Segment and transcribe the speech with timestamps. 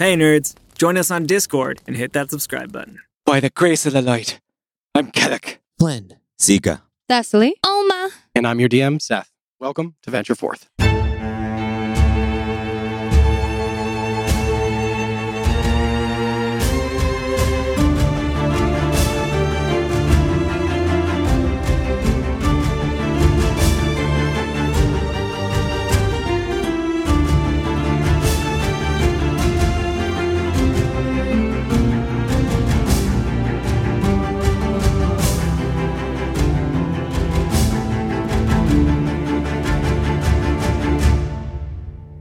[0.00, 0.54] Hey, nerds.
[0.78, 3.00] Join us on Discord and hit that subscribe button.
[3.26, 4.40] By the grace of the light,
[4.94, 5.58] I'm Kellic.
[5.78, 6.16] Flynn.
[6.38, 6.80] Seeker.
[7.06, 7.52] Thessaly.
[7.62, 8.08] Olma.
[8.34, 9.30] And I'm your DM, Seth.
[9.58, 10.69] Welcome to Venture Forth.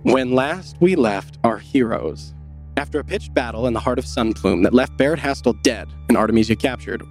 [0.09, 2.34] When last we left our heroes,
[2.77, 6.17] after a pitched battle in the heart of Sunplume that left Barrett Hastel dead and
[6.17, 7.04] Artemisia captured,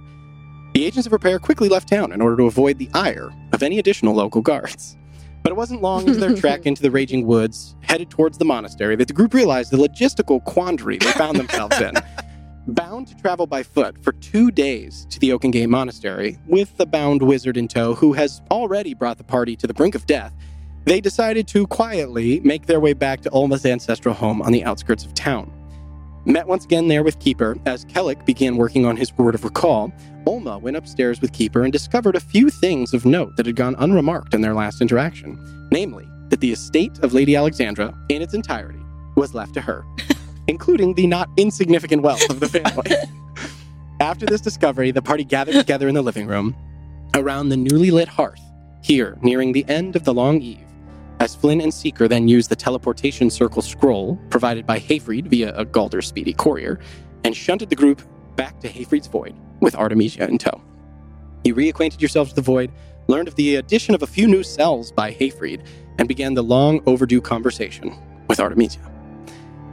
[0.73, 3.79] the agents of repair quickly left town in order to avoid the ire of any
[3.79, 4.97] additional local guards.
[5.43, 8.97] But it wasn't long into their trek into the raging woods, headed towards the monastery,
[8.97, 11.93] that the group realized the logistical quandary they found themselves in.
[12.67, 17.21] Bound to travel by foot for two days to the Oakengate Monastery, with the bound
[17.21, 20.33] wizard in tow who has already brought the party to the brink of death,
[20.85, 25.05] they decided to quietly make their way back to Olma's ancestral home on the outskirts
[25.05, 25.51] of town.
[26.25, 29.91] Met once again there with Keeper, as Kellic began working on his word of recall,
[30.25, 33.75] Olma went upstairs with Keeper and discovered a few things of note that had gone
[33.79, 35.39] unremarked in their last interaction.
[35.71, 38.79] Namely, that the estate of Lady Alexandra, in its entirety,
[39.15, 39.83] was left to her,
[40.47, 42.91] including the not insignificant wealth of the family.
[43.99, 46.55] After this discovery, the party gathered together in the living room
[47.15, 48.41] around the newly lit hearth,
[48.81, 50.68] here, nearing the end of the long eve,
[51.19, 55.65] as Flynn and Seeker then used the teleportation circle scroll provided by Hayfried via a
[55.65, 56.79] Galder Speedy courier
[57.23, 58.01] and shunted the group
[58.35, 60.61] back to Hayfried's Void with Artemisia in tow.
[61.43, 62.71] You reacquainted yourselves with the Void,
[63.07, 65.65] learned of the addition of a few new cells by Hayfried,
[65.97, 67.93] and began the long overdue conversation
[68.27, 68.79] with Artemisia.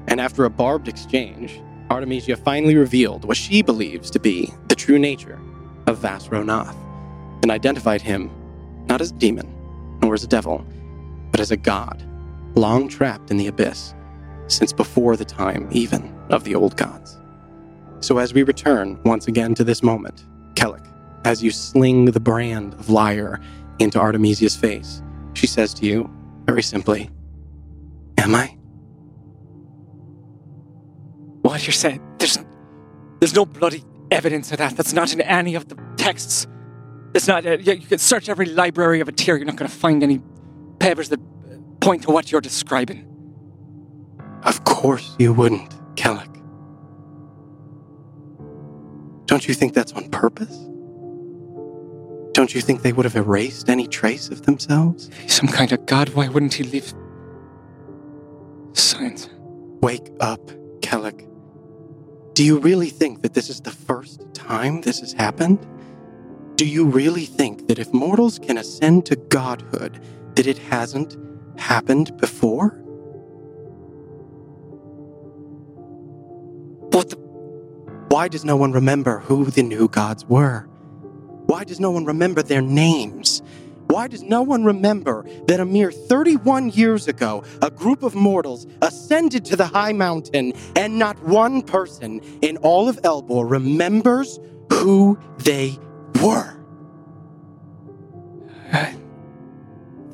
[0.08, 4.98] And after a barbed exchange, Artemisia finally revealed what she believes to be the true
[4.98, 5.38] nature
[5.86, 6.74] of Vasronath
[7.42, 8.30] and identified him
[8.88, 9.52] not as a demon
[10.02, 10.66] nor as a devil,
[11.36, 12.02] but as a god,
[12.54, 13.92] long trapped in the abyss,
[14.46, 17.18] since before the time even of the old gods.
[18.00, 20.24] So as we return once again to this moment,
[20.54, 20.90] Kellic,
[21.26, 23.38] as you sling the brand of liar
[23.80, 25.02] into Artemisia's face,
[25.34, 26.10] she says to you,
[26.46, 27.10] very simply,
[28.16, 28.56] Am I?
[31.42, 32.00] What you're saying?
[32.16, 32.38] There's,
[33.20, 34.74] there's no bloody evidence of that.
[34.74, 36.46] That's not in any of the texts.
[37.12, 37.44] It's not.
[37.44, 39.36] Uh, you can search every library of a tier.
[39.36, 40.22] You're not going to find any
[40.78, 41.20] papers that
[41.80, 43.06] point to what you're describing.
[44.42, 46.32] Of course you wouldn't, Kellic.
[49.26, 50.56] Don't you think that's on purpose?
[52.32, 55.10] Don't you think they would have erased any trace of themselves?
[55.22, 56.92] He's some kind of god, why wouldn't he leave
[58.74, 59.28] signs?
[59.80, 60.40] Wake up,
[60.80, 61.26] Kellic.
[62.34, 65.66] Do you really think that this is the first time this has happened?
[66.56, 70.00] Do you really think that if mortals can ascend to godhood,
[70.36, 71.14] that it hasn't
[71.58, 72.70] happened before?
[76.92, 77.16] What the?
[78.08, 80.66] Why does no one remember who the new gods were?
[81.44, 83.42] Why does no one remember their names?
[83.88, 88.66] Why does no one remember that a mere 31 years ago, a group of mortals
[88.80, 94.40] ascended to the high mountain and not one person in all of Elbor remembers
[94.72, 95.78] who they
[96.26, 96.56] were?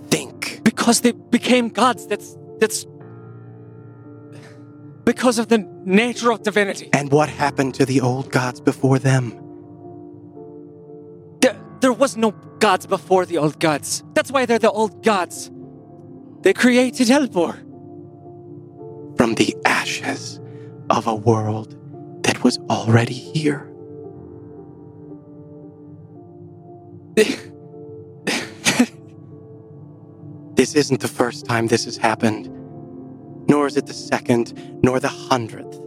[0.09, 0.61] Think.
[0.63, 2.07] Because they became gods.
[2.07, 2.37] That's.
[2.59, 2.87] that's.
[5.05, 6.91] Because of the nature of divinity.
[6.93, 9.31] And what happened to the old gods before them?
[11.41, 12.31] There, there was no
[12.61, 14.05] gods before the old gods.
[14.15, 15.51] That's why they're the old gods.
[16.43, 17.57] They created Elbor.
[19.17, 20.41] From the ashes
[20.91, 21.77] of a world
[22.25, 23.72] that was already here.
[30.55, 32.49] this isn't the first time this has happened,
[33.49, 35.79] nor is it the second, nor the hundredth.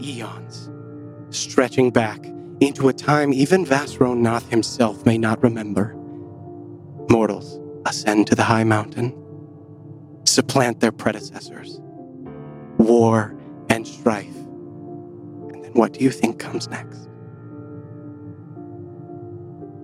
[0.00, 0.70] Eons,
[1.30, 2.24] stretching back
[2.60, 5.94] into a time even Vasronath himself may not remember.
[7.10, 9.12] Mortals ascend to the high mountain,
[10.24, 11.80] supplant their predecessors,
[12.78, 13.34] war
[13.70, 14.36] and strife.
[14.36, 17.05] And then what do you think comes next?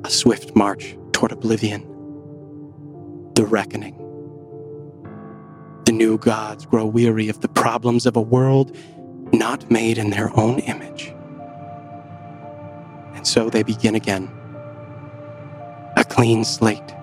[0.05, 1.83] A swift march toward oblivion,
[3.35, 3.97] the reckoning.
[5.85, 8.77] The new gods grow weary of the problems of a world
[9.33, 11.15] not made in their own image.
[13.15, 14.29] And so they begin again.
[15.97, 16.95] A clean slate,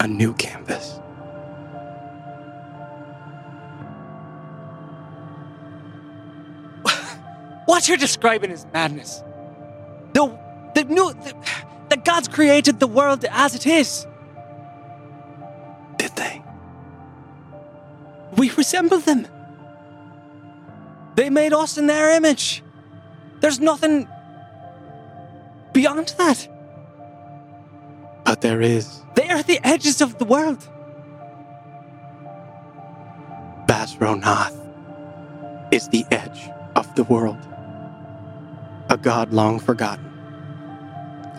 [0.00, 0.98] a new canvas.
[7.66, 9.22] What you're describing is madness.
[10.12, 10.26] The,
[10.74, 11.34] the new, the,
[11.94, 14.04] the gods created the world as it is.
[15.96, 16.42] Did they?
[18.36, 19.28] We resemble them.
[21.14, 22.64] They made us in their image.
[23.40, 24.08] There's nothing
[25.72, 26.48] beyond that.
[28.24, 29.00] But there is.
[29.14, 30.68] They are the edges of the world.
[33.68, 34.58] Vasronath
[35.70, 37.38] is the edge of the world.
[38.90, 40.10] A god long forgotten,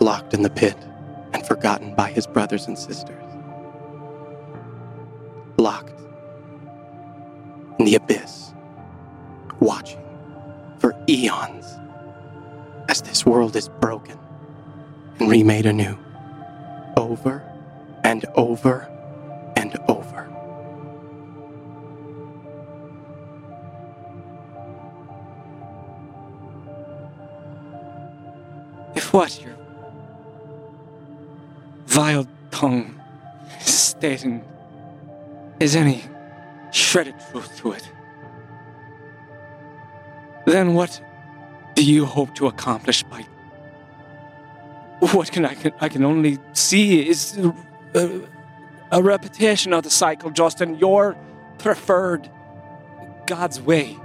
[0.00, 0.76] locked in the pit
[1.32, 3.22] and forgotten by his brothers and sisters.
[5.58, 6.00] Locked
[7.78, 8.54] in the abyss,
[9.60, 10.02] watching
[10.78, 11.66] for eons
[12.88, 14.18] as this world is broken
[15.18, 15.96] and remade anew,
[16.96, 17.42] over
[18.04, 18.88] and over
[19.56, 20.30] and over.
[28.94, 29.55] If what your
[31.96, 33.00] vile tongue
[33.60, 34.44] stating
[35.60, 36.02] is any
[36.70, 37.90] shredded truth to it,
[40.44, 41.00] then what
[41.74, 43.24] do you hope to accomplish by
[45.14, 47.38] what can I can I can only see is
[47.94, 48.20] a,
[48.92, 50.78] a repetition of the cycle Justin.
[50.78, 51.16] your
[51.56, 52.28] preferred
[53.26, 53.96] God's way.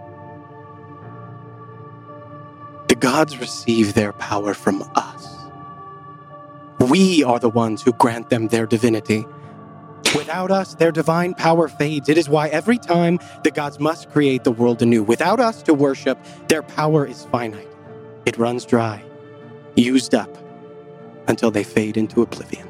[2.87, 5.20] The gods receive their power from us.
[6.91, 9.25] We are the ones who grant them their divinity.
[10.13, 12.09] Without us, their divine power fades.
[12.09, 15.01] It is why every time the gods must create the world anew.
[15.01, 17.69] Without us to worship, their power is finite.
[18.25, 19.01] It runs dry,
[19.77, 20.37] used up,
[21.29, 22.67] until they fade into oblivion.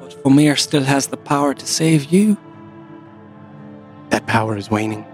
[0.00, 2.38] But Famir still has the power to save you.
[4.08, 5.04] That power is waning,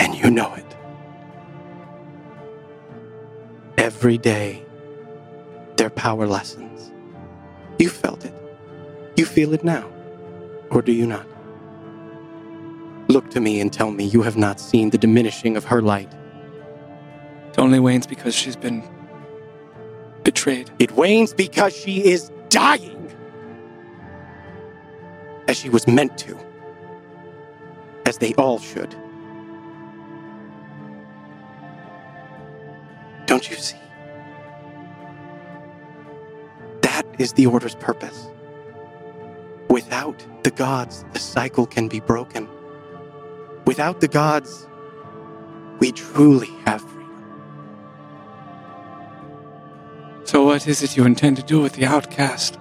[0.00, 0.76] and you know it.
[3.76, 4.64] Every day,
[5.94, 6.92] power lessons.
[7.78, 8.34] You felt it.
[9.16, 9.88] You feel it now.
[10.70, 11.26] Or do you not?
[13.08, 16.12] Look to me and tell me you have not seen the diminishing of her light.
[17.50, 18.82] It only wanes because she's been
[20.24, 20.70] betrayed.
[20.78, 23.14] It wanes because she is dying.
[25.48, 26.38] As she was meant to.
[28.06, 28.96] As they all should.
[33.26, 33.76] Don't you see?
[37.18, 38.28] Is the Order's purpose.
[39.68, 42.48] Without the gods, the cycle can be broken.
[43.66, 44.66] Without the gods,
[45.78, 47.02] we truly have freedom.
[50.24, 52.58] So, what is it you intend to do with the outcast?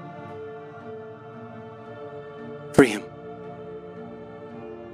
[2.74, 3.04] Free him.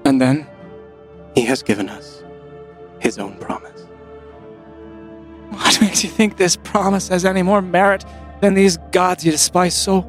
[0.06, 0.48] And then?
[1.36, 2.24] He has given us
[3.00, 3.84] his own promise.
[5.50, 8.04] What makes you think this promise has any more merit
[8.42, 10.02] than these gods you despise so?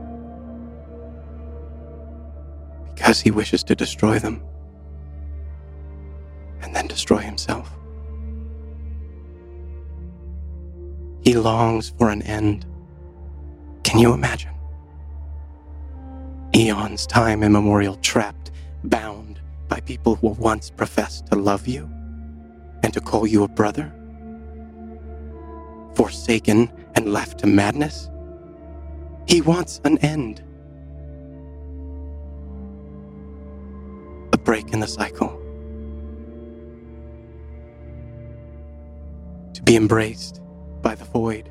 [2.95, 4.43] Because he wishes to destroy them.
[6.63, 7.71] And then destroy himself.
[11.23, 12.67] He longs for an end.
[13.85, 14.53] Can you imagine?
[16.55, 18.51] Eons time immemorial trapped,
[18.85, 21.89] bound by people who once professed to love you
[22.83, 23.93] and to call you a brother?
[25.95, 28.11] Forsaken and left to madness?
[29.29, 30.43] He wants an end.
[34.33, 35.29] A break in the cycle.
[39.53, 40.41] To be embraced
[40.81, 41.51] by the void.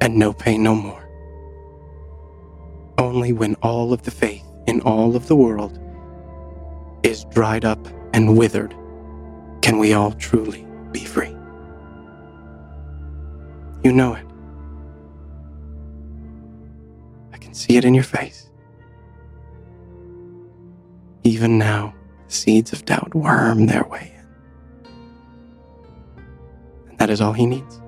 [0.00, 1.08] And no pain no more.
[2.96, 5.76] Only when all of the faith in all of the world
[7.02, 8.76] is dried up and withered
[9.60, 11.34] can we all truly be free.
[13.82, 14.29] You know it.
[17.50, 18.48] Can see it in your face.
[21.24, 21.92] Even now,
[22.28, 24.90] seeds of doubt worm their way in.
[26.90, 27.80] And that is all he needs.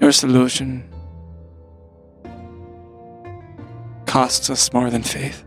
[0.00, 0.82] Your solution
[4.06, 5.44] costs us more than faith.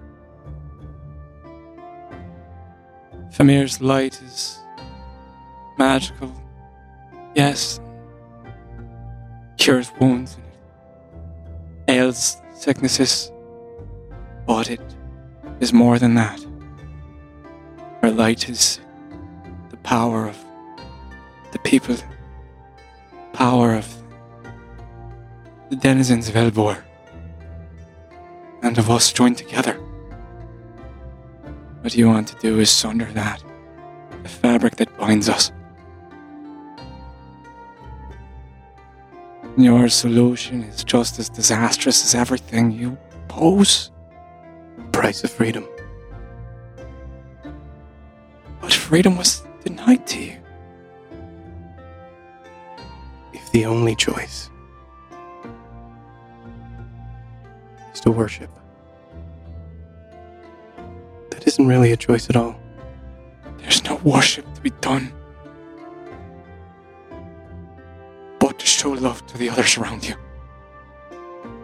[3.34, 4.60] Famir's light is
[5.78, 6.34] magical,
[7.36, 7.82] yes,
[9.58, 10.38] cures wounds
[11.94, 13.32] ails sicknesses,
[14.48, 14.82] but it
[15.60, 16.40] is more than that.
[18.02, 18.80] Her light is
[19.70, 20.38] the power of
[21.52, 21.96] the people,
[23.34, 23.88] power of
[25.70, 26.84] the denizens of Elbor,
[28.62, 29.74] and of us joined together.
[31.82, 33.44] What you want to do is sunder that.
[34.24, 35.52] The fabric that binds us.
[39.56, 43.92] Your solution is just as disastrous as everything you pose.
[44.92, 45.68] Price of freedom.
[48.60, 50.38] But freedom was denied to you.
[53.32, 54.50] If the only choice
[57.94, 58.50] is to worship,
[61.30, 62.56] that isn't really a choice at all.
[63.60, 65.14] There's no worship to be done.
[68.84, 70.14] Show love to the others around you.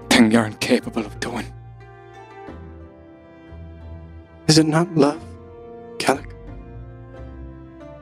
[0.09, 1.53] Thing you're incapable of doing.
[4.47, 5.21] Is it not love,
[5.97, 6.31] Kellic?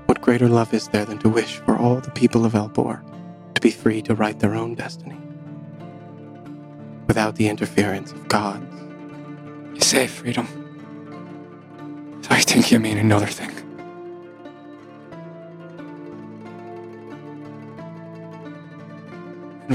[0.06, 3.02] What greater love is there than to wish for all the people of Elbor
[3.56, 5.18] to be free to write their own destiny?
[7.08, 8.72] Without the interference of gods.
[9.74, 10.48] You say freedom.
[12.30, 13.57] I think you mean another thing.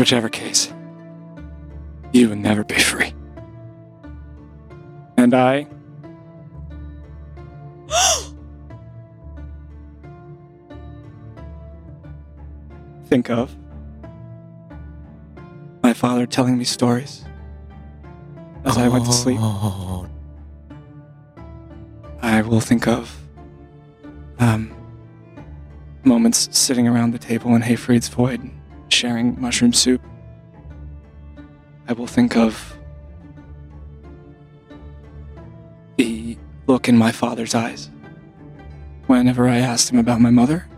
[0.02, 0.74] Whichever case,
[2.10, 3.14] you will never be free.
[5.16, 5.68] And I.
[13.04, 13.54] think of
[15.84, 17.24] my father telling me stories
[18.64, 19.38] as I went to sleep.
[19.40, 20.08] Oh,
[22.20, 23.16] I will think of
[24.40, 24.74] um,
[26.02, 28.50] moments sitting around the table in Hayfried's Void,
[29.02, 30.00] sharing mushroom soup.
[31.88, 32.78] I will think of
[35.96, 37.90] the look in my father's eyes
[39.08, 40.68] whenever I asked him about my mother.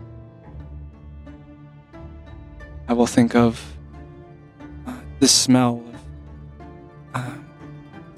[2.87, 3.77] I will think of
[4.87, 6.01] uh, the smell of
[7.13, 7.35] uh,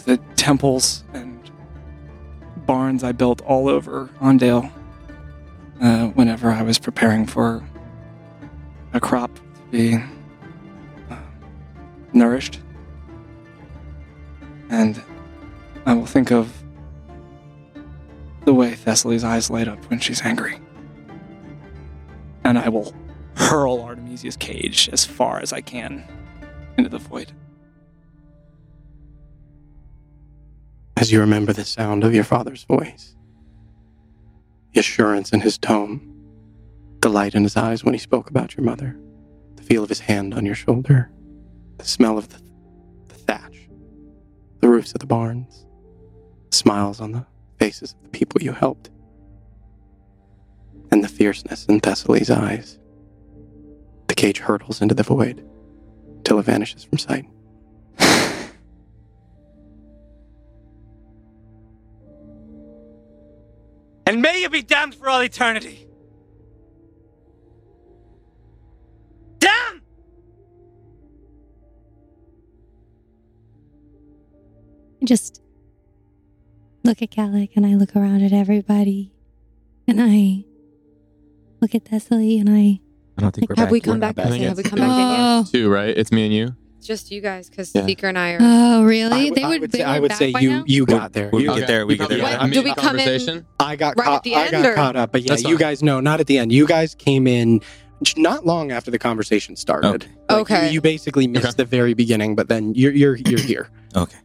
[0.06, 1.52] the temples and
[2.66, 4.72] barns I built all over Ondale
[5.82, 7.62] uh, whenever I was preparing for
[8.94, 9.38] a crop
[9.72, 9.96] be
[11.10, 11.16] uh,
[12.14, 12.60] nourished.
[14.70, 15.02] And
[15.86, 16.52] I will think of
[18.46, 20.60] the way Thessaly's eyes light up when she's angry.
[22.44, 22.94] And I will
[23.36, 26.04] hurl Artemisia's cage as far as I can
[26.78, 27.32] into the void.
[30.96, 33.16] As you remember the sound of your father's voice,
[34.74, 36.02] the assurance in his tone,
[37.02, 39.17] the light in his eyes when he spoke about your mother, the
[39.68, 41.12] feel of his hand on your shoulder,
[41.78, 42.42] the smell of the,
[43.10, 43.68] the thatch,
[44.62, 45.66] the roofs of the barns,
[46.50, 47.26] the smiles on the
[47.60, 48.90] faces of the people you helped,
[50.90, 52.80] and the fierceness in Thessaly's eyes.
[54.08, 55.46] The cage hurtles into the void
[56.24, 57.26] till it vanishes from sight.
[64.06, 65.87] And may you be damned for all eternity.
[75.08, 75.42] Just
[76.84, 79.12] look at Kellic and I look around at everybody
[79.88, 80.44] and I
[81.62, 82.80] look at Thessaly and I
[83.18, 83.72] I don't think we're Have back.
[83.72, 84.16] we We're come back?
[84.16, 84.50] to- yet.
[84.50, 85.48] Have we come back in yet?
[85.52, 85.98] Two, right?
[85.98, 86.56] It's me and you.
[86.78, 87.86] It's just you guys because Yeah.
[87.86, 88.38] Seeker and I are.
[88.42, 89.30] oh really?
[89.30, 90.64] I they I would, would they say, I would say you now?
[90.68, 91.30] you got there.
[91.32, 91.86] We'll You- get there.
[91.88, 92.22] We get there.
[92.22, 92.52] What?
[92.52, 93.46] Do we come in- conversation?
[93.60, 94.16] I got Right caught.
[94.18, 95.58] at the I end, got or- caught up, but yeah, That's you fine.
[95.58, 96.52] guys know not at the end.
[96.52, 97.62] You guys came in
[98.16, 100.06] not long after the conversation started.
[100.30, 100.68] Like, Okay.
[100.68, 101.54] you, you basically missed Okay.
[101.58, 103.70] the very beginning, but then you're you're you're here.
[103.96, 104.18] Okay.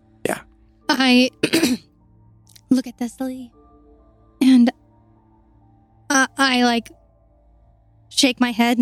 [0.98, 1.30] I
[2.70, 3.50] look at Thessaly
[4.40, 4.70] and
[6.10, 6.90] uh, I like
[8.08, 8.78] shake my head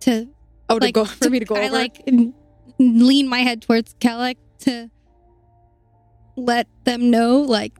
[0.00, 0.28] to
[0.68, 1.74] oh, to like go for me to go I over.
[1.74, 2.02] like
[2.78, 4.90] lean my head towards Kellic to
[6.36, 7.78] let them know like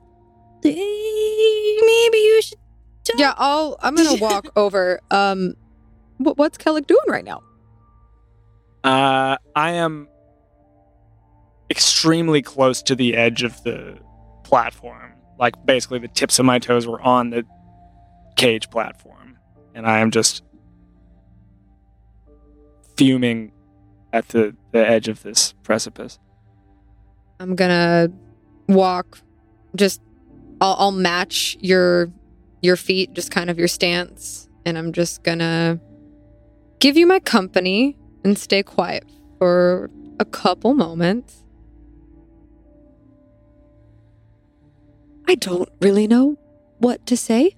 [0.62, 2.58] "Hey, maybe you should
[3.06, 3.76] don't yeah, I'll.
[3.80, 5.00] I'm gonna walk over.
[5.10, 5.54] Um,
[6.18, 7.42] what, what's Kellic doing right now?
[8.82, 10.08] Uh, I am
[11.70, 13.98] extremely close to the edge of the
[14.44, 15.12] platform.
[15.38, 17.44] Like basically, the tips of my toes were on the
[18.36, 19.38] cage platform,
[19.74, 20.42] and I am just
[22.96, 23.52] fuming
[24.12, 26.18] at the, the edge of this precipice.
[27.38, 28.08] I'm gonna
[28.68, 29.18] walk.
[29.74, 30.00] Just,
[30.60, 32.10] I'll, I'll match your
[32.62, 35.78] your feet, just kind of your stance, and I'm just gonna
[36.78, 39.04] give you my company and stay quiet
[39.38, 41.44] for a couple moments.
[45.28, 46.38] I don't really know
[46.78, 47.54] what to say.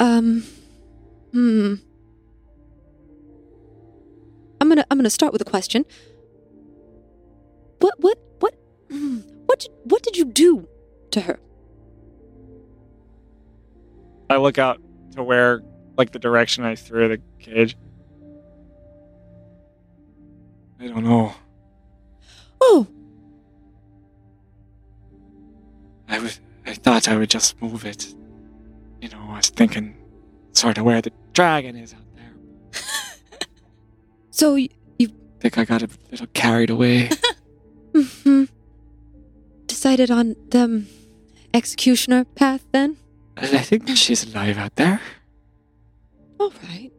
[0.00, 0.44] Um,
[1.32, 1.74] hmm.
[4.60, 5.84] I'm gonna I'm gonna start with a question.
[7.80, 8.54] What what what
[8.90, 10.68] hmm, what did, what did you do
[11.12, 11.38] to her?
[14.30, 14.80] I look out
[15.14, 15.62] to where,
[15.98, 17.76] like, the direction I threw the cage.
[20.80, 21.34] I don't know.
[22.60, 22.86] Oh,
[26.08, 26.40] I was.
[26.66, 28.14] I thought I would just move it.
[29.00, 29.96] You know, I was thinking,
[30.52, 32.32] sort of where the dragon is out there.
[34.30, 34.68] so you
[35.40, 37.10] think I got a little carried away.
[37.92, 38.48] mhm.
[39.66, 40.86] decided on the um,
[41.52, 42.96] executioner path then?
[43.36, 45.00] I think she's alive out there.
[46.38, 46.92] All right.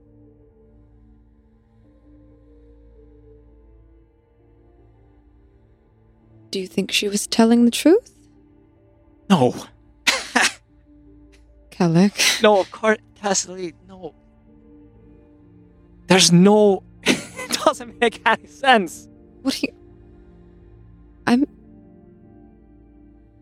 [6.49, 8.12] Do you think she was telling the truth,
[9.51, 9.65] No,
[11.71, 12.41] Kellic?
[12.41, 12.97] no, of course,
[13.87, 14.13] no.
[16.07, 16.83] There's no.
[17.03, 19.07] it doesn't make any sense.
[19.41, 19.73] What do you?
[21.27, 21.45] I'm.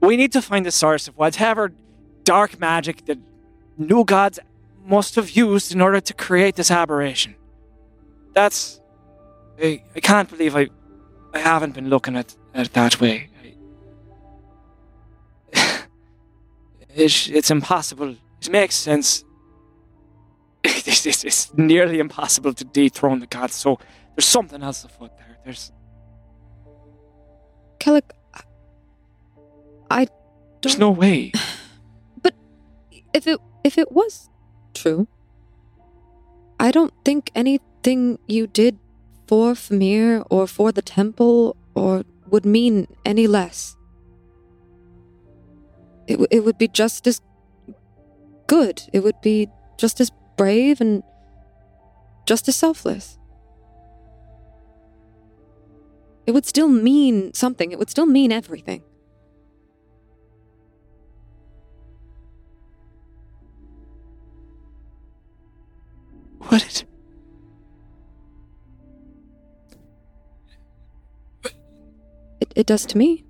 [0.02, 1.74] We need to find the source of whatever
[2.24, 3.20] dark magic that
[3.78, 4.40] new gods
[4.86, 7.36] must have used in order to create this aberration.
[8.34, 8.80] That's.
[9.62, 10.70] I, I can't believe I,
[11.34, 13.31] I haven't been looking at it that way.
[16.96, 18.16] It's, it's impossible.
[18.42, 19.24] It makes sense.
[20.64, 23.80] It's, it's, it's nearly impossible to dethrone the gods, so
[24.16, 25.38] there's something else afoot there.
[25.44, 25.72] There's
[27.80, 28.04] Kellic.
[28.34, 28.44] I-
[29.90, 30.06] I.
[30.06, 31.32] Don't, There's no way.
[32.22, 32.36] But
[33.14, 34.30] if it if it was
[34.76, 35.08] true,
[36.60, 38.78] I don't think anything you did
[39.28, 43.76] for Famir or for the temple or would mean any less.
[46.12, 47.22] It w- it would be just as
[48.48, 48.84] good.
[48.92, 51.04] It would be just as brave and
[52.26, 53.18] just as selfless.
[56.28, 57.72] It would still mean something.
[57.72, 58.84] It would still mean everything.
[66.52, 66.84] Would it?
[72.42, 73.24] It, it does to me.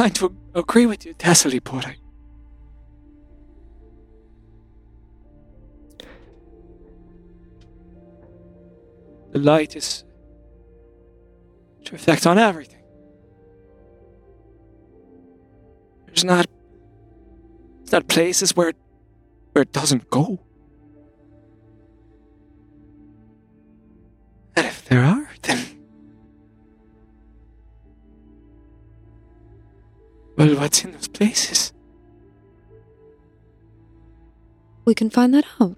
[0.00, 1.14] Inclined to agree with you,
[1.60, 1.96] but I.
[9.32, 10.04] The light is
[11.84, 12.82] to reflect on everything.
[16.06, 16.46] There's not
[17.80, 18.72] there's not places where
[19.52, 20.40] where it doesn't go.
[24.56, 25.19] And if there are,
[31.20, 31.72] places?
[34.86, 35.76] We can find that out.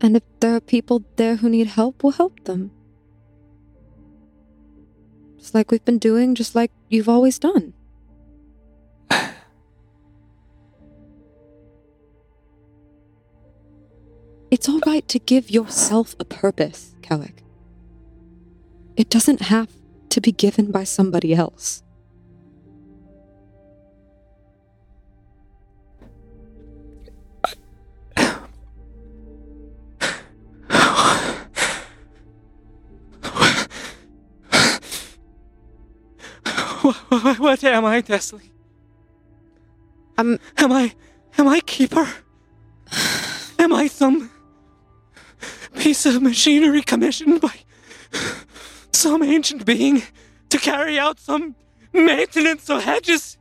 [0.00, 2.72] And if there are people there who need help, we'll help them.
[5.38, 7.72] Just like we've been doing, just like you've always done.
[14.48, 17.42] It's all right to give yourself a purpose, Kellic.
[18.96, 19.68] It doesn't have
[20.10, 21.82] to be given by somebody else.
[36.86, 38.50] What, what, am I, Desley?
[40.16, 40.94] I'm Am I,
[41.36, 42.08] am I keeper?
[43.58, 44.30] Am I some
[45.74, 47.54] piece of machinery commissioned by
[48.92, 50.04] some ancient being
[50.50, 51.56] to carry out some
[51.92, 53.36] maintenance of hedges?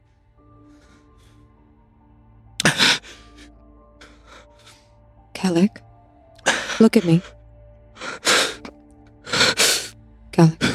[5.36, 5.84] Kellic,
[6.80, 7.22] look at me.
[10.32, 10.75] Kellic.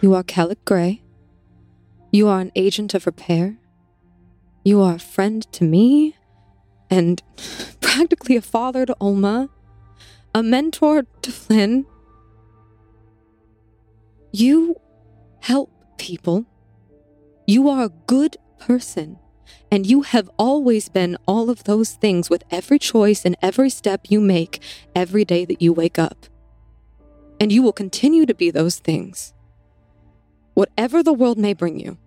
[0.00, 1.02] You are Kellic Gray.
[2.12, 3.56] You are an agent of repair.
[4.62, 6.16] You are a friend to me,
[6.90, 7.22] and
[7.80, 9.48] practically a father to Olma,
[10.34, 11.86] a mentor to Flynn.
[14.32, 14.76] You
[15.40, 16.44] help people.
[17.46, 19.18] You are a good person.
[19.70, 24.06] And you have always been all of those things with every choice and every step
[24.08, 24.60] you make
[24.94, 26.26] every day that you wake up.
[27.40, 29.32] And you will continue to be those things,
[30.56, 31.98] whatever the world may bring you.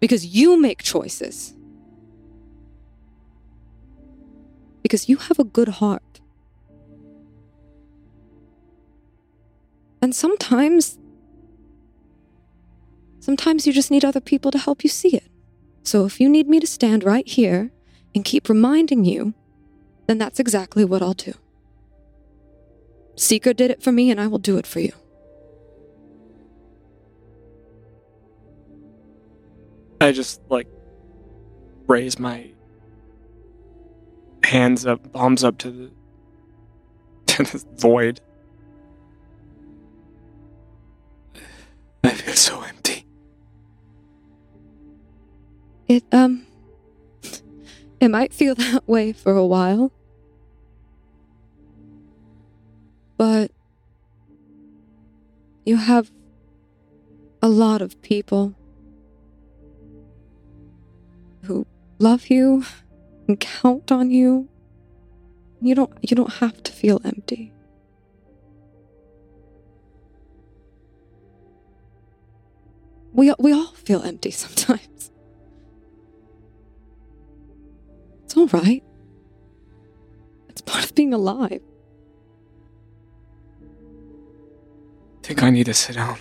[0.00, 1.54] Because you make choices.
[4.82, 6.20] Because you have a good heart.
[10.02, 10.98] And sometimes,
[13.20, 15.30] sometimes you just need other people to help you see it.
[15.84, 17.70] So if you need me to stand right here
[18.12, 19.34] and keep reminding you,
[20.08, 21.34] then that's exactly what I'll do.
[23.14, 24.92] Seeker did it for me, and I will do it for you.
[30.02, 30.66] I just like
[31.86, 32.50] raise my
[34.42, 35.90] hands up, palms up to the
[37.26, 38.20] to the void.
[42.02, 43.06] I feel so empty.
[45.86, 46.46] It, um,
[48.00, 49.92] it might feel that way for a while.
[53.16, 53.52] But
[55.64, 56.10] you have
[57.40, 58.56] a lot of people
[62.02, 62.64] love you
[63.28, 64.48] and count on you.
[65.60, 67.52] You don't you don't have to feel empty.
[73.12, 75.10] We we all feel empty sometimes.
[78.24, 78.82] It's all right.
[80.48, 81.62] It's part of being alive.
[85.18, 86.18] I think I need to sit down.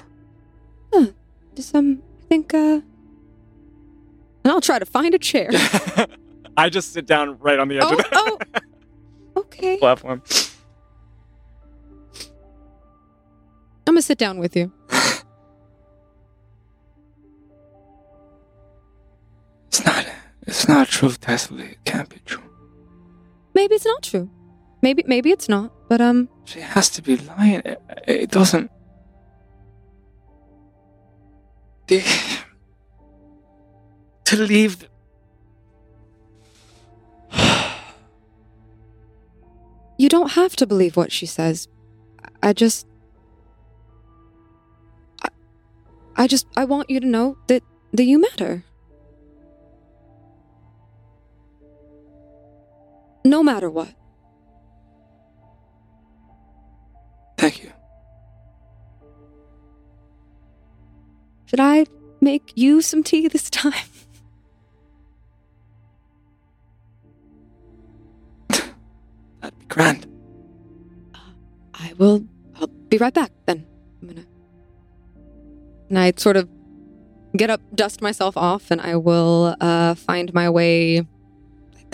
[1.55, 2.81] Just um, I think uh,
[4.43, 5.49] and I'll try to find a chair.
[6.57, 8.39] I just sit down right on the edge oh, of the oh,
[9.41, 9.77] okay.
[9.77, 10.21] platform.
[13.87, 14.71] I'm gonna sit down with you.
[19.67, 20.05] It's not.
[20.47, 21.59] It's not true, Tesla.
[21.61, 22.43] It can't be true.
[23.53, 24.29] Maybe it's not true.
[24.81, 25.71] Maybe maybe it's not.
[25.87, 27.61] But um, She has to be lying.
[27.63, 28.69] It, it doesn't.
[31.87, 32.03] The,
[34.31, 34.87] to leave.
[39.97, 41.67] You don't have to believe what she says.
[42.41, 42.87] I just,
[45.23, 45.29] I,
[46.15, 47.61] I just, I want you to know that
[47.93, 48.63] that you matter.
[53.23, 53.93] No matter what.
[57.37, 57.71] Thank you.
[61.45, 61.85] Should I
[62.21, 63.90] make you some tea this time?
[69.41, 70.07] That'd be grand.
[71.73, 72.25] I will.
[72.59, 73.65] I'll be right back then.
[74.01, 74.25] I'm gonna.
[75.89, 76.47] And I sort of
[77.35, 81.05] get up, dust myself off, and I will uh, find my way.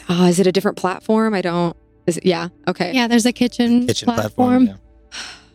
[0.10, 1.34] Uh, is it a different platform?
[1.34, 1.76] I don't.
[2.06, 2.26] Is it?
[2.26, 2.50] Yeah.
[2.68, 2.94] Okay.
[2.94, 4.66] Yeah, there's a kitchen, Kitchen platform.
[4.66, 4.66] platform.
[5.14, 5.18] yeah.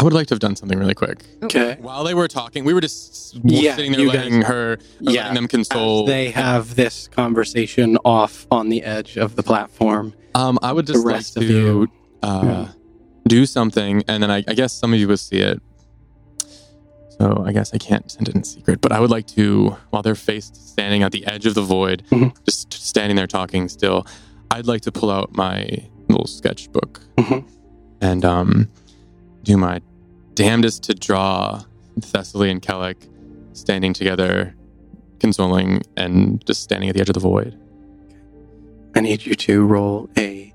[0.00, 1.24] I would like to have done something really quick.
[1.42, 1.76] Okay.
[1.80, 5.22] While they were talking, we were just Yeah, sitting there you letting guys- her, Yeah,
[5.22, 6.02] letting them console.
[6.02, 10.14] As they have this conversation off on the edge of the platform.
[10.34, 11.88] um, I would just the like to you.
[12.22, 12.68] uh, Yeah.
[13.26, 15.60] do something, and then I, I guess some of you will see it.
[17.18, 20.02] So I guess I can't send it in secret, but I would like to, while
[20.02, 22.32] they're faced standing at the edge of the void, Mhm.
[22.44, 24.06] just standing there talking still,
[24.52, 25.66] I'd like to pull out my
[26.08, 27.44] little sketchbook Mhm.
[28.00, 28.68] and um,
[29.42, 29.80] do my
[30.34, 31.62] damnedest to draw
[32.00, 32.96] Thessaly and Kellic
[33.56, 34.54] standing together,
[35.20, 37.58] consoling, and just standing at the edge of the void.
[38.94, 40.52] I need you to roll a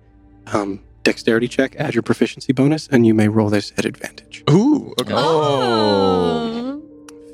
[0.48, 4.43] um, dexterity check, add your proficiency bonus, and you may roll this at advantage.
[4.50, 5.13] Ooh, okay.
[5.15, 6.82] Oh.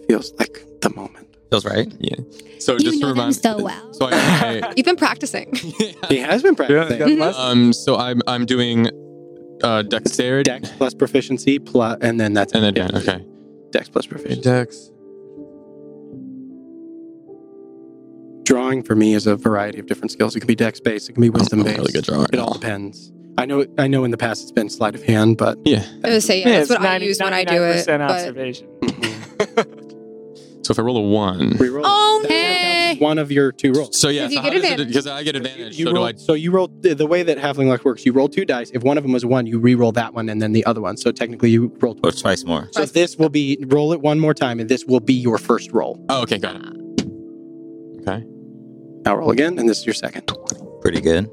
[0.07, 1.27] Feels like the moment.
[1.51, 1.91] Feels right.
[1.99, 2.15] Yeah.
[2.59, 3.93] So You just to know them remind, so well.
[3.93, 5.53] So I, You've been practicing.
[5.55, 6.99] He has been practicing.
[6.99, 8.87] Yeah, that's- um, so I'm I'm doing
[9.63, 13.25] uh dexterity Dex plus proficiency plus, and then that's and then yeah, okay.
[13.71, 14.41] Dex plus proficiency.
[14.41, 14.91] Dex.
[18.43, 20.35] Drawing for me is a variety of different skills.
[20.35, 21.77] It can be dex based, it can be wisdom based.
[21.77, 22.25] really good drawer.
[22.33, 23.11] It all depends.
[23.37, 23.65] I know.
[23.77, 24.03] I know.
[24.03, 25.85] In the past, it's been sleight of hand, but Yeah.
[26.03, 26.49] I would say yeah.
[26.59, 27.85] that's it's what I use when I do it.
[27.85, 28.67] 99% But observation.
[30.63, 31.51] So if I roll a one.
[31.53, 31.81] reroll.
[31.85, 32.43] Oh, That hey.
[32.89, 33.97] counts as One of your two rolls.
[33.97, 34.87] So yeah, Because you so get does it- advantage.
[34.89, 35.79] because I get advantage.
[35.79, 38.05] You so do I so you roll the, the way that halfling luck works.
[38.05, 38.69] You roll two dice.
[38.73, 40.97] If one of them was one, you re-roll that one and then the other one.
[40.97, 42.21] So technically, you roll Or twice.
[42.21, 42.67] twice more.
[42.73, 45.71] So this will be roll it one more time, and this will be your first
[45.71, 46.03] roll.
[46.09, 46.61] Oh, okay, got it.
[48.01, 48.23] Okay.
[49.05, 50.29] Now roll again, and this is your second.
[50.81, 51.29] Pretty good.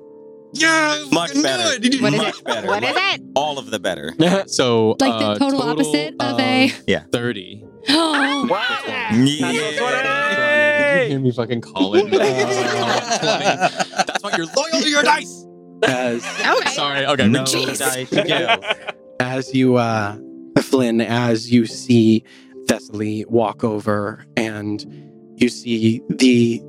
[0.53, 1.79] Yeah, Much better.
[1.79, 2.45] Did you What is Much it?
[2.45, 2.67] better.
[2.69, 3.21] What is it?
[3.35, 4.15] All of the better.
[4.47, 7.03] So Like the uh, total opposite of a- Yeah.
[7.13, 7.66] thirty.
[7.89, 9.13] Oh, Yeah.
[9.13, 9.29] Did
[11.03, 12.11] you hear me fucking call it?
[13.23, 15.45] That's why you're loyal to your dice.
[15.85, 16.71] As Okay.
[16.71, 17.07] Sorry.
[17.07, 17.29] Okay.
[17.29, 17.79] No Jeez.
[17.79, 18.61] dice jail.
[19.21, 20.17] as you, uh,
[20.63, 22.25] Flynn, as you see
[22.67, 24.85] Thessaly walk over, and
[25.37, 26.61] you see the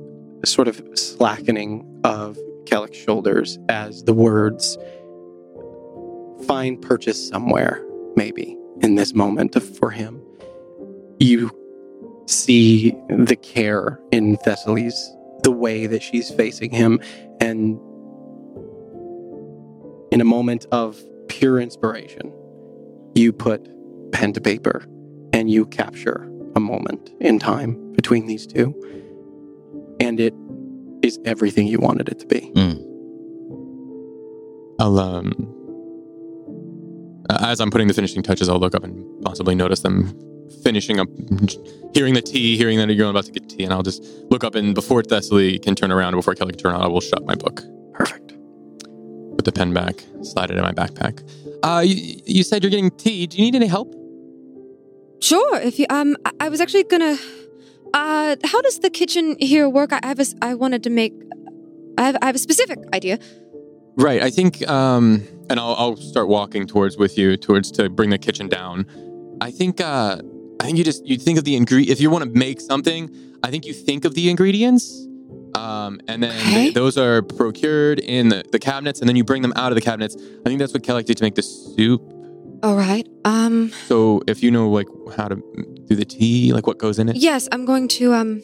[0.44, 4.78] sort of slackening of Kellic's shoulders as the words
[6.46, 10.22] find purchase somewhere, maybe in this moment of, for him.
[11.20, 11.50] You
[12.26, 17.00] see the care in Thessaly's, the way that she's facing him,
[17.40, 17.78] and
[20.12, 22.32] in a moment of pure inspiration,
[23.14, 23.68] you put
[24.12, 24.84] pen to paper
[25.32, 28.74] and you capture a moment in time between these two.
[30.00, 30.34] And it
[31.02, 32.52] is everything you wanted it to be.
[34.80, 35.54] I'll um
[37.40, 40.14] as I'm putting the finishing touches, I'll look up and possibly notice them
[40.62, 41.08] finishing up,
[41.94, 44.54] hearing the tea, hearing that you're about to get tea, and I'll just look up
[44.54, 47.34] and before Thessaly can turn around, before Kelly can turn around, I will shut my
[47.34, 47.62] book,
[47.94, 48.34] Perfect.
[49.36, 51.22] put the pen back, slide it in my backpack.
[51.62, 53.26] Uh, you, you said you're getting tea.
[53.26, 53.94] Do you need any help?
[55.20, 55.56] Sure.
[55.60, 57.16] If you um, I, I was actually gonna.
[57.92, 59.92] Uh, how does the kitchen here work?
[59.92, 61.14] I, I have a s I wanted to make.
[61.96, 63.18] I have I have a specific idea.
[63.96, 64.22] Right.
[64.22, 68.18] I think, um, and I'll, I'll start walking towards with you towards to bring the
[68.18, 68.86] kitchen down.
[69.40, 70.18] I think, uh,
[70.60, 71.90] I think you just you think of the ingredient.
[71.92, 73.10] If you want to make something,
[73.42, 75.06] I think you think of the ingredients,
[75.54, 76.54] um, and then Okay.
[76.64, 79.76] th- those are procured in the, the cabinets, and then you bring them out of
[79.76, 80.16] the cabinets.
[80.16, 82.02] I think that's what Kelly did to make the soup.
[82.62, 83.06] All right.
[83.24, 83.70] Um.
[83.86, 85.36] So if you know like how to
[85.86, 87.16] do the tea, like what goes in it.
[87.16, 88.42] Yes, I'm going to um.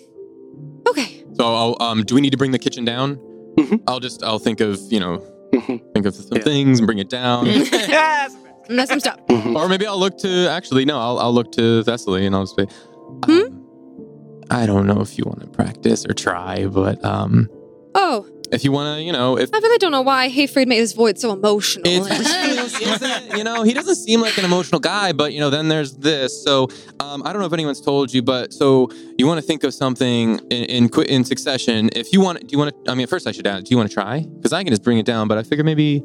[0.89, 1.25] Okay.
[1.35, 3.17] So I'll, um, do we need to bring the kitchen down?
[3.59, 3.83] Mhm.
[3.89, 5.19] I'll just I'll think of you know
[5.53, 5.81] Mhm.
[5.95, 6.43] think of some Yeah.
[6.45, 7.47] things and bring it down.
[7.47, 8.37] yes.
[8.69, 9.19] And that's some stuff.
[9.29, 9.57] Mhm.
[9.59, 12.57] Or maybe I'll look to actually no, I'll I'll look to Thessaly and I'll just
[12.57, 12.67] say,
[13.25, 13.31] Hmm?
[13.31, 17.49] um, I don't know if you want to practice or try, but um,
[17.95, 20.79] Oh, if you want to, you know, if I really don't know why Hayfried made
[20.79, 21.87] his voice so emotional.
[21.87, 25.41] it just feels, isn't- you know, he doesn't seem like an emotional guy, but you
[25.41, 26.43] know, then there's this.
[26.45, 26.69] So
[27.01, 29.73] um, I don't know if anyone's told you, but so you want to think of
[29.75, 31.89] something in in, qui- in succession.
[31.95, 32.91] If you want, do you want to?
[32.91, 34.21] I mean, first I should ask, do you want to try?
[34.37, 36.03] Because I can just bring it down, but I figure maybe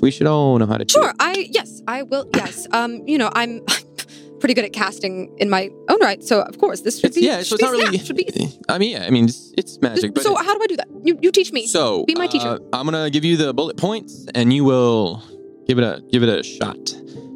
[0.00, 0.86] we should all know how to.
[0.88, 1.12] Sure.
[1.20, 2.28] I yes, I will.
[2.34, 3.60] Yes, um, you know, I'm
[4.40, 7.26] pretty good at casting in my own right, so of course this should It's, be.
[7.26, 7.96] yeah, so should it's not really.
[7.98, 8.48] yeah, should be.
[8.68, 10.76] I mean, yeah, I mean, it's, it's magic, but so it- how do I do
[10.76, 10.88] that?
[11.04, 11.66] You you teach me.
[11.66, 12.48] So Be my teacher.
[12.48, 15.22] uh, I'm gonna give you the bullet points, and you will
[15.66, 16.78] give it a give it a shot,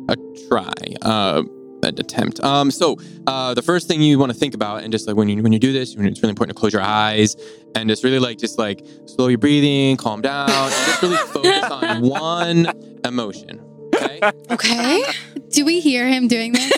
[0.08, 0.16] a
[0.48, 1.42] try, uh,
[1.84, 2.40] an attempt.
[2.40, 5.28] Um, so uh, the first thing you want to think about, and just like when
[5.28, 7.36] you when you do this, when it's really important to close your eyes
[7.74, 11.64] and just really like just like slow your breathing, calm down, and just really focus
[11.70, 12.72] on one
[13.04, 13.60] emotion.
[13.94, 14.20] Okay.
[14.50, 15.02] okay.
[15.50, 16.72] Do we hear him doing this?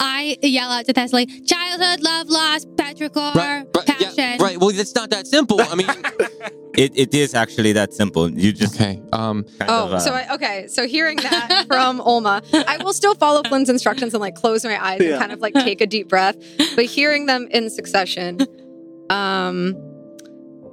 [0.00, 4.12] I yell out to Thessaly, childhood, love, loss, petrichor, Right, right, passion.
[4.16, 4.58] yeah, Right.
[4.58, 5.60] Well, it's not that simple.
[5.60, 5.88] I mean.
[6.76, 8.30] It, it is actually that simple.
[8.30, 9.00] You just okay.
[9.10, 9.46] Um.
[9.62, 9.92] Oh, of.
[9.94, 10.66] Uh, so I, okay.
[10.68, 14.76] So hearing that from Olma, I will still follow Flynn's instructions and like close my
[14.84, 16.36] eyes and kind of like take a deep breath.
[16.76, 18.40] But hearing them in succession,
[19.08, 19.74] um,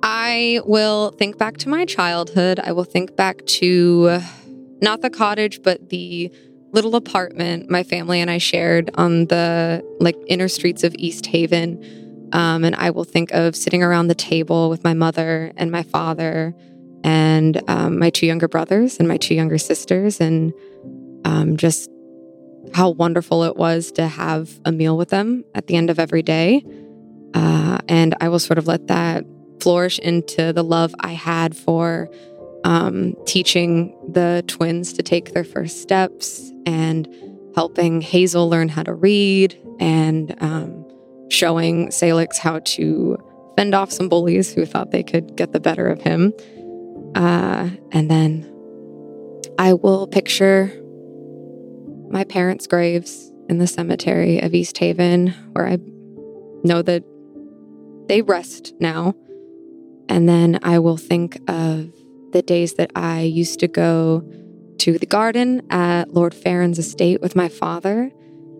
[0.03, 2.59] I will think back to my childhood.
[2.61, 4.19] I will think back to
[4.81, 6.29] not the cottage, but the
[6.73, 12.29] little apartment my family and I shared on the like inner streets of East Haven.
[12.33, 15.83] Um, and I will think of sitting around the table with my mother and my
[15.83, 16.55] father
[17.03, 20.53] and um, my two younger brothers and my two younger sisters, and
[21.25, 21.91] um, just
[22.73, 26.23] how wonderful it was to have a meal with them at the end of every
[26.23, 26.63] day.
[27.33, 29.25] Uh, and I will sort of let that
[29.59, 32.09] flourish into the love I had for
[32.63, 37.07] um, teaching the twins to take their first steps and
[37.55, 40.85] helping Hazel learn how to read and um,
[41.29, 43.17] showing Salix how to
[43.57, 46.33] fend off some bullies who thought they could get the better of him.
[47.15, 48.49] Uh, and then
[49.59, 50.71] I will picture
[52.09, 55.77] my parents' graves in the cemetery of East Haven, where I
[56.63, 57.03] know that
[58.07, 59.15] they rest now.
[60.09, 61.91] And then I will think of
[62.33, 64.23] the days that I used to go
[64.79, 68.11] to the garden at Lord Farron's estate with my father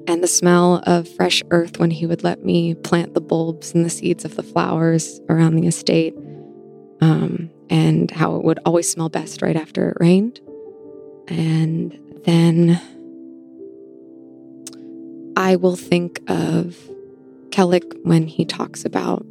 [0.07, 3.83] and the smell of fresh earth when he would let me plant the bulbs and
[3.83, 6.13] the seeds of the flowers around the estate,
[7.01, 10.39] um, and how it would always smell best right after it rained.
[11.27, 12.79] And then
[15.35, 16.77] I will think of
[17.49, 19.25] Kellic when he talks about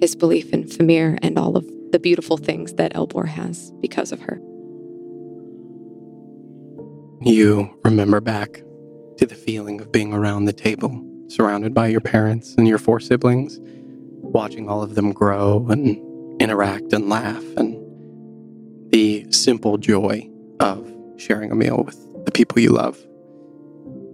[0.00, 4.20] his belief in Famir and all of the beautiful things that Elbor has because of
[4.20, 4.40] her.
[7.22, 8.62] You remember back
[9.18, 13.00] to the feeling of being around the table, surrounded by your parents and your four
[13.00, 13.58] siblings,
[14.22, 17.82] watching all of them grow and interact and laugh, and
[18.92, 20.28] the simple joy
[20.60, 22.98] of sharing a meal with the people you love.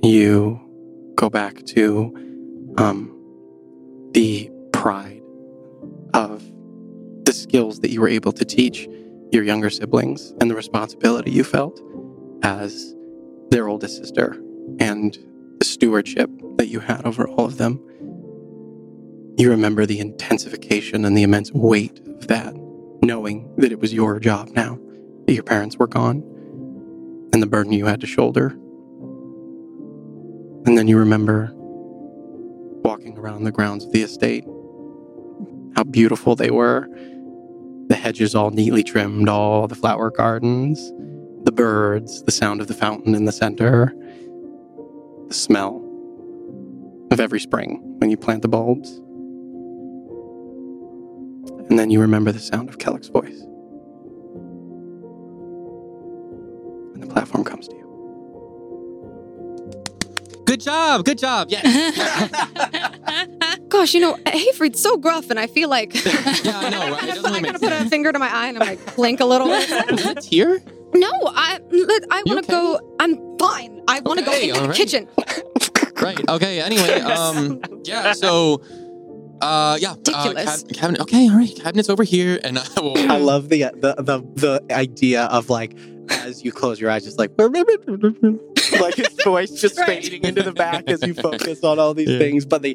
[0.03, 0.61] You
[1.17, 3.09] go back to um,
[4.13, 5.12] the pride
[7.33, 8.87] the skills that you were able to teach
[9.31, 11.81] your younger siblings and the responsibility you felt
[12.43, 12.95] as
[13.51, 14.39] their oldest sister
[14.79, 15.17] and
[15.59, 17.81] the stewardship that you had over all of them.
[19.39, 22.55] You remember the intensification and the immense weight of that,
[23.03, 24.79] knowing that it was your job now
[25.27, 26.23] that your parents were gone.
[27.33, 28.49] and the burden you had to shoulder.
[30.67, 31.51] And then you remember
[32.85, 34.45] walking around the grounds of the estate,
[35.75, 36.87] how beautiful they were.
[37.93, 40.79] The hedges all neatly trimmed, all the flower gardens,
[41.45, 43.95] the birds, the sound of the fountain in the center,
[45.29, 45.77] the smell
[47.11, 48.89] of every spring when you plant the bulbs.
[51.69, 53.43] And then you remember the sound of Kellic's voice.
[56.95, 57.82] And the platform comes to you.
[60.53, 61.07] Good job.
[61.07, 61.49] Good job.
[61.49, 61.65] Yes.
[63.71, 66.13] Gosh, you know, Hayfried's so gruff, and I feel like yeah,
[66.59, 66.91] I know.
[66.91, 67.05] Right?
[67.09, 69.25] It I kind of put a finger to my eye and I'm like blink a
[69.25, 69.63] little bit.
[69.71, 70.63] Is that here?
[70.93, 72.79] No, I let- I want to okay?
[72.79, 72.97] go.
[73.01, 73.81] I'm fine.
[73.89, 75.09] I want to Okay, go in all the kitchen.
[76.03, 76.21] Right.
[76.29, 76.61] Okay.
[76.61, 78.13] Anyway, um, yeah.
[78.13, 78.61] So,
[79.43, 79.93] uh, yeah.
[79.93, 81.01] Uh, cab- cabinet.
[81.03, 81.29] Okay.
[81.29, 81.55] All right.
[81.63, 82.97] Cabinet's over here, and I will.
[83.11, 84.21] I love the the the,
[84.67, 85.77] the idea of like
[86.11, 89.87] as you close your eyes, just like like his voice just Right.
[90.03, 92.19] fading into the back as you focus on all these Yeah.
[92.19, 92.45] things.
[92.45, 92.75] But they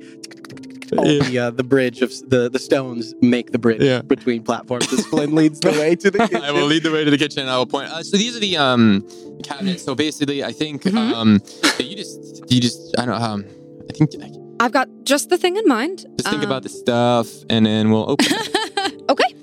[0.97, 1.23] all Yeah.
[1.29, 4.01] the uh, the bridge of the the stones make the bridge Yeah.
[4.01, 6.43] between platforms as Flynn leads the way to the kitchen.
[6.43, 7.41] I will lead the way to the kitchen.
[7.41, 7.89] and I will point.
[7.89, 9.05] Uh, so these are the um
[9.43, 9.83] cabinets.
[9.83, 11.13] So basically, I think Mhm.
[11.13, 11.41] um
[11.79, 13.45] you just you just I don't know um
[13.89, 14.11] I think
[14.59, 16.05] I've got just the thing in mind.
[16.17, 18.25] just think Um, about the stuff, and then we'll open.
[18.29, 18.93] it.
[19.09, 19.33] Okay.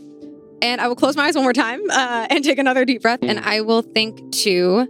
[0.61, 3.21] And I will close my eyes one more time uh, and take another deep breath.
[3.23, 3.39] And.
[3.41, 4.87] I will think to,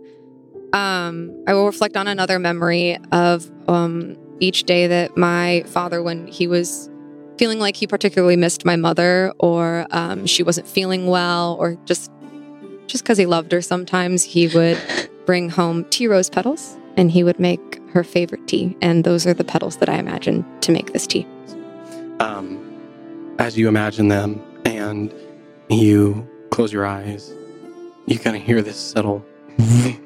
[0.73, 6.27] um, I will reflect on another memory of um, each day that my father, when
[6.27, 6.91] he was
[7.39, 12.11] feeling like he particularly missed my mother or um, she wasn't feeling well or just
[12.87, 14.79] just because he loved her sometimes he would
[15.27, 19.35] bring home tea rose petals and he would make her favorite tea and those are
[19.35, 21.27] the petals that i imagine to make this tea
[22.21, 25.13] um, as you imagine them and
[25.69, 27.33] you close your eyes,
[28.07, 29.25] you kind of hear this subtle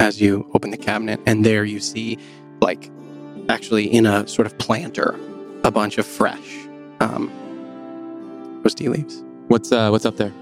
[0.00, 2.18] as you open the cabinet, and there you see,
[2.60, 2.90] like,
[3.48, 5.18] actually in a sort of planter,
[5.64, 6.66] a bunch of fresh
[7.00, 7.30] um,
[8.62, 9.24] rose tea leaves.
[9.48, 10.32] What's uh what's up there?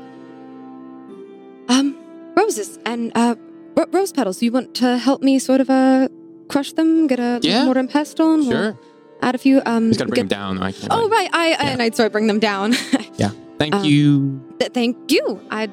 [1.68, 1.96] Um,
[2.36, 3.36] roses and uh,
[3.76, 4.42] ro- rose petals.
[4.42, 6.08] You want to help me sort of uh
[6.48, 7.64] crush them, get a Yeah.
[7.64, 8.78] mortar and pestle, and we'll
[9.22, 9.62] add a few.
[9.66, 10.62] Um, Just gotta bring get- them down.
[10.62, 10.88] I can't.
[10.90, 11.68] Oh right, I Yeah.
[11.70, 12.74] and I'd sort of bring them down.
[13.18, 13.30] Yeah.
[13.58, 14.40] Thank um, you.
[14.58, 15.40] Th- Thank you.
[15.50, 15.68] I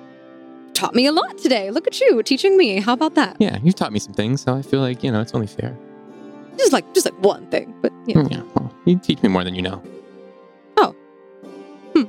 [0.73, 1.69] taught me a lot today.
[1.71, 2.79] Look at you teaching me.
[2.79, 3.35] How about that?
[3.39, 5.77] Yeah, you've taught me some things, so I feel like you know it's only fair.
[6.57, 8.27] Just like just like one thing, but you know.
[8.31, 9.81] Yeah, well, you teach me more than you know.
[10.77, 10.95] Oh.
[11.93, 12.03] Hmm.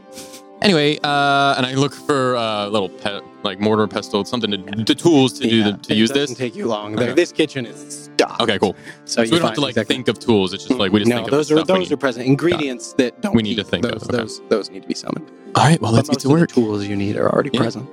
[0.63, 4.85] Anyway, uh, and I look for uh, little pe- like mortar, and pestle, something to,
[4.85, 6.39] to tools to do Yeah, the, to it use doesn't this.
[6.39, 6.99] take you long.
[6.99, 7.13] Okay.
[7.13, 8.41] This kitchen is stocked.
[8.41, 8.75] Okay, cool.
[9.05, 10.53] So, So we don't have to like exactly- think of tools.
[10.55, 12.95] It's just like we just no, think those of are stuff those are present ingredients
[12.95, 13.35] that don't.
[13.35, 13.71] We need to keep.
[13.71, 14.17] think of, those, okay.
[14.17, 15.31] Those those need to be summoned.
[15.55, 16.51] All right, well, But let's get most to of the work.
[16.51, 17.61] tools you need are already Yeah.
[17.61, 17.89] present.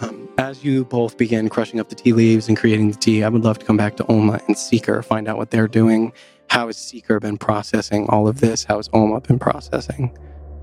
[0.00, 3.28] Um, as you both begin crushing up the tea leaves and creating the tea, I
[3.28, 6.12] would love to come back to Olma and Seeker, find out what they're doing.
[6.50, 8.64] How has Seeker been processing all of this?
[8.64, 10.16] How has Olma been processing?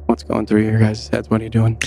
[0.06, 1.30] What's going through your guys' heads?
[1.30, 1.82] What are you doing?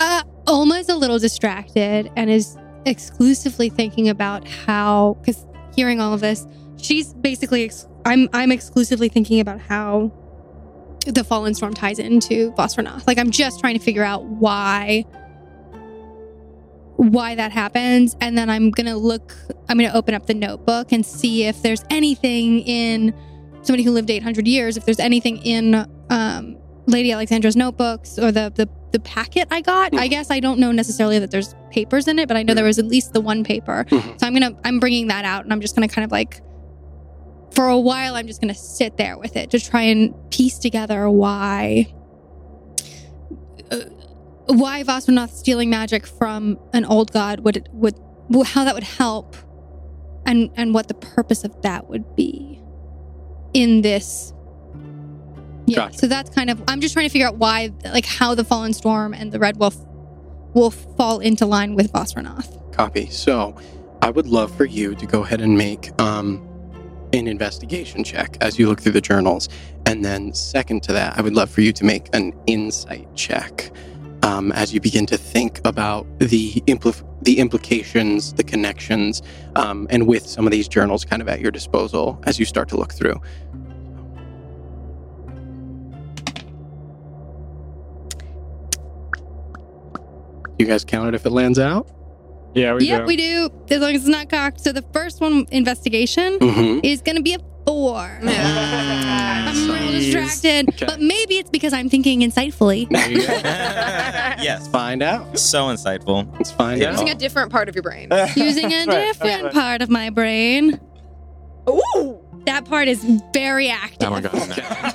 [0.00, 6.20] Uh, Olma's a little distracted and is exclusively thinking about how, because hearing all of
[6.20, 10.12] this, she's basically, ex- I'm, I'm exclusively thinking about how
[11.06, 13.06] the Fallen Storm ties into Vasronath.
[13.06, 15.04] Like, I'm just trying to figure out why,
[16.96, 18.16] why that happens.
[18.20, 19.34] And then I'm going to look,
[19.68, 23.14] I'm going to open up the notebook and see if there's anything in
[23.62, 25.74] somebody who lived 800 years, if there's anything in,
[26.10, 29.94] um, Lady Alexandra's notebooks or the the, the packet I got.
[29.96, 32.64] I guess I don't know necessarily that there's papers in it, but I know there
[32.64, 33.84] was at least the one paper.
[33.88, 34.20] Mhm.
[34.20, 36.42] So I'm gonna I'm bringing that out, and I'm just gonna kind of like
[37.52, 41.08] for a while I'm just gonna sit there with it to try and piece together
[41.10, 41.86] why.
[43.70, 43.80] Uh,
[44.46, 47.94] why Vasronath stealing magic from an old god would would
[48.44, 49.36] how that would help,
[50.26, 52.60] and and what the purpose of that would be
[53.54, 54.32] in this
[55.66, 55.98] yeah, Gotcha.
[55.98, 58.72] so that's kind of I'm just trying to figure out why like how the Fallen
[58.72, 59.76] Storm and the Red Wolf
[60.54, 62.72] will fall into line with Vasronath.
[62.72, 63.08] Copy.
[63.10, 63.56] So,
[64.02, 66.46] I would love for you to go ahead and make um,
[67.12, 69.48] an investigation check as you look through the journals,
[69.86, 73.70] and then second to that, I would love for you to make an insight check
[74.24, 79.22] um, as you begin to think about the impl- the implications, the connections,
[79.56, 82.68] um, and with some of these journals kind of at your disposal as you start
[82.68, 83.20] to look through.
[90.58, 91.88] You guys count it if it lands out?
[92.54, 93.06] Yeah, we yep, do.
[93.06, 93.50] we do.
[93.70, 94.60] As long as it's not cocked.
[94.60, 96.80] So the first one, investigation, Mm-hmm.
[96.84, 97.96] is going to be a four.
[98.22, 100.86] I'm a little distracted, Okay.
[100.86, 102.88] but maybe it's because I'm thinking insightfully.
[102.88, 103.32] There you go.
[103.42, 104.68] yes.
[104.68, 105.36] find out.
[105.38, 106.32] So insightful.
[106.34, 106.88] Let's find Yeah.
[106.88, 106.92] out.
[106.92, 108.08] Using a different part of your brain.
[108.36, 109.52] Using a right, different right.
[109.52, 110.78] part of my brain.
[111.68, 112.20] Ooh.
[112.46, 113.02] That part is
[113.32, 114.06] very active.
[114.06, 114.32] Oh my god.
[114.34, 114.44] no.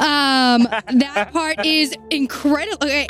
[0.05, 2.78] Um, that part is incredible.
[2.86, 3.07] Okay,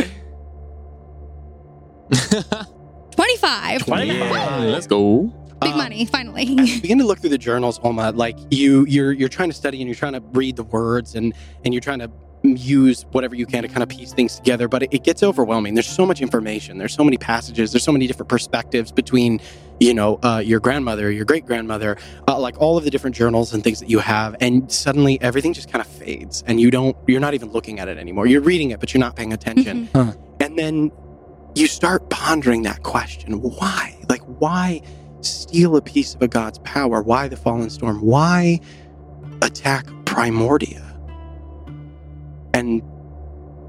[3.12, 3.84] 25.
[3.88, 5.34] yeah, let's go.
[5.62, 6.43] Big Um, money, finally.
[6.45, 8.16] you begin to look through the journals, Olma.
[8.16, 11.34] Like you, you're you're trying to study and you're trying to read the words and
[11.66, 12.10] and you're trying to
[12.43, 14.70] use whatever you can to kind of piece things together.
[14.70, 15.74] But it, it gets overwhelming.
[15.74, 16.78] There's so much information.
[16.78, 17.74] There's so many passages.
[17.74, 19.41] There's so many different perspectives between,
[19.82, 21.97] you know, uh, your grandmother, your great grandmother,
[22.30, 24.38] uh, like all of the different journals and things that you have.
[24.39, 26.95] And suddenly everything just kind of fades, and you don't.
[27.07, 28.26] You're not even looking at it anymore.
[28.28, 29.89] You're reading it, but you're not paying attention.
[29.93, 30.18] Mhm.
[30.39, 30.91] And then
[31.56, 33.97] you start pondering that question why?
[34.10, 34.82] Like, why
[35.22, 37.02] steal a piece of a god's power?
[37.02, 38.02] Why the fallen storm?
[38.02, 38.60] Why
[39.41, 40.86] attack Primordia?
[42.54, 42.82] And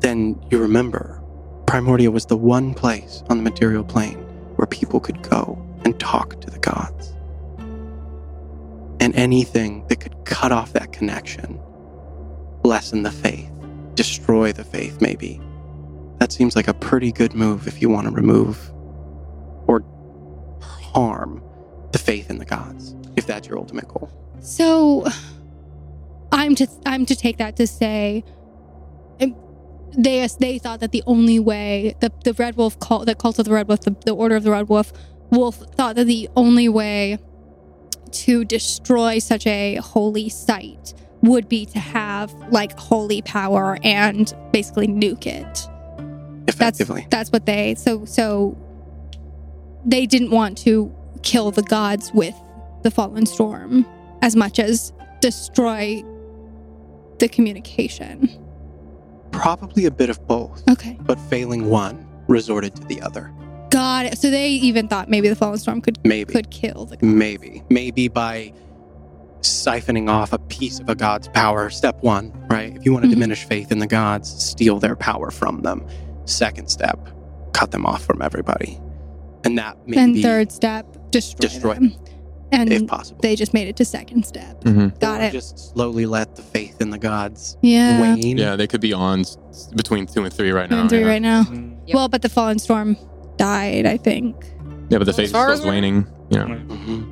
[0.01, 1.22] then you remember
[1.66, 4.18] Primordia was the one place on the material plane
[4.57, 7.14] where people could go and talk to the gods.
[9.01, 11.61] And anything that could cut off that connection,
[12.64, 13.51] lessen the faith,
[13.95, 15.41] destroy the faith, maybe,
[16.21, 18.71] that seems like a pretty good move if you want to remove
[19.66, 19.83] or
[20.61, 21.43] harm
[21.93, 24.11] the faith in the gods, if that's your ultimate goal.
[24.41, 25.07] So
[26.31, 28.23] I'm to I'm to take that to say
[29.21, 29.35] um,
[29.97, 33.47] they they thought that the only way the the red wolf cult the cult of
[33.47, 34.93] the red wolf the, the order of the red wolf
[35.31, 37.18] wolf thought that the only way
[38.12, 44.87] to destroy such a holy site would be to have like holy power and basically
[44.87, 45.68] nuke it.
[46.57, 47.07] That's Effectively.
[47.11, 48.57] that's what they so so
[49.85, 52.35] they didn't want to kill the gods with
[52.83, 53.87] the fallen storm
[54.23, 56.03] as much as destroy
[57.19, 58.29] the communication.
[59.33, 60.97] Probably a bit of both, Okay.
[61.03, 63.33] but failing one, resorted to the other.
[63.71, 64.19] Got it.
[64.19, 66.33] So they even thought maybe the fallen storm could Maybe.
[66.33, 67.03] could kill the gods.
[67.15, 67.63] Maybe.
[67.69, 68.53] Maybe by
[69.43, 71.71] siphoning off a piece of a god's power.
[71.71, 72.75] Step one, right?
[72.77, 73.15] If you want to Mhm.
[73.15, 75.85] diminish faith in the gods, steal their power from them.
[76.31, 76.99] Second step,
[77.53, 78.81] cut them off from everybody.
[79.45, 81.95] And that may Then third step, destroy, Destroy them.
[82.53, 83.20] And if possible.
[83.22, 84.61] they just made it to second step.
[84.64, 84.99] Mhm.
[85.01, 85.33] Got Or it.
[85.33, 88.01] Just slowly let the faith in the gods Yeah.
[88.01, 88.37] wane.
[88.39, 89.24] Yeah, they could be on
[89.76, 90.81] between two and three right Two now.
[90.83, 91.07] and three yeah.
[91.07, 91.43] right now.
[91.45, 91.76] Mm.
[91.87, 91.95] Yep.
[91.95, 92.97] Well, but the fallen storm
[93.37, 94.35] died, I think.
[94.89, 96.07] Yeah, but the faith is still waning.
[96.31, 96.45] You know.
[96.57, 97.03] hmm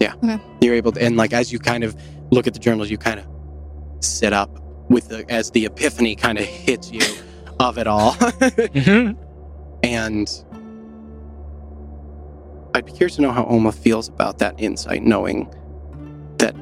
[0.00, 0.14] Yeah.
[0.22, 0.38] Okay.
[0.62, 1.94] You're able to, and like as you kind of
[2.30, 3.26] look at the journals, you kind of
[4.00, 4.58] sit up
[4.90, 7.00] with the as the epiphany kind of hits you
[7.60, 9.16] of it all, Mhm.
[9.82, 10.44] and
[12.74, 15.48] I'd be curious to know how Olma feels about that insight, knowing
[16.38, 16.54] that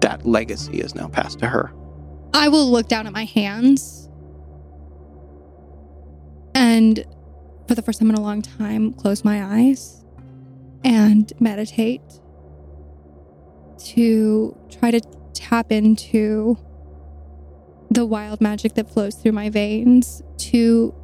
[0.00, 1.72] that legacy is now passed to her.
[2.34, 4.08] I will look down at my hands
[6.54, 7.04] and
[7.66, 10.04] for the first time in a long time close my eyes
[10.84, 12.02] and meditate
[13.78, 15.00] to try to
[15.32, 16.58] tap into
[17.94, 20.94] the wild magic that flows through my veins to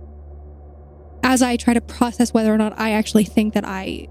[1.23, 4.09] as I try to process whether or not I actually think that I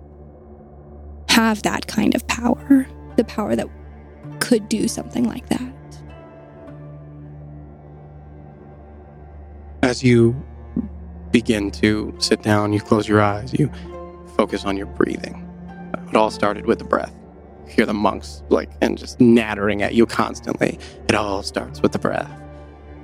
[1.27, 3.67] have that kind of power, the power that
[4.39, 5.73] could do something like that.
[9.81, 10.41] As you
[11.31, 13.71] begin to sit down, you close your eyes, you
[14.37, 15.45] focus on your breathing.
[16.09, 17.13] It all started with the breath.
[17.67, 20.79] You hear the monks like and just nattering at you constantly.
[21.07, 22.29] It all starts with the breath.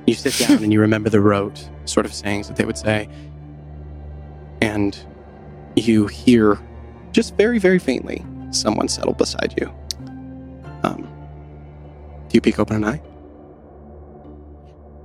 [0.08, 3.10] You sit down and you remember the rote sort of sayings that they would say.
[4.62, 4.97] And
[5.76, 6.60] you hear
[7.12, 9.74] just very, very faintly someone settle beside you.
[10.84, 11.01] Um,
[12.30, 13.01] do you peek open an eye?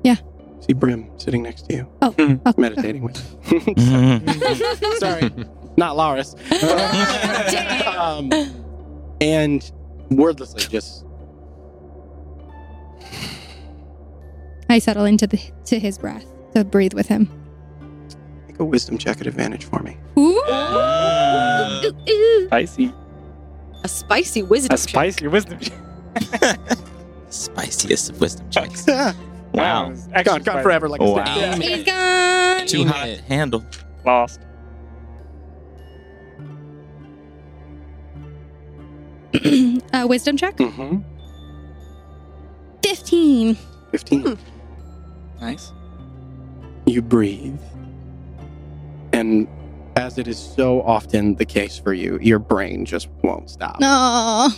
[0.04, 0.16] Yeah.
[0.60, 2.38] See Brim sitting next to you, Oh, okay.
[2.58, 3.16] meditating with
[3.50, 3.60] you.
[4.98, 5.30] Sorry,
[5.76, 6.34] not Laris.
[7.96, 8.30] um,
[9.20, 9.72] and
[10.10, 11.04] wordlessly just
[14.70, 17.28] I settle into the to his breath to breathe with him.
[18.46, 19.96] make a wisdom check at advantage for me.
[20.18, 20.40] Ooh.
[22.46, 22.92] Spicy.
[23.82, 25.58] A spicy wisdom A spicy wisdom.
[27.30, 28.84] Spiciest of wisdom checks.
[28.86, 29.14] gone,
[29.52, 29.86] Wow.
[29.86, 30.62] It was extra gone spicy.
[30.62, 31.22] forever like Wow.
[31.24, 31.62] a stick.
[31.62, 32.66] He's gone.
[32.66, 33.64] Too hot to handle.
[34.04, 34.40] Lost.
[39.92, 40.56] a wisdom check.
[40.56, 40.98] Mm-hmm.
[42.82, 43.56] Fifteen.
[43.92, 44.38] 15.
[45.40, 45.72] Nice.
[46.86, 47.60] You breathe.
[49.12, 49.48] And
[49.96, 53.80] as it is so often the case for you, your brain just won't stop.
[53.80, 54.48] No.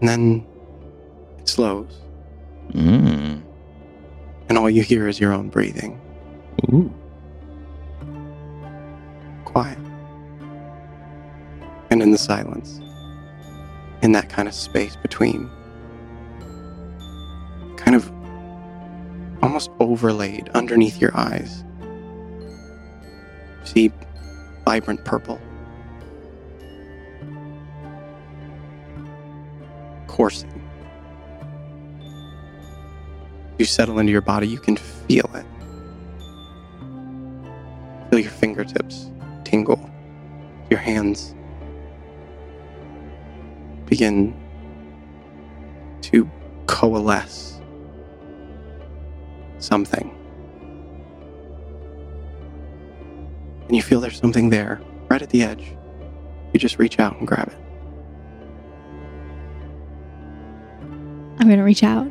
[0.00, 0.46] And then
[1.38, 2.00] it slows,
[2.72, 3.42] Mm.
[4.48, 6.00] and all you hear is your own breathing.
[6.72, 6.92] Ooh.
[9.44, 9.76] quiet.
[11.90, 12.80] And in the silence,
[14.00, 15.50] in that kind of space between,
[19.42, 21.64] almost overlaid underneath your eyes,
[23.64, 23.92] see
[24.64, 25.40] vibrant purple.
[30.06, 30.62] Coursing.
[33.58, 35.46] You settle into your body, you can feel it.
[38.10, 39.10] Feel your fingertips
[39.44, 39.90] tingle.
[40.70, 41.34] Your hands
[43.86, 44.34] begin
[46.02, 46.30] to
[46.66, 47.51] coalesce
[49.62, 50.10] something.
[53.66, 55.74] And you feel there's something there, right at the edge.
[56.52, 57.56] You just reach out and grab it.
[61.40, 62.08] I'm gonna reach out.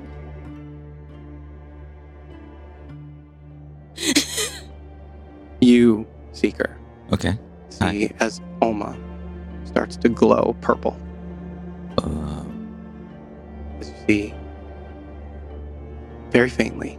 [5.59, 6.75] You, Seeker,
[7.13, 7.37] Okay.
[7.69, 8.97] see as Olma
[9.67, 10.97] starts to glow purple.
[11.99, 12.43] Uh,
[13.79, 14.33] as you see
[16.31, 16.97] very faintly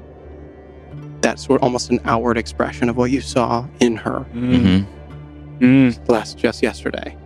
[1.22, 4.26] that sort almost an outward expression of what you saw in her.
[4.34, 4.86] Mhm.
[5.60, 6.08] Mm.
[6.08, 7.16] last just yesterday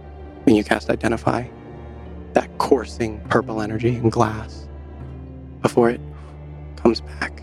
[0.44, 1.42] when you cast identify
[2.34, 4.68] that coursing purple energy in glass
[5.62, 6.00] before it
[6.76, 7.42] comes back.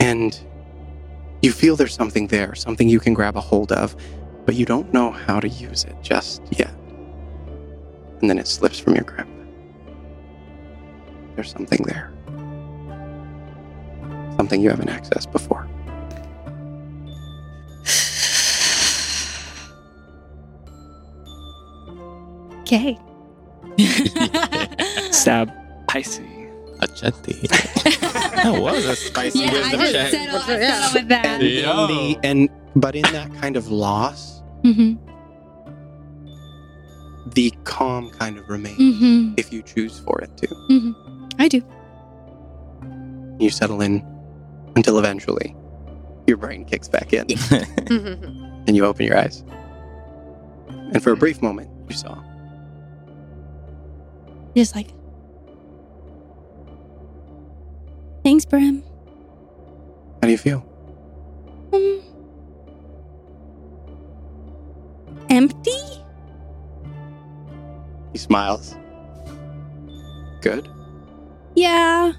[0.00, 0.38] And
[1.42, 3.94] you feel there's something there something you can grab a hold of
[4.44, 6.74] but you don't know how to use it just yet.
[8.20, 9.28] And then it slips from your grip.
[11.36, 12.10] There's something there
[14.38, 15.66] something you haven't accessed before
[22.62, 22.98] Okay.
[25.10, 25.50] Stab
[25.88, 26.20] Pisces.
[26.80, 27.48] Achete.
[28.42, 30.10] that was a spicy yeah, I wisdom just check.
[30.12, 30.80] settled, I Yeah.
[30.80, 31.26] settled with that.
[31.26, 34.94] and, in the, and but in that kind of loss hmm
[37.34, 40.94] the calm kind of remains hmm if you choose for it to
[41.38, 41.62] I do.
[43.40, 44.04] you settle in
[44.78, 45.54] until eventually
[46.28, 47.26] your brain kicks back in
[48.66, 49.42] and you open your eyes
[50.68, 52.16] and for a brief moment you saw
[54.54, 54.88] Just like.
[58.24, 58.82] Thanks, Brim.
[60.22, 60.64] how do you feel
[61.72, 62.00] Um,
[65.30, 65.80] empty?
[68.12, 68.76] he smiles
[70.40, 70.68] good
[71.54, 72.12] Yeah.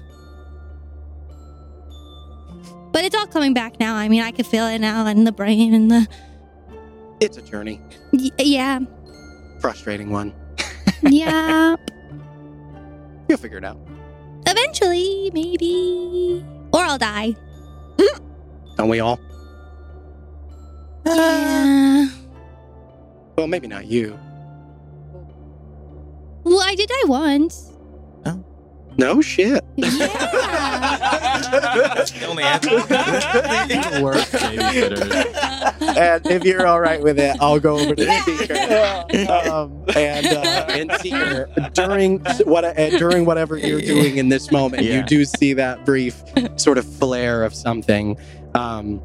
[2.92, 3.94] But it's all coming back now.
[3.94, 6.08] I mean, I can feel it now in the brain and the.
[7.20, 7.80] it's a journey
[8.12, 8.80] Y- yeah.
[9.60, 10.32] frustrating one
[11.02, 11.76] Yeah.
[13.28, 13.78] you'll figure it out
[14.46, 16.44] Eventually, maybe.
[16.72, 17.36] Or I'll die.
[18.76, 19.20] don't we all
[21.06, 22.08] Yeah.
[23.36, 24.18] well maybe not you
[26.44, 27.70] Well, I did die once.
[29.00, 29.86] No shit Yeah.
[31.50, 34.02] That's the only answer.
[34.02, 35.96] Worst babysitters.
[35.96, 39.32] and if you're all right with it, I'll go over to the speaker.
[39.50, 44.84] Um, and uh, and Seeker, during what uh, during whatever you're doing in this moment,
[44.84, 46.22] you do see that brief
[46.56, 48.16] sort of flare of something.
[48.54, 49.00] Um,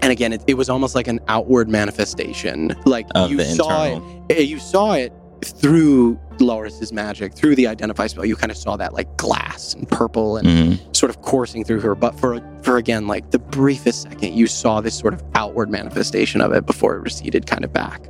[0.00, 2.74] and again, it, it was almost like an outward manifestation.
[2.86, 4.26] Like Of you the saw internal.
[4.28, 5.12] it, eh, you saw it
[5.44, 8.24] through Loris's magic, through the identify spell.
[8.24, 10.96] You kind of saw that like glass and purple and Mhm.
[10.96, 11.94] sort of coursing through her.
[11.94, 16.40] But for for again, like the briefest second, you saw this sort of outward manifestation
[16.40, 18.08] of it before it receded kind of back.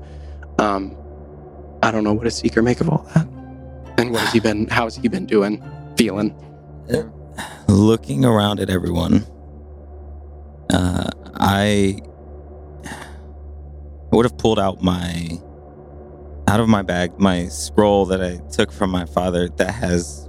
[0.58, 0.96] Um,
[1.82, 3.26] I don't know what a Seeker make of all that,
[3.98, 4.66] and what has he been?
[4.68, 5.62] How has he been doing?
[5.96, 6.34] Feeling?
[7.68, 9.24] Looking around at everyone,
[10.70, 12.00] uh, I
[14.10, 15.38] would have pulled out my
[16.48, 20.28] out of my bag my scroll that I took from my father that has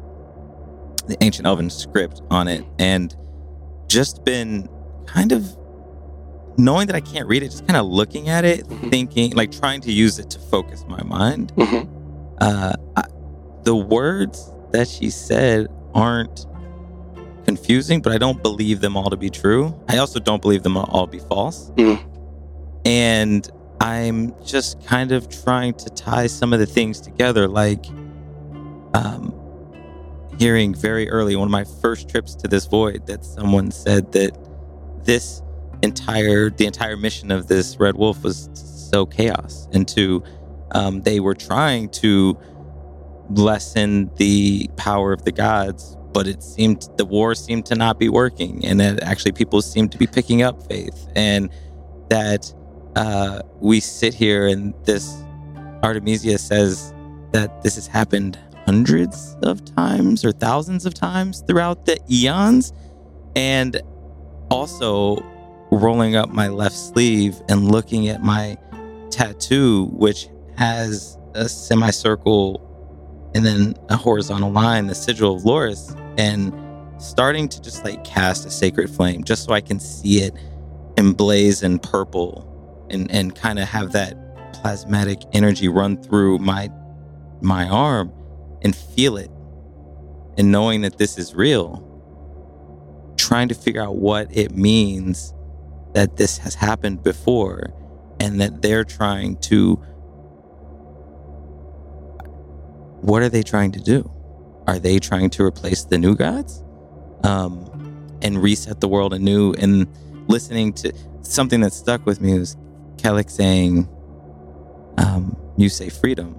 [1.07, 3.15] the ancient elven script on it, and
[3.87, 4.69] just been
[5.07, 5.57] kind of
[6.57, 8.91] knowing that I can't read it, just kind of looking at it, Mhm.
[8.91, 11.53] thinking, like trying to use it to focus my mind.
[11.55, 11.87] Mhm.
[12.39, 13.03] Uh, I,
[13.63, 16.45] the words that she said aren't
[17.45, 19.73] confusing, but I don't believe them all to be true.
[19.87, 21.71] I also don't believe them all to be false.
[21.77, 21.99] Mm.
[22.85, 23.49] And
[23.81, 27.85] I'm just kind of trying to tie some of the things together, like
[28.93, 29.33] um,
[30.37, 34.37] hearing very early, one of my first trips to this void, that someone said that
[35.05, 35.41] this
[35.81, 40.23] entire, the entire mission of this Red Wolf was sow chaos and to,
[40.71, 42.37] um, they were trying to
[43.29, 45.95] lessen the power of the gods.
[46.11, 49.91] But it seemed the war seemed to not be working, and that actually people seemed
[49.91, 51.51] to be picking up faith, and
[52.09, 52.51] that
[52.99, 55.23] uh, we sit here and this
[55.83, 56.93] Artemisia says
[57.31, 62.73] that this has happened hundreds of times or thousands of times throughout the eons,
[63.37, 63.81] and
[64.51, 65.17] also
[65.71, 68.57] rolling up my left sleeve and looking at my
[69.11, 70.27] tattoo, which
[70.57, 72.65] has a semicircle
[73.33, 76.53] and then a horizontal line, the sigil of Loris, and
[76.97, 80.33] starting to just like cast a sacred flame just so I can see it
[80.97, 82.48] emblazon purple
[82.91, 84.15] and, and kind of have that
[84.53, 86.69] plasmatic energy run through my
[87.41, 88.11] my arm
[88.61, 89.31] and feel it.
[90.37, 91.85] And knowing that this is real
[93.17, 95.33] trying to figure out what it means
[95.93, 97.73] that this has happened before
[98.19, 99.75] and that they're trying to
[103.01, 104.11] what are they trying to do?
[104.67, 106.63] Are they trying to replace the new gods?
[107.23, 107.65] Um,
[108.21, 109.53] and reset the world anew?
[109.53, 109.87] And
[110.27, 112.57] listening to something that stuck with me was
[113.01, 113.87] Kellic saying
[114.97, 116.35] um, you say freedom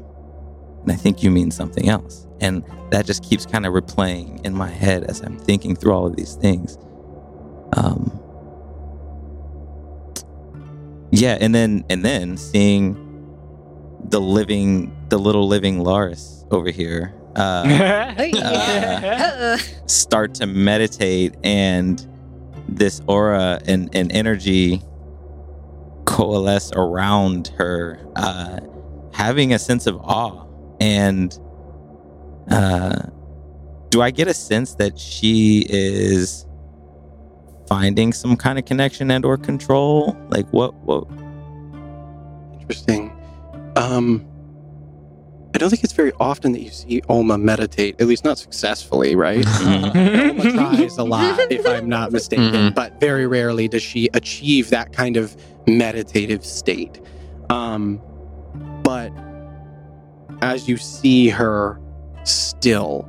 [0.82, 2.26] and i think you mean something else.
[2.42, 6.06] And that just keeps kind of replaying in my head as i'm thinking through all
[6.06, 6.78] of these things.
[7.76, 8.18] Um,
[11.12, 12.94] yeah, and then and then seeing
[14.08, 22.06] the living, the little living Lars over here uh, uh, start to meditate, and
[22.68, 24.82] this aura and, and energy
[26.10, 28.58] coalesce around her, uh,
[29.12, 30.44] having a sense of awe.
[30.80, 31.38] And
[32.50, 33.02] uh,
[33.90, 36.46] do I get a sense that she is
[37.68, 40.16] finding some kind of connection and or control?
[40.30, 41.06] Like what what
[42.60, 43.16] Interesting.
[43.76, 44.26] Um,
[45.52, 49.16] I don't think it's very often that you see Olma meditate, at least not successfully,
[49.16, 49.44] right?
[49.44, 52.74] Olma tries a lot, if I'm not mistaken, Mhm.
[52.74, 55.36] but very rarely does she achieve that kind of
[55.66, 57.00] meditative state.
[57.50, 58.00] Um,
[58.84, 59.10] but
[60.40, 61.80] as you see her
[62.22, 63.08] still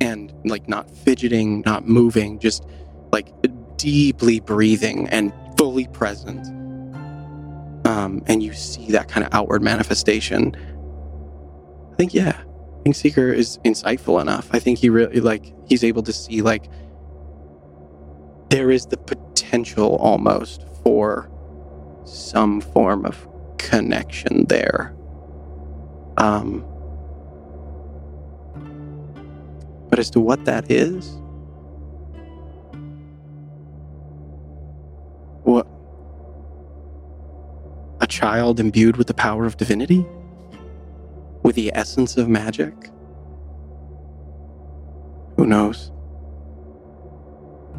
[0.00, 2.64] and like not fidgeting, not moving, just
[3.12, 3.32] like
[3.76, 6.46] deeply breathing and fully present,
[7.86, 10.54] um, and you see that kind of outward manifestation.
[12.00, 14.48] I think yeah, I think Seeker is insightful enough.
[14.54, 16.64] I think he really like he's able to see like
[18.48, 21.30] there is the potential almost for
[22.06, 23.28] some form of
[23.58, 24.96] connection there.
[26.16, 26.64] Um,
[29.90, 31.06] but as to what that is,
[35.42, 35.66] what
[38.00, 40.06] a child imbued with the power of divinity?
[41.42, 42.90] With the essence of magic?
[45.36, 45.90] Who knows?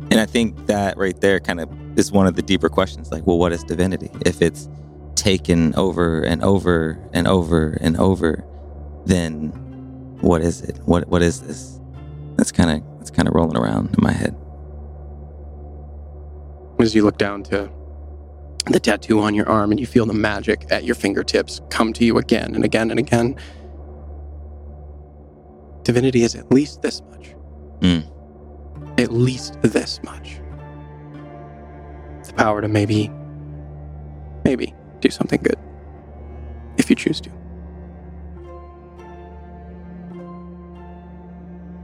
[0.10, 3.26] And I think that right there kind of is one of the deeper questions like,
[3.28, 4.10] well, what is divinity?
[4.26, 4.68] If it's
[5.16, 8.44] taken over and over and over and over,
[9.06, 9.50] then
[10.22, 10.80] what is it?
[10.86, 11.80] What what is this?
[12.38, 14.36] That's kind of that's kind of rolling around in my head.
[16.80, 17.70] As you look down to
[18.68, 22.06] the tattoo on your arm and you feel the magic at your fingertips come to
[22.06, 23.36] you again and again and again.
[25.84, 27.36] Divinity is at least this much.
[27.80, 29.00] Mm.
[29.00, 30.40] At least this much.
[32.26, 33.12] The power to maybe,
[34.46, 35.58] maybe do something good.
[36.78, 37.32] If you choose to.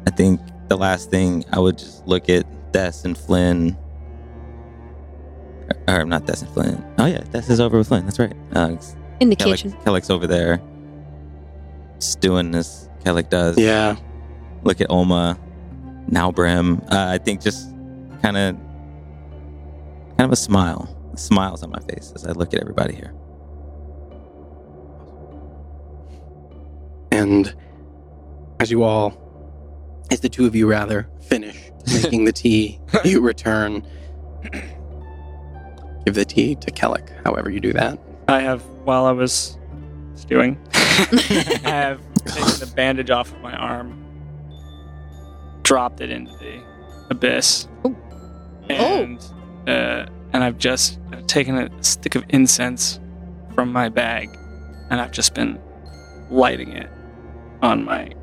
[0.05, 3.77] I think the last thing I would just look at Des and Flynn.
[5.87, 6.83] Or, or not Des and Flynn.
[6.97, 8.05] Oh yeah, Des is over with Flynn.
[8.05, 8.35] That's right.
[8.53, 8.75] Uh,
[9.19, 9.71] In the Kellic, kitchen.
[9.85, 10.61] Kellic's over there
[11.99, 13.57] stewing as Kellic does.
[13.57, 13.95] Yeah.
[14.63, 15.39] Look at Olma,
[16.09, 16.81] now Brim.
[16.91, 17.69] Uh, I think just
[18.21, 18.55] kind of,
[20.17, 20.93] kind of a smile.
[21.15, 23.11] Smiles on my face as I look at everybody here.
[27.11, 27.55] And
[28.59, 29.17] as you all,
[30.11, 31.71] as the two of you rather, finish
[32.03, 33.85] making the tea, you return.
[36.07, 37.99] Give the tea to Kellic, however you do that.
[38.29, 39.57] I have, while I was
[40.15, 44.01] stewing, I have taken the bandage off of my arm,
[45.63, 46.63] dropped it into the
[47.09, 47.93] abyss, Oh.
[48.69, 49.19] and
[49.67, 50.97] uh, and I've just
[51.27, 53.01] taken a stick of incense
[53.53, 54.29] from my bag,
[54.89, 55.59] and I've just been
[56.29, 56.89] lighting it
[57.61, 58.13] on my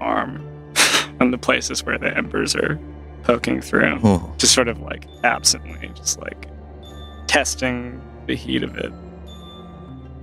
[0.00, 0.40] arm,
[1.20, 2.80] on the places where the embers are
[3.22, 6.48] poking through, Oh, just sort of like absently, just like
[7.34, 8.92] testing the heat of it.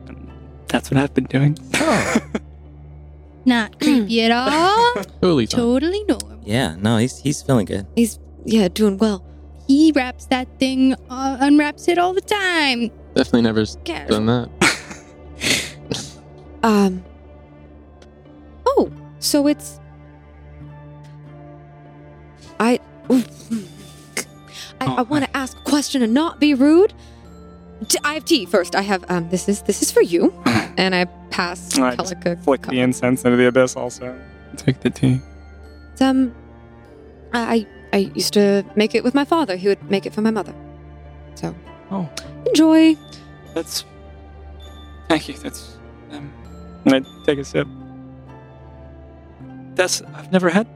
[0.07, 0.31] And
[0.67, 1.57] that's what I've been doing.
[3.45, 4.93] Not creepy at all.
[5.19, 5.59] Totally fine.
[5.59, 6.39] totally normal.
[6.43, 7.85] Yeah, no, he's he's feeling good.
[7.95, 9.25] He's yeah, doing well.
[9.67, 12.89] He wraps that thing, uh, unwraps it all the time.
[13.13, 14.07] Definitely never s- Cash.
[14.09, 14.49] done that.
[16.63, 17.03] Um.
[18.67, 19.79] Oh, so it's.
[22.59, 22.79] I.
[23.11, 23.23] ooh,
[24.97, 26.93] I, I want to ask a question and not be rude.
[27.87, 28.75] T- I have tea first.
[28.75, 29.29] I have um.
[29.29, 32.43] This is this is for you, and I pass All right, just Pelika.
[32.43, 34.19] Flick the incense into the abyss also.
[34.57, 35.19] Take the tea.
[35.99, 36.33] Um,
[37.33, 39.55] I I used to make it with my father.
[39.55, 40.53] He would make it for my mother.
[41.35, 41.55] So.
[41.89, 42.09] Oh.
[42.45, 42.95] Enjoy.
[43.53, 43.85] That's.
[45.09, 45.37] Thank you.
[45.37, 45.77] That's.
[46.11, 46.31] Um,
[46.85, 47.67] and I take a sip.
[49.75, 50.01] That's.
[50.13, 50.67] I've never had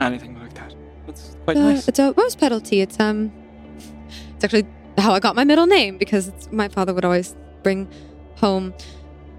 [0.00, 0.34] anything
[1.10, 1.88] That's quite Uh, nice.
[1.88, 2.80] It's a rose petal tea.
[2.80, 3.32] It's um,
[4.34, 4.66] it's actually
[4.98, 7.88] how I got my middle name because it's, my father would always bring
[8.36, 8.74] home.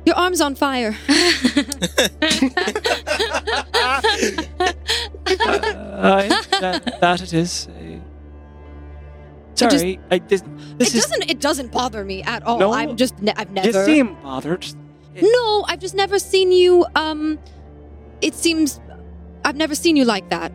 [0.05, 0.95] Your arm's on fire.
[5.41, 6.27] Uh,
[6.59, 7.67] that, that it is.
[9.55, 10.41] Sorry, I, this,
[10.77, 11.01] this it is.
[11.05, 11.29] doesn't.
[11.29, 12.57] It doesn't bother me at all.
[12.57, 12.73] No.
[12.73, 13.19] I'm just.
[13.21, 13.67] Ne- I've never.
[13.67, 14.65] You seem bothered.
[15.21, 16.85] no, I've just never seen you.
[16.95, 17.37] Um,
[18.21, 18.79] it seems.
[19.45, 20.51] I've never seen you like that.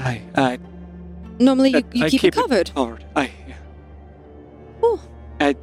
[0.00, 0.58] I, I,
[1.38, 2.72] Normally, you, you I keep, it covered.
[2.74, 3.04] covered.
[3.16, 3.30] I,
[4.82, 5.00] Oh.
[5.40, 5.54] I,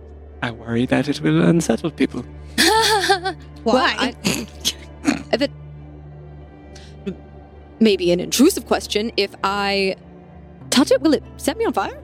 [0.44, 2.22] I worry that it will unsettle people.
[2.58, 3.36] Why?
[3.64, 4.16] Well, I,
[5.34, 5.52] if it
[7.80, 9.12] maybe an intrusive question.
[9.18, 9.96] If I
[10.70, 11.98] touch it, will it set me on fire?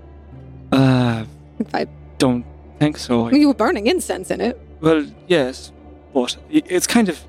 [0.71, 1.25] Uh,
[1.59, 2.45] If I, don't
[2.79, 3.29] think so.
[3.31, 4.59] you were burning incense in it.
[4.81, 5.71] Well, yes,
[6.13, 7.19] but it's kind of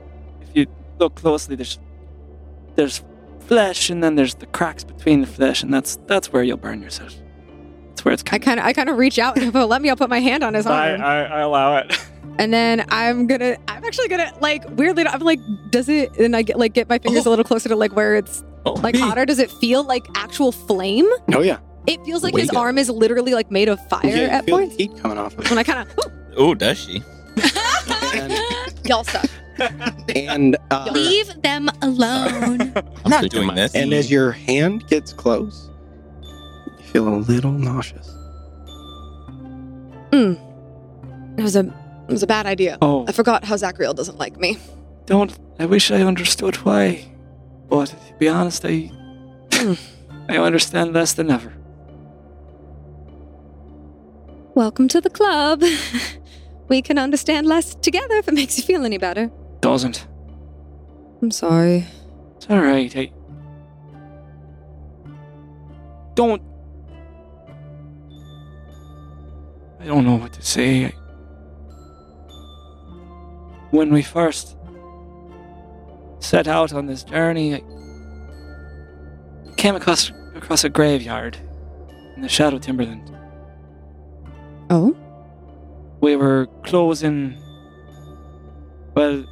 [0.43, 0.67] if you
[0.99, 1.79] look closely, there's
[2.77, 3.03] there's
[3.47, 6.83] flesh, and then there's the cracks between the flesh, and that's that's where you'll burn
[6.83, 7.15] yourself.
[7.89, 8.43] That's where it's I kind.
[8.43, 10.55] kind of, I kind of reach out and let me, I'll put my hand on
[10.55, 11.01] his arm.
[11.01, 11.93] I i allow it.
[12.37, 15.39] And then I'm gonna, I'm actually gonna like weirdly, I'm like,
[15.71, 16.19] does it?
[16.19, 17.31] And I get like get my fingers oh.
[17.31, 19.25] a little closer to like where it's Oh, like hotter.
[19.25, 21.07] Does it feel like actual flame?
[21.33, 21.59] Oh yeah.
[21.87, 22.61] It feels like Way his to go.
[22.61, 24.75] arm is literally like made of fire yeah, at feel points.
[24.75, 25.51] heat coming off of it.
[25.51, 25.95] When I kind of,
[26.37, 27.03] Oh, does she?
[28.85, 29.31] y'all stuff.
[29.59, 32.61] And, and, uh, Leave them alone.
[33.05, 33.75] I'm not doing my this.
[33.75, 35.71] and as your hand gets close,
[36.23, 38.09] you feel a little nauseous.
[40.11, 41.39] Mm.
[41.39, 41.61] It was a,
[42.09, 42.79] it was a bad idea.
[42.83, 44.59] Oh, I forgot how Zachriel doesn't like me.
[45.07, 45.37] don't.
[45.59, 47.05] I wish I understood why,
[47.69, 48.91] but to be honest, I
[50.29, 51.53] I understand less than ever.
[54.55, 55.63] Welcome to the club.
[56.69, 59.31] we can understand less together if it makes you feel any better.
[59.65, 60.07] Doesn't.
[61.23, 61.87] I'm sorry.
[62.37, 62.95] It's all right.
[62.95, 63.11] I
[66.13, 66.43] don't.
[69.81, 70.85] I don't know what to say.
[70.85, 70.89] I,
[73.71, 74.59] when we first
[76.19, 77.63] set out on this journey, I
[79.57, 81.39] came across across a graveyard
[82.17, 83.11] in the Shadow Timberland.
[84.69, 84.95] Oh?
[86.03, 87.39] We were closing.
[88.95, 89.25] Well,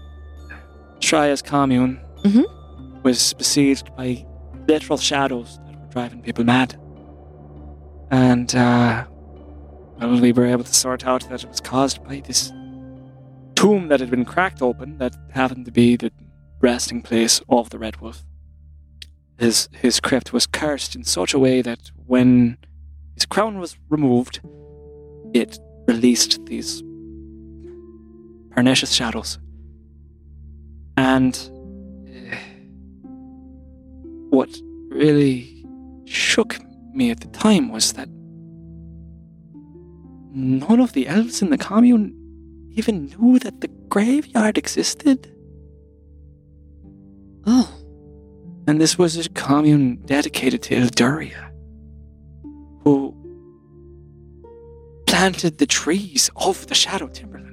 [1.03, 2.45] Shraya's commune Mhm.
[3.03, 4.25] was besieged by
[4.69, 6.77] literal shadows that were driving people mad.
[8.11, 9.05] And, uh,
[10.01, 12.53] well, we were able to sort out that it was caused by this
[13.57, 16.13] tomb that had been cracked open that happened to be the
[16.61, 18.25] resting place of the Red Wolf.
[19.39, 22.59] His, his crypt was cursed in such a way that when
[23.17, 24.41] his crown was removed,
[25.35, 26.83] it released these
[28.53, 29.39] pernicious shadows.
[30.97, 31.35] And
[32.09, 32.37] eh,
[34.31, 34.51] what
[34.89, 35.65] really
[36.05, 36.59] shook
[36.95, 38.09] me at the time was that
[40.35, 42.19] none of the elves in the commune
[42.75, 45.31] even knew that the graveyard existed.
[47.47, 47.71] Oh.
[48.67, 51.51] And this was a commune dedicated to Ilduria,
[52.85, 53.15] who
[55.07, 57.52] planted the trees of the Shadow Timberland.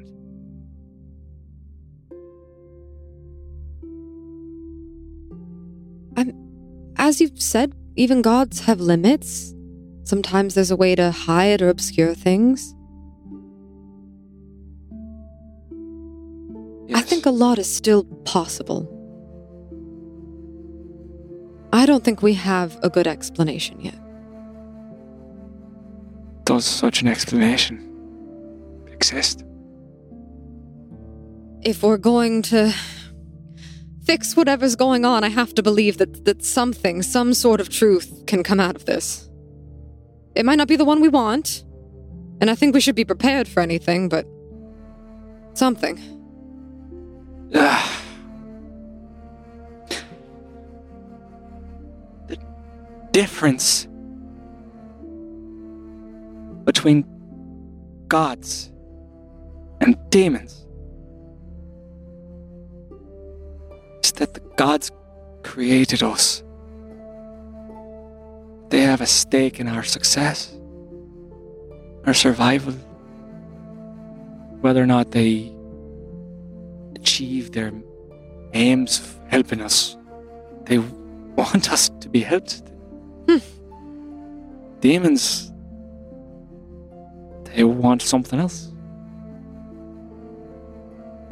[7.09, 9.55] As you've said, even gods have limits.
[10.03, 12.75] Sometimes there's a way to hide or obscure things.
[16.93, 18.85] I think a lot is still possible.
[21.73, 23.99] I don't think we have a good explanation yet.
[26.43, 29.43] Does such an explanation exist?
[31.63, 32.71] If we're going to
[34.09, 38.25] fix whatever's going on, I have to believe that, that something, some sort of truth
[38.25, 39.29] can come out of this.
[40.33, 41.63] It might not be the one we want,
[42.41, 44.25] and I think we should be prepared for anything, but
[45.53, 46.01] something.
[52.29, 52.39] The
[53.11, 53.87] difference
[56.63, 57.05] between
[58.07, 58.71] gods
[59.81, 60.65] and demons
[64.59, 64.91] gods
[65.41, 66.43] created us.
[68.67, 70.53] They have a stake in our success,
[72.05, 72.73] our survival,
[74.59, 75.49] whether or not they
[76.97, 77.71] achieve their
[78.53, 79.95] aims of helping us.
[80.65, 80.79] They
[81.37, 82.61] want us to be helped.
[83.29, 83.37] Hmm.
[84.81, 85.53] Demons,
[87.45, 88.73] they want something else.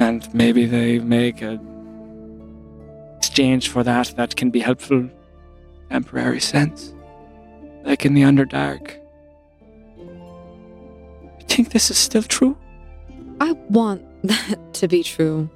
[0.00, 1.60] And maybe they make a
[3.38, 5.08] exchange for that that can be helpful,
[5.90, 6.92] temporary sense.
[7.84, 8.98] Like in the Underdark.
[9.96, 12.56] You think this is still true?
[13.40, 15.48] I want that to be true.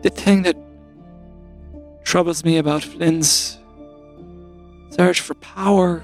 [0.00, 0.56] The thing that
[2.04, 3.58] troubles me about Flynn's
[4.88, 6.02] search for power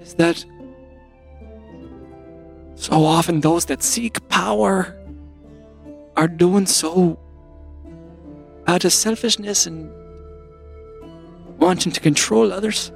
[0.00, 0.44] is that
[2.74, 4.98] so often those that seek power
[6.16, 7.21] are doing so
[8.72, 9.92] out of selfishness and
[11.58, 12.90] wanting to control others.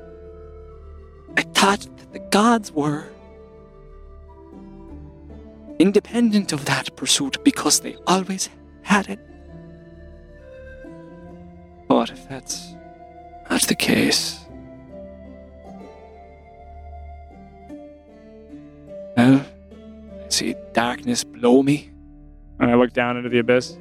[1.36, 3.04] I thought that the gods were
[5.78, 8.48] independent of that pursuit because they always
[8.80, 9.20] had it.
[11.88, 12.72] But if that's
[13.50, 14.40] not the case,
[19.14, 19.44] well,
[20.24, 21.90] I see darkness below me.
[22.58, 23.76] And I look down into the abyss.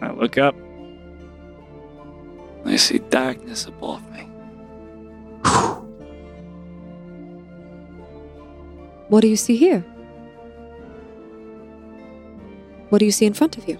[0.00, 0.54] I look up.
[2.66, 4.22] I see darkness above me.
[9.08, 9.80] What do you see here?
[12.88, 13.78] What do you see in front of you?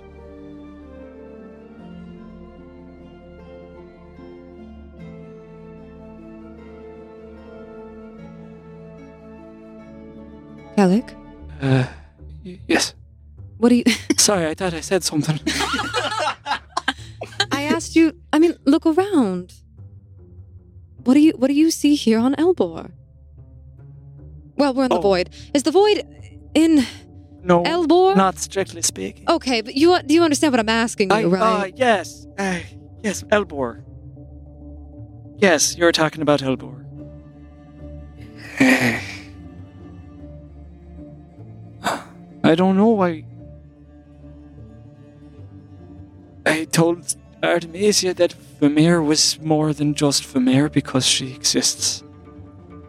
[10.76, 11.14] Alec,
[11.62, 11.87] Uh,
[12.45, 12.95] y- yes.
[13.57, 13.84] what do you.
[14.18, 15.41] Sorry, I thought I said something.
[17.51, 18.12] I asked you.
[18.77, 19.55] Look around.
[21.05, 22.91] What do you What do you see here on Elbor?
[24.59, 25.01] Well, we're in the Oh.
[25.01, 25.31] void.
[25.55, 26.05] Is the void
[26.55, 26.85] in
[27.43, 28.14] no, Elbor?
[28.14, 29.24] not strictly speaking.
[29.31, 31.72] Okay, but you do you understand what I'm asking you, I, right?
[31.72, 32.27] Uh, yes.
[32.37, 32.59] Uh,
[33.03, 33.83] yes, Elbor.
[35.39, 36.85] Yes, you're talking about Elbor.
[42.45, 43.01] I don't know.
[43.01, 43.24] I.
[46.45, 47.16] I told
[47.47, 52.03] Artemisia that Famir was more than just Famir because she exists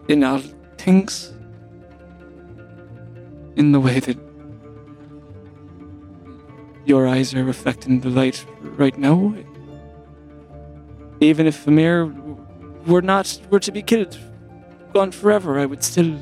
[0.08, 0.42] in all
[0.78, 1.34] things.
[3.56, 4.18] In the way that
[6.86, 9.34] your eyes are reflecting the light right now.
[11.20, 12.06] Even if Amir
[12.86, 14.18] were not were to be killed,
[14.94, 16.16] gone forever, I would still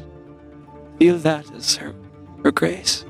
[0.97, 1.93] feel that as her
[2.43, 3.05] her grace.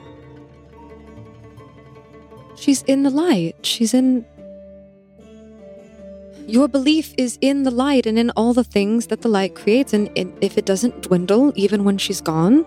[2.56, 3.56] She's in the light.
[3.64, 4.26] She's in.
[6.48, 9.94] Your belief is in the light and in all the things that the light creates.
[9.94, 10.10] And,
[10.42, 12.66] if it doesn't dwindle, even when she's gone,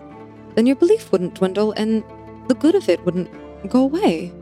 [0.55, 2.03] then your belief wouldn't dwindle and
[2.47, 3.29] the good of it wouldn't
[3.69, 4.33] go away.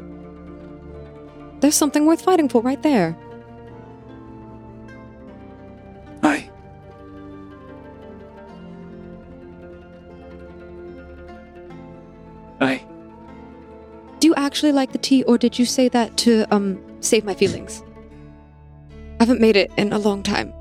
[1.60, 3.18] There's something worth fighting for right there.
[6.24, 6.50] Aye.
[12.60, 12.86] Aye.
[14.20, 17.34] Do you actually like the tea, or did you say that to um save my
[17.34, 17.84] feelings?
[19.20, 20.54] I haven't made it in a long time.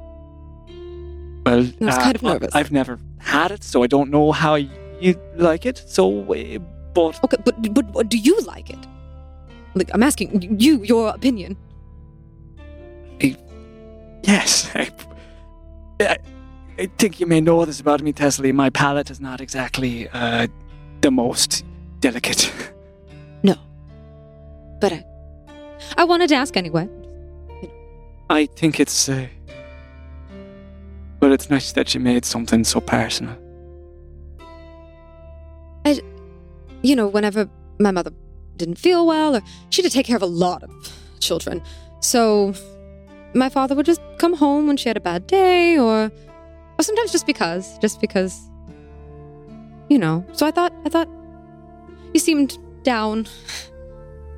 [1.44, 2.54] Well, I was uh, kind of nervous.
[2.54, 5.82] I've never had it, so I don't know how you like it.
[5.86, 6.58] So, uh,
[6.94, 8.78] but Okay, but but, but do you like it?
[9.74, 11.56] Like I'm asking you your opinion.
[14.22, 14.90] yes, I,
[16.00, 16.16] I,
[16.78, 18.52] I think you may know this about me, Tesla.
[18.52, 20.48] My palate is not exactly uh,
[21.02, 21.64] the most
[22.00, 22.52] delicate.
[23.42, 23.54] No,
[24.80, 25.04] but I,
[25.98, 26.88] I wanted to ask anyway.
[28.28, 29.08] I think it's.
[29.08, 29.26] Uh,
[31.20, 33.36] but it's nice that you made something so personal.
[35.84, 36.00] I,
[36.82, 37.48] you know, whenever
[37.78, 38.12] my mother
[38.56, 40.70] didn't feel well, or she had to take care of a lot of
[41.20, 41.62] children,
[42.00, 42.52] so
[43.34, 46.10] my father would just come home when she had a bad day, or
[46.78, 48.50] or sometimes just because, just because,
[49.88, 50.24] you know.
[50.32, 51.08] So I thought, I thought,
[52.12, 53.26] you seemed down,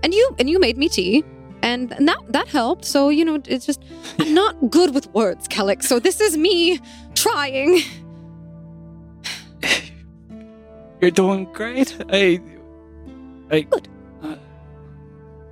[0.03, 1.25] and you and you made me tea.
[1.63, 2.85] And that that helped.
[2.85, 3.83] So you know, it's just
[4.19, 5.83] I'm not good with words, Kellic.
[5.83, 6.81] So this is me
[7.15, 7.81] trying.
[11.01, 11.97] You're doing great.
[12.11, 12.41] I.
[13.51, 13.61] I.
[13.63, 13.89] Good.
[14.23, 14.37] Uh,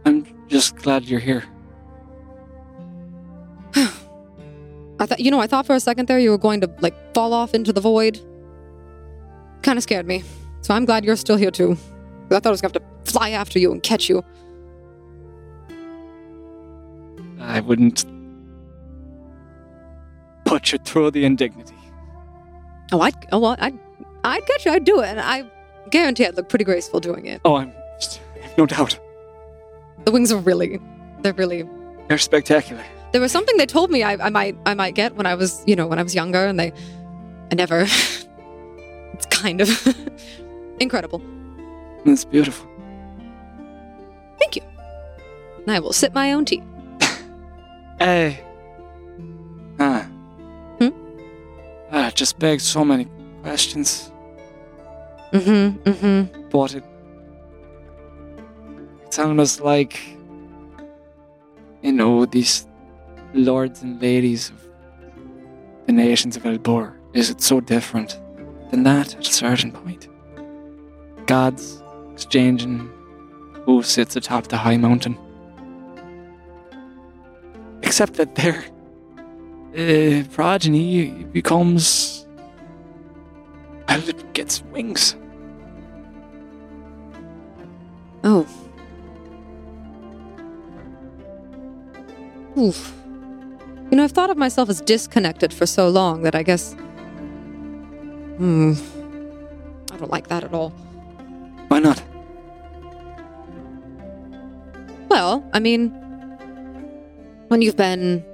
[0.05, 1.45] I'm Just glad you're here.
[3.77, 6.95] I thought, you know, I thought for a second there you were going to like
[7.15, 8.21] fall off into the void.
[9.63, 10.25] Kind of scared me.
[10.63, 11.77] So I'm glad you're still here too.
[12.31, 14.25] I thought I was going to have to fly after you and catch you.
[17.47, 18.05] I wouldn't
[20.45, 21.75] put you through the indignity.
[22.93, 23.79] Oh, I'd, oh, well, I'd,
[24.25, 24.73] I'd catch you.
[24.73, 25.07] I'd do it.
[25.07, 25.45] And I
[25.91, 27.41] guarantee I'd look pretty graceful doing it.
[27.45, 27.73] Oh, I'm
[28.59, 28.99] no doubt.
[30.05, 30.81] The wings are really,
[31.21, 31.69] they're really.
[32.09, 32.85] They're spectacular.
[33.13, 35.63] There was something they told me I, I might, I might get when I was,
[35.67, 36.73] you know, when I was younger, and they,
[37.51, 37.81] I never.
[39.13, 39.97] it's kind of
[40.81, 41.23] incredible.
[42.05, 42.69] It's beautiful.
[44.39, 44.63] Thank you.
[45.59, 46.63] And I will sip my own tea.
[47.99, 48.45] Hey.
[49.79, 50.03] Ah.
[50.79, 50.91] Hmm?
[51.91, 53.09] Ah, just begs so many
[53.43, 54.11] questions.
[55.33, 55.91] Mm-hmm.
[55.91, 56.49] Mm-hmm.
[56.51, 56.85] But it.
[59.05, 59.99] It's almost like.
[61.83, 62.67] You know, these
[63.33, 64.57] lords and ladies of
[65.87, 66.95] the nations of Elbor.
[67.13, 68.19] Is it so different
[68.71, 70.09] than that at a certain point?
[71.27, 71.83] Gods
[72.13, 72.91] exchanging
[73.65, 75.17] who sits atop the high mountain.
[77.87, 78.65] Except that their
[79.79, 82.27] uh, progeny becomes.
[83.89, 85.15] Well, it gets wings.
[88.25, 88.45] Oh.
[92.59, 92.93] Oof.
[93.91, 96.73] You know, I've thought of myself as disconnected for so long that I guess.
[98.39, 98.73] Hmm.
[99.93, 100.71] I don't like that at all.
[101.69, 102.03] Why not?
[105.09, 105.95] Well, I mean,
[107.49, 108.25] when you've been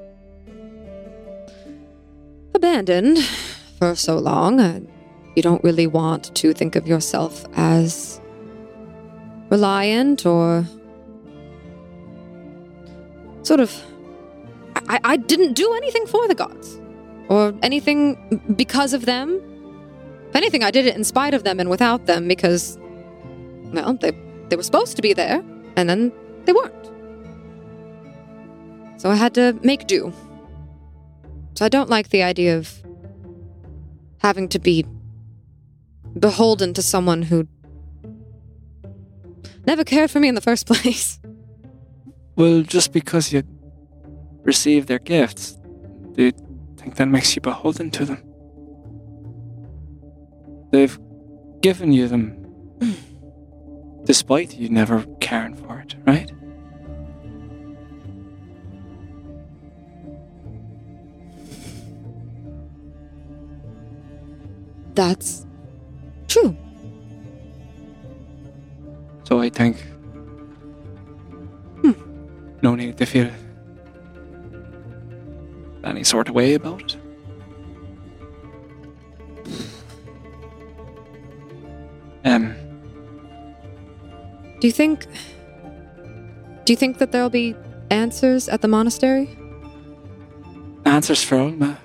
[2.54, 3.18] abandoned
[3.78, 4.80] for so long, uh,
[5.36, 8.20] you don't really want to think of yourself as
[9.50, 10.66] reliant or
[13.42, 13.82] sort of.
[14.88, 16.80] I, I didn't do anything for the gods
[17.28, 19.40] or anything because of them.
[20.30, 22.78] If anything, I did it in spite of them and without them because,
[23.72, 24.12] well, they,
[24.48, 25.44] they were supposed to be there
[25.76, 26.12] and then
[26.46, 26.81] they weren't.
[29.02, 30.12] So I had to make do.
[31.54, 32.72] So I don't like the idea of
[34.18, 34.86] having to be
[36.16, 37.48] beholden to someone who
[39.66, 41.18] never cared for me in the first place.
[42.36, 43.42] Well, just because you
[44.44, 45.58] receive their gifts,
[46.12, 46.32] do you
[46.76, 48.22] think that makes you beholden to them?
[50.70, 50.96] They've
[51.60, 52.36] given you them
[52.78, 52.94] mm.
[54.04, 56.30] despite you never caring for it, right?
[65.02, 65.44] That's
[66.28, 66.56] true.
[69.24, 69.76] So I think.
[71.82, 71.92] Hmm.
[72.62, 73.30] No need to feel
[75.82, 76.96] any sort of way about it.
[82.24, 82.54] Um,
[84.60, 85.06] Do you think
[86.64, 87.56] Do you think that there'll be
[87.90, 89.28] answers at the monastery?
[90.84, 91.76] answers for I think.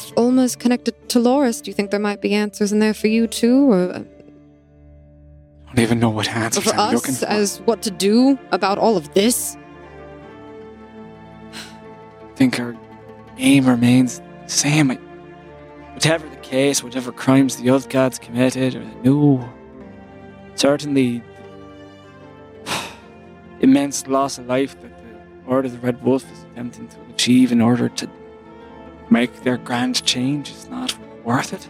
[0.00, 3.06] If Olma's connected to Loris, do you think there might be answers in there for
[3.06, 4.02] you too or uh,
[5.70, 7.26] I don't even know what answers for I'm looking us for.
[7.26, 9.56] as what to do about all of this?
[11.52, 12.74] I think our
[13.36, 14.88] aim remains the same.
[15.92, 19.48] Whatever the case, whatever crimes the old gods committed or the new,
[20.54, 21.22] certainly
[23.60, 27.52] immense loss of life that the Order of the Red Wolf is attempting to achieve
[27.52, 28.08] in order to
[29.10, 31.68] make their grand change is not worth it.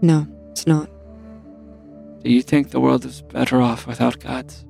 [0.00, 0.90] No, it's not.
[2.22, 4.64] Do you think the world is better off without gods?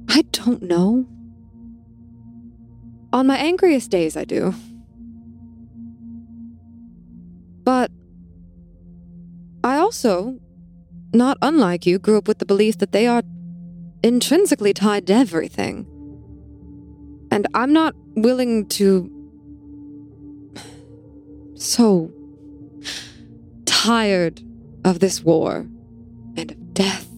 [0.09, 1.07] I don't know.
[3.13, 4.55] On my angriest days, I do.
[7.65, 7.91] But
[9.63, 10.41] I also,
[11.13, 13.23] not unlike you, grew up with the belief that they are
[14.03, 15.87] intrinsically tied to everything.
[17.31, 19.11] And I'm not willing to.
[21.55, 22.11] So
[23.65, 24.43] tired
[24.85, 25.67] of this war
[26.37, 27.09] and of death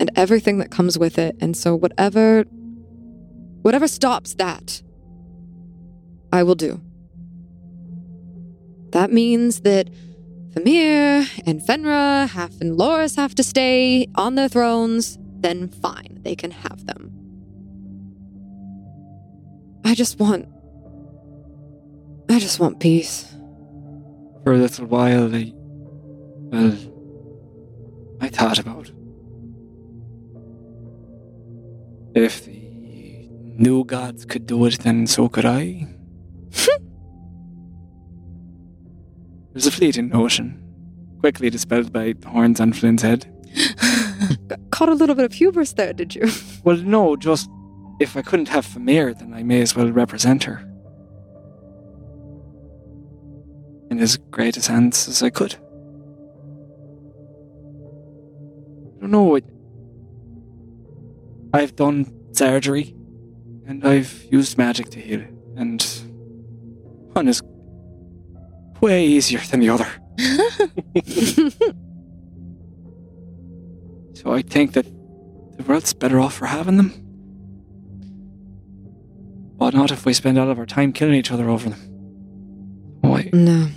[0.00, 1.36] and everything that comes with it.
[1.40, 2.44] And so whatever
[3.62, 4.82] whatever stops that,
[6.32, 6.80] I will do.
[8.90, 9.90] That means that
[10.56, 16.34] Famir and Fenra have and Loris have to stay on their thrones, then fine, they
[16.34, 17.12] can have them.
[19.84, 20.48] I just want
[22.28, 23.32] I just want peace.
[24.42, 25.52] For a little while, I.
[25.54, 26.76] Well.
[28.20, 28.90] I thought about.
[32.14, 33.28] If the
[33.58, 35.86] new gods could do it, then so could I.
[39.56, 40.62] was a fleeting notion,
[41.20, 43.26] quickly dispelled by the horns on Flynn's head.
[44.70, 46.30] Caught a little bit of hubris there, did you?
[46.62, 47.48] Well, no, just
[48.00, 50.58] if I couldn't have Famir, then I may as well represent her.
[53.88, 55.54] In as great a hands as I could.
[58.96, 59.36] I don't know.
[59.36, 59.44] It,
[61.54, 62.96] I've done surgery,
[63.64, 65.24] and I've used magic to heal
[65.56, 65.82] and
[67.12, 67.40] one is
[68.80, 69.88] way easier than the other.
[74.26, 74.86] So I think that
[75.56, 76.90] the world's better off for having them.
[79.56, 81.78] But not if we spend all of our time killing each other over them.
[83.02, 83.30] Why?
[83.32, 83.68] no.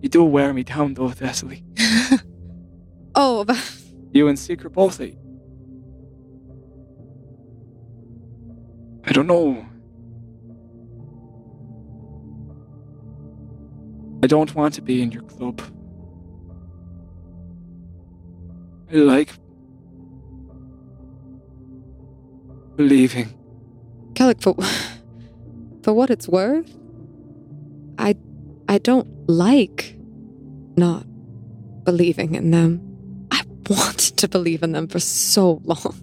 [0.00, 1.62] You do wear me down though, Thessaly.
[3.14, 3.58] Oh, but
[4.12, 4.98] You and Seeker both.
[5.00, 5.16] I,
[9.04, 9.66] I don't know.
[14.22, 15.60] I don't want to be in your club.
[18.92, 19.32] I like
[22.76, 23.28] believing.
[24.14, 24.56] Kellic, for
[25.82, 26.76] for what it's worth,
[27.98, 28.14] I
[28.68, 29.96] I don't like
[30.76, 31.04] not
[31.84, 33.26] believing in them.
[33.30, 35.94] I wanted to believe in them for so long.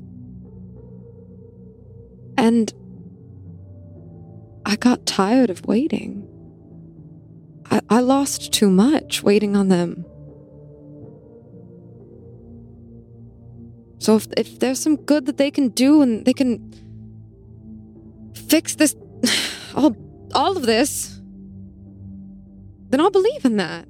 [2.37, 2.73] And
[4.65, 6.26] I got tired of waiting.
[7.69, 10.05] I, I lost too much waiting on them.
[13.99, 16.73] So if if there's some good that they can do and they can
[18.33, 18.95] fix this
[19.75, 19.95] all
[20.33, 21.19] all of this,
[22.89, 23.87] then I'll believe in that.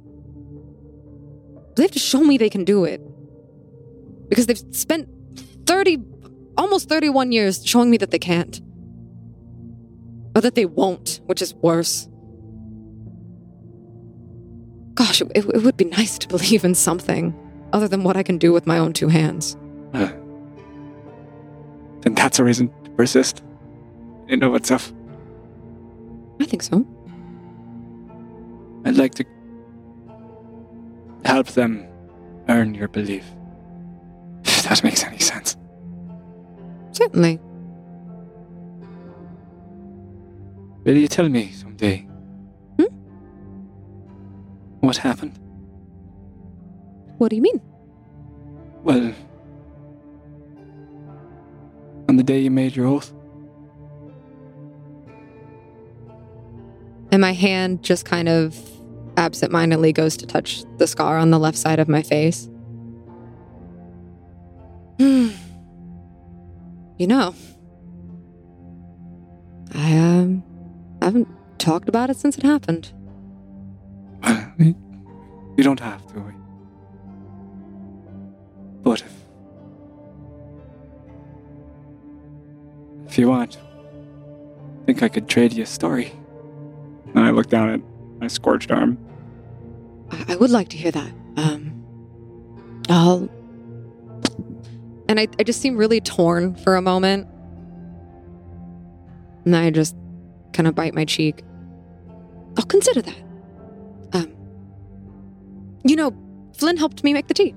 [1.75, 3.01] They have to show me they can do it.
[4.29, 5.07] Because they've spent
[5.67, 5.99] 30
[6.57, 8.59] almost 31 years showing me that they can't.
[10.35, 12.07] Or that they won't, which is worse.
[14.97, 17.35] Gosh, it, it would be nice to believe in something
[17.71, 19.55] other than what I can do with my own two hands.
[19.93, 20.11] Uh,
[22.01, 23.43] then that's a reason to persist
[24.27, 24.91] in of itself.
[26.41, 26.83] I think so.
[28.85, 29.25] I'd like to
[31.25, 31.87] help them
[32.49, 33.23] earn your belief.
[34.45, 35.57] If that makes any sense.
[36.91, 37.39] Certainly.
[40.85, 42.06] Will you tell me someday?
[44.79, 45.37] What happened?
[47.17, 47.61] What do you mean?
[48.83, 49.13] Well,
[52.09, 53.11] on the day you made your oath,
[57.11, 58.55] And my hand just kind of
[59.17, 62.49] absentmindedly goes to touch the scar on the left side of my face.
[66.99, 67.35] You know,
[69.71, 70.43] I um
[70.99, 71.27] haven't
[71.59, 72.91] talked about it since it happened.
[74.23, 74.75] Well, you
[75.57, 76.19] you don't have to.
[76.19, 76.31] eh?
[78.83, 79.13] But if,
[83.07, 86.11] if you want, I think I could trade you a story.
[87.15, 87.81] And I look down at
[88.19, 88.97] my scorched arm.
[90.11, 91.11] I, I would like to hear that.
[91.37, 91.73] Um,
[92.89, 93.29] I'll.
[95.09, 97.27] And I, I just seem really torn for a moment.
[99.45, 99.95] And I just
[100.53, 101.43] kind of bite my cheek.
[102.57, 103.15] I'll consider that.
[105.87, 106.13] You know,
[106.57, 107.55] Flynn helped me make the tea.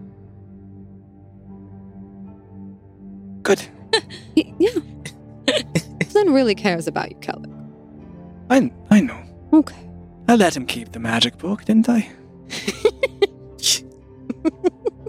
[3.42, 3.66] Good.
[4.58, 4.70] Yeah.
[6.10, 7.50] Flynn really cares about you, Kelly.
[8.48, 9.20] I, I know.
[9.52, 9.76] Okay.
[10.28, 12.08] I let him keep the magic book, didn't I?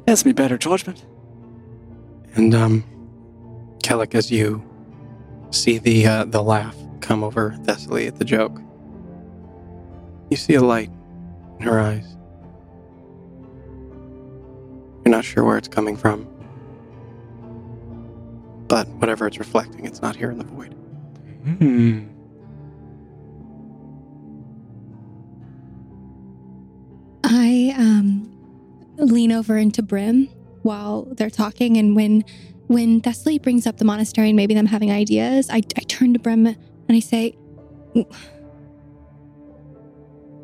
[0.06, 1.06] That's me better judgment.
[2.35, 2.84] And um,
[3.84, 4.64] Kellic, as you
[5.52, 8.60] see the uh, the laugh come over Thessaly at the joke,
[10.30, 10.89] you see a light
[11.60, 12.18] in her eyes.
[15.03, 16.28] You're not sure where it's coming from,
[18.68, 20.73] but whatever it's reflecting, it's not here in the void.
[21.44, 22.07] Hmm.
[27.23, 28.28] I um
[28.98, 30.28] lean over into Brim
[30.61, 32.23] while they're talking, and when
[32.68, 36.19] when Thessaly brings up the monastery and maybe them having ideas, I, I turn to
[36.19, 36.57] Brim and
[36.90, 37.36] I say,
[37.95, 38.06] "Do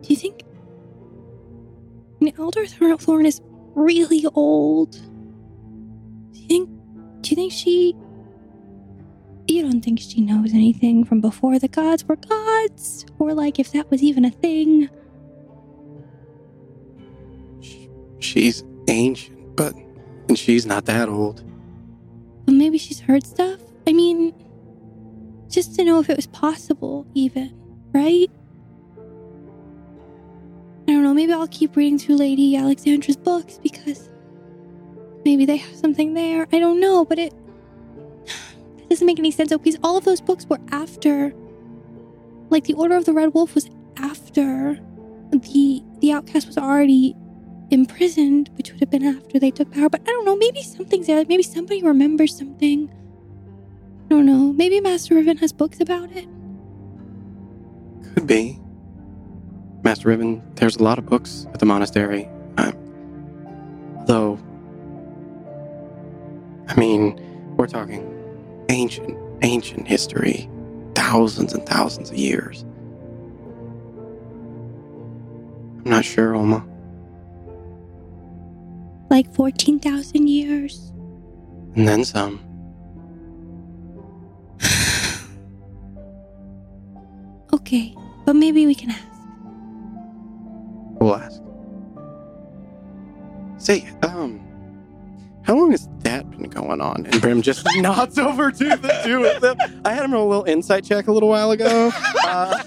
[0.03, 0.43] you think
[2.19, 3.41] I mean, Elder Thor- Thorn is
[3.77, 4.91] really old?
[4.91, 6.69] Do you think?
[7.21, 7.95] Do you think she?
[9.49, 13.05] you don't think she knows anything from before the gods were gods?
[13.19, 14.89] Or like if that was even a thing?
[18.19, 19.73] She's ancient, but
[20.27, 21.43] and she's not that old.
[22.45, 23.59] But maybe she's heard stuff?
[23.87, 24.33] I mean,
[25.49, 27.53] just to know if it was possible, even,
[27.93, 28.29] right?
[30.97, 34.09] Don't know, maybe I'll keep reading through Lady Alexandra's books because
[35.23, 36.47] maybe they have something there.
[36.51, 37.35] I don't know, but it,
[38.79, 41.35] it doesn't make any sense though, because all of those books were after
[42.49, 44.79] like the Order of the Red Wolf was after
[45.29, 47.15] the the outcast was already
[47.69, 49.89] imprisoned, which would have been after they took power.
[49.89, 51.23] But I don't know, maybe something's there.
[51.29, 52.89] Maybe somebody remembers something.
[54.05, 54.51] I don't know.
[54.51, 56.27] Maybe Master Riven has books about it.
[58.15, 58.59] Could be.
[59.87, 62.27] Master Riven, there's a lot of books at the monastery.
[62.57, 62.73] Uh,
[64.05, 64.37] though,
[66.67, 67.17] I mean,
[67.55, 68.03] we're talking
[68.67, 70.49] ancient, ancient history,
[70.93, 72.63] thousands and thousands of years.
[75.77, 76.67] I'm not sure, Olma.
[79.09, 80.91] Like 14,000 years.
[81.77, 82.41] And then some.
[87.53, 87.95] Okay,
[88.25, 89.16] but maybe we can ask.
[90.99, 91.41] We'll ask.
[93.57, 94.39] Say, um,
[95.43, 97.05] how long has that been going on?
[97.05, 99.57] And Brim just nods over to the two of them.
[99.85, 101.91] I had him a little insight check a little while ago.
[102.23, 102.63] Uh,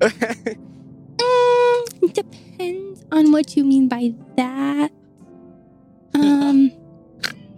[1.20, 4.92] Mm, depends on what you mean by that.
[6.14, 6.70] Um,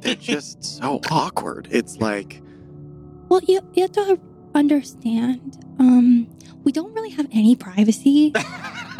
[0.00, 1.68] they're just so awkward.
[1.70, 2.40] It's like,
[3.28, 4.18] well, you, you have to
[4.54, 6.26] understand, um,
[6.64, 8.32] we don't really have any privacy.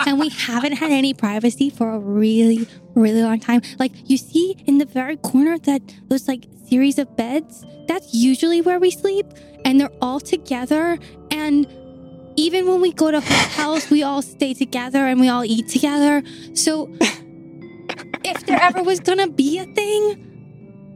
[0.06, 3.62] and we haven't had any privacy for a really, really long time.
[3.78, 8.60] Like you see in the very corner that those like series of beds, that's usually
[8.60, 9.26] where we sleep,
[9.64, 10.98] and they're all together.
[11.30, 11.66] And
[12.36, 16.22] even when we go to hotels, we all stay together and we all eat together.
[16.54, 16.88] So
[18.24, 20.29] if there ever was gonna be a thing,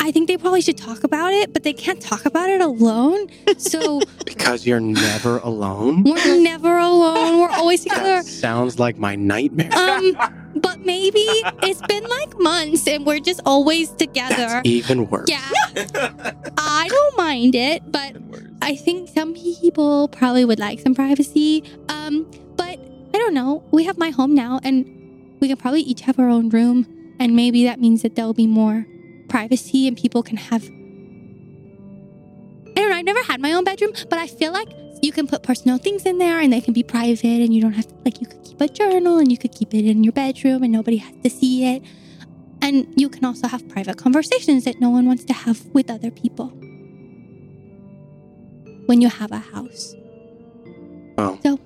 [0.04, 3.26] I think they probably should talk about it, but they can't talk about it alone.
[3.56, 6.02] So because you're never alone?
[6.02, 7.40] we're never alone.
[7.40, 8.16] We're always together.
[8.16, 9.72] That sounds like my nightmare.
[9.72, 10.14] Um,
[10.56, 11.24] but maybe
[11.62, 14.36] it's been like months and we're just always together.
[14.36, 15.30] That's even worse.
[15.30, 15.40] Yeah.
[16.58, 18.14] I don't mind it, but
[18.60, 21.64] I think some people probably would like some privacy.
[21.88, 23.64] Um, but I don't know.
[23.70, 24.84] We have my home now and
[25.40, 26.86] we can probably each have our own room
[27.18, 28.86] and maybe that means that there'll be more
[29.28, 30.64] privacy and people can have
[32.76, 34.68] I don't know, I've never had my own bedroom, but I feel like
[35.00, 37.72] you can put personal things in there and they can be private and you don't
[37.72, 40.12] have to like you could keep a journal and you could keep it in your
[40.12, 41.82] bedroom and nobody has to see it.
[42.62, 46.10] And you can also have private conversations that no one wants to have with other
[46.10, 46.46] people.
[48.86, 49.94] When you have a house.
[51.16, 51.60] Well, So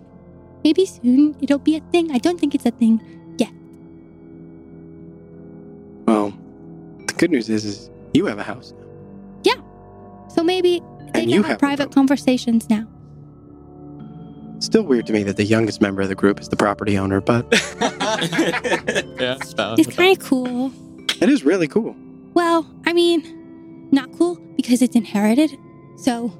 [0.64, 2.10] maybe soon it'll be a thing.
[2.10, 3.00] I don't think it's a thing.
[6.08, 6.47] well, the oh.
[7.18, 8.86] Good news is, is you have a house now.
[9.44, 10.28] Yeah.
[10.28, 12.86] So maybe they And can you have have private conversations now.
[14.60, 17.20] Still weird to me that the youngest member of the group is the property owner,
[17.20, 17.46] but
[17.80, 19.36] yeah.
[19.40, 20.72] It's kind of cool.
[21.20, 21.94] it is really cool.
[22.34, 25.56] Well, I mean, not cool because it's inherited.
[25.96, 26.32] So,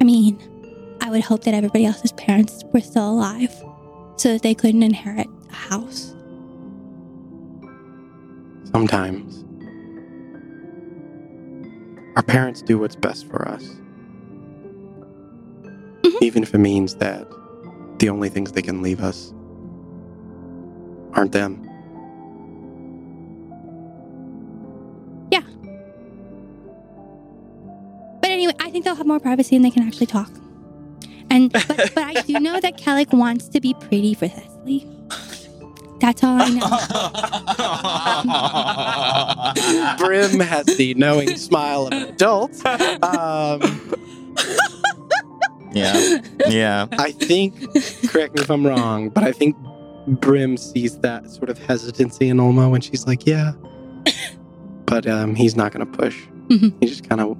[0.00, 0.38] I mean,
[1.00, 3.52] I would hope that everybody else's parents were still alive
[4.16, 6.11] so that they couldn't inherit a house.
[8.72, 9.44] Sometimes
[12.16, 13.62] our parents do what's best for us,
[16.02, 16.22] Mhm.
[16.22, 17.26] even if it means that
[17.98, 19.32] the only things they can leave us
[21.14, 21.62] aren't them.
[25.30, 25.42] Yeah.
[28.20, 30.30] But anyway, I think they'll have more privacy and they can actually talk.
[31.30, 34.86] And but, but I do know that Kellic wants to be pretty for Thessaly.
[36.02, 36.48] That's all I
[39.96, 40.04] know.
[40.06, 42.52] Brim has the knowing smile of an adult.
[43.04, 43.80] Um,
[45.74, 46.18] Yeah.
[46.48, 46.86] Yeah.
[46.98, 47.54] I think,
[48.10, 49.56] correct me if I'm wrong, but I think
[50.06, 53.52] Brim sees that sort of hesitancy in Olma when she's like, yeah.
[54.84, 56.26] But um, he's not going to push.
[56.48, 56.74] Mhm.
[56.80, 57.38] He just kind of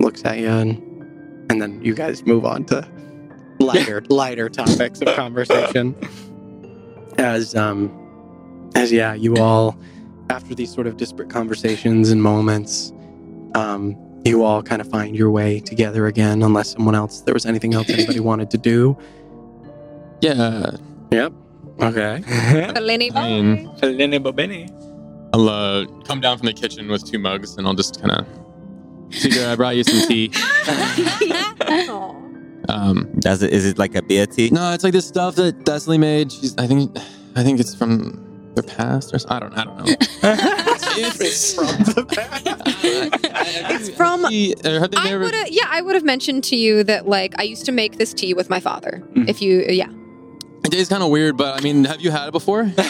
[0.00, 0.76] looks at you and,
[1.50, 2.86] and then you guys move on to
[3.58, 5.94] lighter, lighter topics of conversation.
[7.18, 9.76] As, um, as yeah, you all,
[10.30, 12.92] after these sort of disparate conversations and moments,
[13.54, 17.46] um, you all kind of find your way together again, unless someone else, there was
[17.46, 18.96] anything else anybody wanted to do.
[20.20, 20.70] Yeah.
[21.10, 21.32] Yep.
[21.80, 22.22] Okay.
[22.80, 24.70] Lenny I mean, Helene Bobini.
[25.34, 28.26] I'll uh, come down from the kitchen with two mugs and I'll just kind of
[29.12, 30.30] Seeker, I brought you some tea.
[32.68, 33.52] Um, Does it?
[33.52, 34.50] Is it like a beer tea?
[34.50, 36.30] no, it's like this stuff that Thessaly made.
[36.32, 36.96] She's, I think,
[37.36, 38.22] I think it's from
[38.54, 39.94] their past or s- I don't, I don't know.
[40.94, 42.44] It's from the past.
[42.84, 46.56] It's from- She- or have they I never- would yeah, I would have mentioned to
[46.56, 49.02] you that like I used to make this tea with my father.
[49.14, 49.28] Mhm.
[49.28, 49.88] If you, yeah,
[50.64, 52.70] It is kind of weird, but I mean, have you had it before?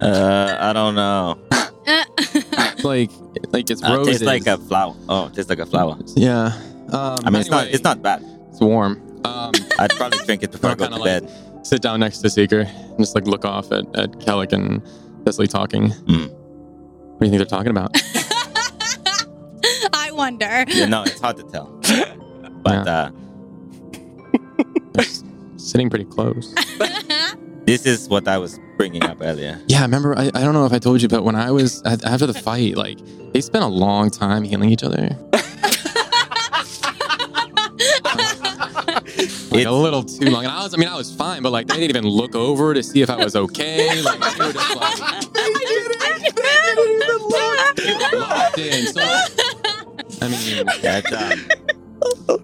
[0.00, 1.36] Uh, I don't know.
[2.84, 3.10] Like,
[3.52, 4.20] like it's Uh, roses.
[4.20, 4.94] tastes like a flower.
[5.08, 5.98] Oh, it tastes like a flower.
[6.14, 6.52] yeah.
[6.92, 7.66] Um, I mean, it's not.
[7.66, 8.22] It's not bad.
[8.50, 9.00] It's warm.
[9.24, 11.66] Um, I'd probably drink it before I Or go to like- bed.
[11.66, 14.82] sit down next to Seeker and just like look off at, at Kellic and
[15.24, 15.90] Thessaly talking.
[15.90, 16.30] Mm.
[16.30, 17.90] What do you think they're talking about?
[19.92, 20.64] I wonder.
[20.68, 21.80] You know, it's hard to tell.
[22.62, 23.10] But uh,
[24.92, 25.04] They're
[25.56, 26.52] sitting pretty close.
[27.64, 29.60] this is what I was bringing up earlier.
[29.68, 30.18] Yeah, I remember.
[30.18, 32.76] I, I don't know if I told you, but when I was after the fight,
[32.76, 32.98] like
[33.32, 35.16] they spent a long time healing each other.
[39.50, 40.44] Like a little too long.
[40.44, 42.74] And I was, I mean, I was fine, but like they didn't even look over
[42.74, 44.02] to see if I was okay.
[44.02, 44.98] Like they were just like
[48.12, 48.86] locked in.
[48.86, 49.00] So,
[50.22, 51.38] I mean, That, um,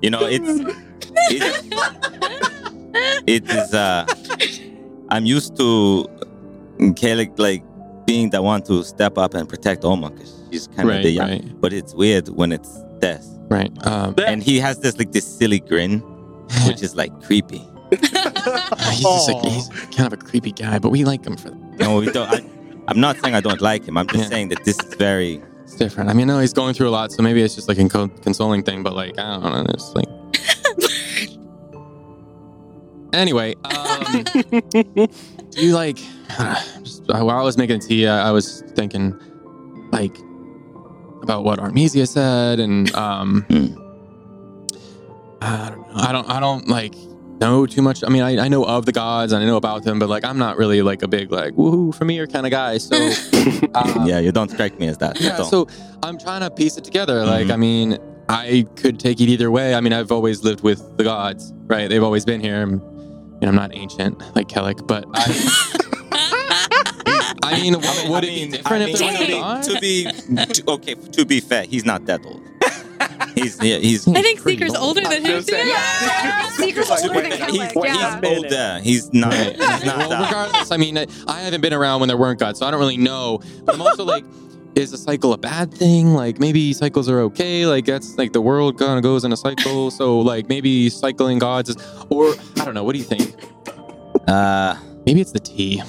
[0.02, 0.48] you know, it's
[1.30, 1.68] it's
[3.26, 3.74] it is.
[3.74, 4.06] Uh,
[5.10, 6.06] I'm used to
[6.94, 7.62] Kellic like
[8.06, 11.10] being the one to step up and protect Olma because she's kind of Right, the
[11.10, 11.30] young.
[11.30, 11.60] right.
[11.60, 12.70] But it's weird when it's
[13.00, 13.20] Des,
[13.50, 13.70] right.
[13.86, 16.02] Um, and he has this like this silly grin,
[16.66, 17.62] which is like creepy.
[17.90, 18.10] he's
[19.00, 22.10] just like he's kind of a creepy guy, but we like him for No, we
[22.10, 22.28] don't.
[22.28, 22.40] I,
[22.88, 23.96] I'm not saying I don't like him.
[23.96, 24.28] I'm just Yeah.
[24.28, 25.42] saying that this is very.
[25.62, 26.10] It's different.
[26.10, 28.08] I mean, no, he's going through a lot, so maybe it's just like a co-
[28.08, 28.82] consoling thing.
[28.82, 29.64] But like, I don't know.
[29.68, 30.08] It's like.
[33.12, 34.24] anyway, um,
[35.50, 35.98] do you like?
[36.82, 39.18] Just, while I was making tea, I, I was thinking,
[39.92, 40.16] like,
[41.22, 43.80] about what Artemisia said, and um, Hmm.
[45.44, 45.94] I don't know.
[46.02, 46.30] I don't.
[46.30, 46.94] I don't like
[47.40, 48.02] know too much.
[48.04, 50.24] I mean, I, I know of the gods and I know about them, but like,
[50.24, 52.78] I'm not really like a big like woohoo for me or kind of guy.
[52.78, 52.94] So.
[53.74, 55.20] um, yeah, you don't strike me as that.
[55.20, 55.66] yeah, so
[56.02, 57.24] I'm trying to piece it together.
[57.26, 57.52] Like, Mhm.
[57.52, 57.98] I mean,
[58.28, 59.74] I could take it either way.
[59.74, 61.88] I mean, I've always lived with the gods, right?
[61.88, 62.62] They've always been here.
[62.62, 65.24] I'm, you know, I'm not ancient like Kellic, but I,
[67.42, 69.62] I mean, w- would I it mean, be different I if there was a god?
[69.64, 70.04] to be
[70.54, 72.40] to, okay, to be fair, he's not that old.
[73.34, 74.98] He's yeah, he's I think Seeker's old.
[74.98, 75.54] older than him just too.
[75.54, 75.68] saying.
[75.68, 77.84] yeah, Seeker's older than he's, Kellic.
[77.84, 78.20] Yeah.
[78.20, 78.80] he's older.
[78.82, 79.34] He's not.
[79.34, 82.58] He's not well, regardless, I mean, I, I haven't been around when there weren't gods,
[82.60, 83.40] so I don't really know.
[83.64, 84.24] But I'm also like,
[84.76, 86.14] is a cycle a bad thing?
[86.14, 87.66] Like, maybe cycles are okay.
[87.66, 89.90] Like, that's like the world kind of goes in a cycle.
[89.90, 91.76] So, like, maybe cycling gods is,
[92.10, 92.84] or I don't know.
[92.84, 93.34] What do you think?
[94.28, 94.76] Uh,
[95.06, 95.82] Maybe it's the tea.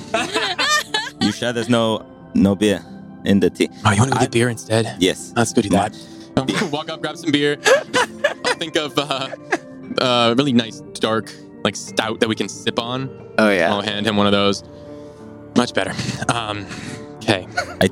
[1.21, 2.83] you sure there's no no beer
[3.23, 3.69] in the tea?
[3.85, 4.97] Oh, you want to get beer instead?
[4.99, 5.31] Yes.
[5.37, 5.95] Let's go do that.
[6.37, 6.51] Much.
[6.61, 7.57] Um, walk up, grab some beer.
[8.45, 9.29] I'll think of uh,
[9.99, 11.33] uh, really nice dark
[11.63, 13.09] like stout that we can sip on.
[13.37, 13.71] Oh yeah.
[13.73, 14.63] I'll hand him one of those.
[15.55, 15.93] Much better.
[16.29, 16.65] Um,
[17.17, 17.47] okay.
[17.81, 17.89] I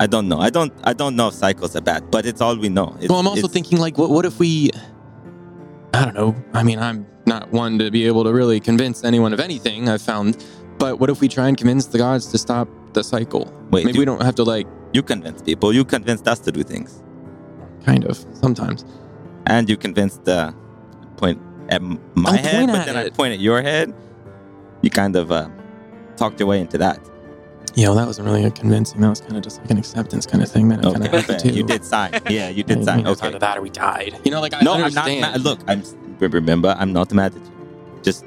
[0.00, 0.40] I don't know.
[0.40, 0.72] I don't.
[0.82, 2.96] I don't know if cycles are bad, but it's all we know.
[2.98, 4.70] It's, Well, I'm also thinking like, what what if we?
[5.94, 6.34] I don't know.
[6.52, 9.88] I mean, I'm not one to be able to really convince anyone of anything.
[9.88, 10.44] I've found,
[10.78, 13.52] but what if we try and convince the gods to stop the cycle?
[13.70, 15.72] Wait, Maybe do- we don't have to like, you convince people.
[15.74, 17.02] You convinced us to do things,
[17.84, 18.84] kind of sometimes.
[19.46, 20.54] and you convinced the
[21.18, 21.38] point
[21.68, 21.98] at my
[22.30, 23.92] I'll head, but at then I point at your head.
[24.82, 25.48] You kind of uh,
[26.16, 26.98] talked your way into that.
[27.74, 29.00] You know, that wasn't really a convincing.
[29.00, 31.14] That was kind of just like an acceptance kind of thing that I kind of
[31.14, 31.54] Okay, had to do.
[31.58, 32.12] you did sign.
[32.28, 33.00] Yeah, you did sign.
[33.00, 33.28] it's Okay.
[33.28, 34.18] either that or we died.
[34.24, 35.06] You know, like I No, I'm not.
[35.06, 35.40] mad.
[35.40, 35.82] Look, I'm.
[36.20, 37.52] Remember, I'm not mad at you.
[38.02, 38.24] Just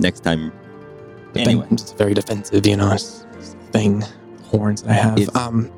[0.00, 0.50] next time.
[1.32, 2.96] But Anyway, I'm just very defensive, you know,
[3.70, 4.02] thing,
[4.50, 5.18] horns that I have.
[5.18, 5.70] It's- um,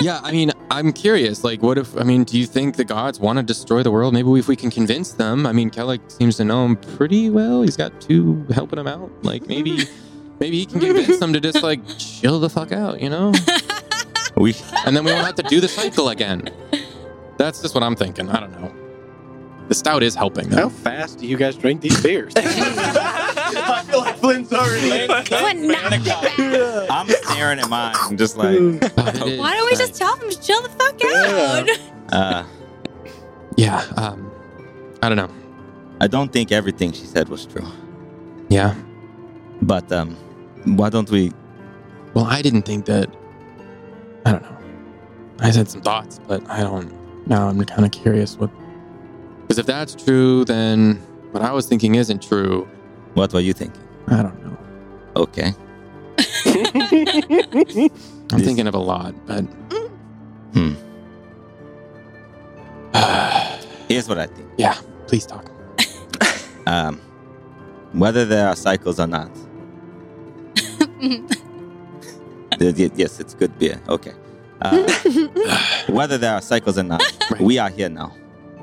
[0.00, 1.44] yeah, I mean, I'm curious.
[1.44, 1.96] Like, what if?
[1.96, 4.14] I mean, do you think the gods want to destroy the world?
[4.14, 5.46] Maybe if we can convince them.
[5.46, 7.62] I mean, Kellic seems to know him pretty well.
[7.62, 9.10] He's got two helping him out.
[9.22, 9.86] Like, maybe,
[10.40, 13.32] maybe he can convince them to just like chill the fuck out, you know?
[14.36, 14.54] we.
[14.86, 16.50] And then we won't have to do the cycle again.
[17.36, 18.28] That's just what I'm thinking.
[18.28, 18.72] I don't know.
[19.68, 22.32] The stout is helping, How fast do you guys drink these beers?
[24.20, 25.26] I feel like Flynn's already.
[25.28, 26.90] Clint knocked it back.
[26.90, 27.94] I'm staring at mine.
[27.98, 29.38] I'm just like, they did.
[29.40, 32.12] Why don't we just tell them to chill the fuck out?
[32.12, 32.44] uh,
[33.56, 33.84] Yeah.
[33.96, 34.30] Um,
[35.02, 35.30] I don't know.
[36.00, 37.66] I don't think everything she said was true.
[38.48, 38.74] Yeah.
[39.62, 40.14] But um,
[40.64, 41.32] why don't we?
[42.14, 43.08] Well, I didn't think that.
[44.24, 44.56] I don't know.
[45.40, 46.92] I had some thoughts, but I don't.
[47.26, 48.50] Now I'm kind of curious what.
[49.42, 50.96] Because if that's true, then
[51.32, 52.68] what I was thinking isn't true.
[53.14, 53.82] What were you thinking?
[54.10, 54.56] I don't know.
[55.16, 55.52] Okay.
[58.32, 59.42] I'm thinking of a lot, but
[60.54, 60.74] Hmm.
[63.88, 64.48] Here's what I think.
[64.58, 64.74] Yeah,
[65.06, 65.44] please talk.
[66.66, 67.00] Um,
[67.94, 69.30] whether there are cycles or not.
[71.00, 71.22] Y-
[72.76, 73.80] y- yes, it's good beer.
[73.88, 74.12] Okay.
[74.60, 74.86] Uh,
[75.88, 77.40] whether there are cycles or not, Right.
[77.40, 78.12] we are here now,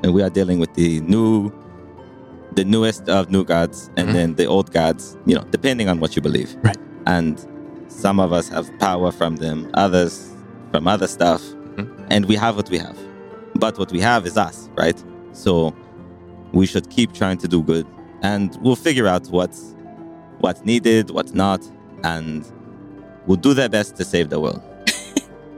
[0.04, 1.50] and we are dealing with the new,
[2.56, 4.12] the newest of new gods, and Mhm.
[4.12, 5.16] then the old gods.
[5.26, 6.50] You know, depending on what you believe.
[6.62, 6.76] Right.
[7.06, 7.34] And
[7.88, 10.14] some of us have power from them, others
[10.72, 11.42] from other stuff,
[11.76, 11.88] Mhm.
[12.10, 12.96] and we have what we have.
[13.54, 14.98] But what we have is us, right?
[15.32, 15.72] So
[16.52, 17.86] we should keep trying to do good,
[18.22, 19.60] and we'll figure out what's
[20.40, 21.60] what's needed, what's not,
[22.04, 22.44] and
[23.26, 24.60] we'll do their best to save the world.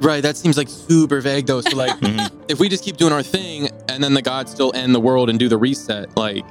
[0.01, 1.61] Right, that seems like super vague though.
[1.61, 2.31] So like, Mhm.
[2.49, 5.29] if we just keep doing our thing and then the gods still end the world
[5.29, 6.45] and do the reset, like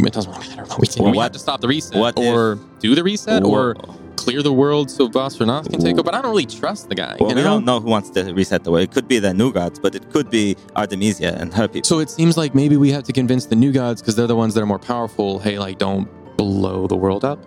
[0.00, 0.62] it doesn't really matter.
[0.64, 3.02] what We, Well, we what- have to stop the reset, what if- or do the
[3.02, 3.76] reset, or
[4.16, 6.02] clear the world so Vasronath can take over.
[6.02, 7.16] But I don't really trust the guy.
[7.20, 8.84] Well, you we don't know who wants to reset the world.
[8.84, 11.86] It could be the new gods, but it could be Artemisia and her people.
[11.86, 14.36] So it seems like maybe we have to convince the new gods because they're the
[14.36, 15.38] ones that are more powerful.
[15.40, 17.38] Hey, like don't blow the world up.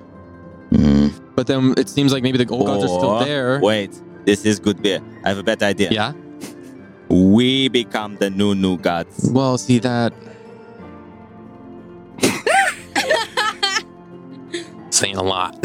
[0.71, 1.11] Mm.
[1.35, 3.59] But then it seems like maybe the old gods are still there.
[3.61, 3.91] Wait,
[4.25, 4.99] this is good beer.
[5.23, 5.89] I have a better idea.
[5.91, 6.11] Yeah.
[7.09, 9.29] We become the new new gods.
[9.31, 10.13] Well, see that.
[14.89, 15.61] Saying a lot.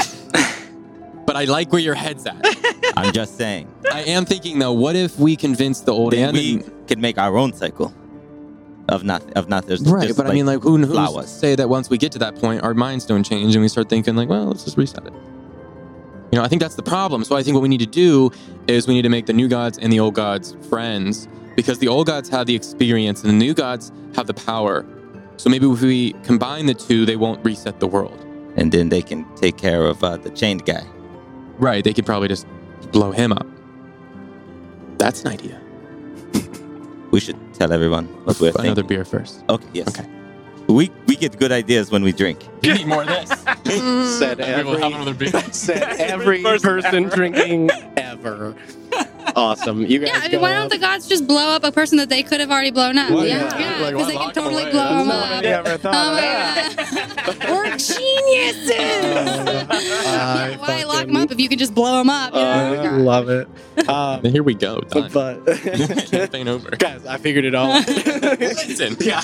[1.26, 2.36] but I like where your head's at.
[2.96, 3.72] I'm just saying.
[3.90, 7.00] I am thinking though, what if we convince the old Then and we the- can
[7.00, 7.94] make our own cycle
[8.88, 9.32] of nothing.
[9.34, 9.82] Of nothing.
[9.84, 11.28] Right, just but I mean, like, who who's to flowers.
[11.30, 13.88] say that once we get to that point, our minds don't change and we start
[13.88, 15.12] thinking, like, well, let's just reset it.
[16.32, 17.24] You know, I think that's the problem.
[17.24, 18.30] So I think what we need to do
[18.66, 21.88] is we need to make the new gods and the old gods friends because the
[21.88, 24.84] old gods have the experience and the new gods have the power.
[25.42, 28.16] So maybe if we combine the two, they won't reset the world.
[28.54, 30.84] and then they can take care of uh, the chained guy.
[31.58, 32.46] Right, they could probably just
[32.92, 33.46] blow him up.
[34.98, 35.58] That's an idea.
[37.10, 38.86] We should tell everyone what we're Another thinking.
[38.86, 39.42] beer first.
[39.48, 39.66] Okay.
[39.72, 39.88] Yes.
[39.88, 40.06] Okay.
[40.68, 42.38] We we get good ideas when we drink.
[42.62, 43.30] We need more of this.
[44.18, 45.32] Said We will every, have another beer.
[45.50, 48.54] said every person drinking ever.
[49.36, 49.84] Awesome.
[49.86, 50.70] You guys Yeah, I mean, go why don't up.
[50.70, 53.10] the gods just blow up a person that they could have already blown up?
[53.10, 53.58] Well, yeah, yeah.
[53.78, 55.30] yeah, Like, because they can totally blow them up.
[55.30, 56.74] Nobody ever thought Oh my
[57.38, 58.70] god, we're geniuses.
[59.70, 62.32] I yeah, why lock them up if you can just blow them up?
[62.34, 62.82] You know?
[62.82, 63.48] I love it.
[63.88, 64.80] Um, Here we go.
[64.80, 65.10] Done.
[65.12, 65.44] but
[66.10, 66.70] Campaign over.
[66.70, 67.78] guys, I figured it all.
[67.80, 68.96] Listen.
[69.00, 69.22] yeah.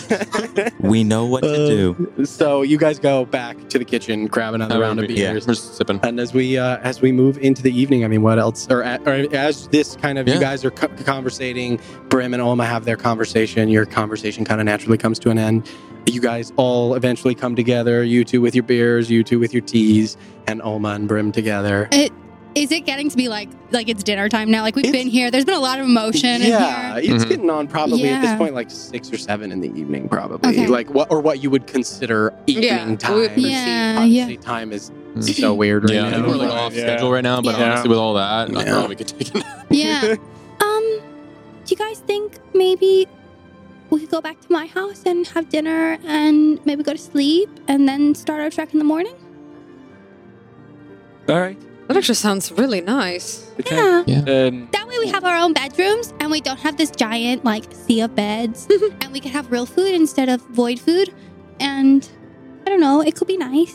[0.81, 2.13] We know what to do.
[2.21, 5.15] Uh, so you guys go back to the kitchen, grab another Oh, round of we-
[5.17, 5.47] beers.
[5.47, 6.01] We're sipping.
[6.03, 8.67] And as we uh, as we move into the evening, I mean, what else?
[8.71, 12.65] Or, a- or as this kind of you guys are co- conversating, Brim and Olma
[12.67, 13.69] have their conversation.
[13.69, 15.69] Your conversation kind of naturally comes to an end.
[16.07, 18.03] You guys all eventually come together.
[18.03, 20.17] You two with your beers, you two with your teas,
[20.47, 21.89] and Olma and Brim together.
[22.55, 24.63] Is it getting to be like like it's dinner time now?
[24.63, 25.31] Like we've It's- been here.
[25.31, 27.15] There's been a lot of emotion yeah, in here.
[27.15, 27.29] it's Mhm.
[27.29, 30.67] getting on probably at this point like six or seven in the evening, probably Okay.
[30.67, 33.15] like what or what you would consider evening Yeah, time.
[33.15, 33.51] we would perceive.
[33.51, 34.41] Yeah, Obviously, yeah.
[34.41, 34.91] time is
[35.21, 36.27] so weird right Yeah, I now.
[36.29, 36.83] we're like off Yeah.
[36.83, 37.65] schedule right now, but Yeah.
[37.71, 38.73] honestly, with all that, I Yeah.
[38.73, 39.67] probably could take a nap.
[39.71, 40.15] Yeah.
[40.61, 40.85] um,
[41.65, 43.07] do you guys think maybe
[43.91, 47.49] we could go back to my house and have dinner and maybe go to sleep
[47.69, 49.15] and then start our trek in the morning?
[51.29, 51.59] All right.
[51.89, 53.51] That actually sounds really nice.
[53.71, 54.03] Yeah.
[54.07, 57.65] Then That way we have our own bedrooms and we don't have this giant like
[57.73, 58.69] sea of beds
[59.01, 61.13] and we can have real food instead of void food.
[61.61, 62.07] And
[62.67, 63.75] I don't know, it could be nice.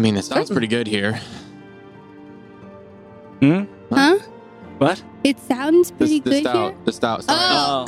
[0.00, 1.20] I mean, it sounds pretty good here.
[3.40, 3.64] hmm?
[3.92, 4.18] Huh?
[4.78, 5.02] What?
[5.24, 6.80] It sounds pretty the good stout, here.
[6.86, 7.24] the stout.
[7.24, 7.38] Sorry.
[7.38, 7.84] Oh.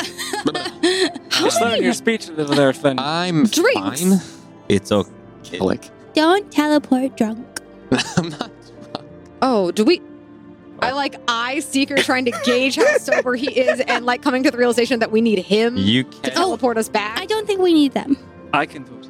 [1.41, 2.99] You're slurring your speech a little there, Finn.
[2.99, 4.03] I'm Drinks.
[4.03, 4.21] fine.
[4.69, 5.11] It's okay.
[5.43, 5.89] Kellic.
[6.13, 7.47] don't teleport drunk.
[8.19, 8.51] I'm not.
[8.93, 9.07] Drunk.
[9.41, 10.03] Oh, do we?
[10.81, 14.51] I like eye seeker trying to gauge how sober he is and like coming to
[14.51, 16.33] the realization that we need him You to can.
[16.33, 17.19] teleport us back.
[17.19, 18.19] I don't think we need them.
[18.53, 19.02] I can do it.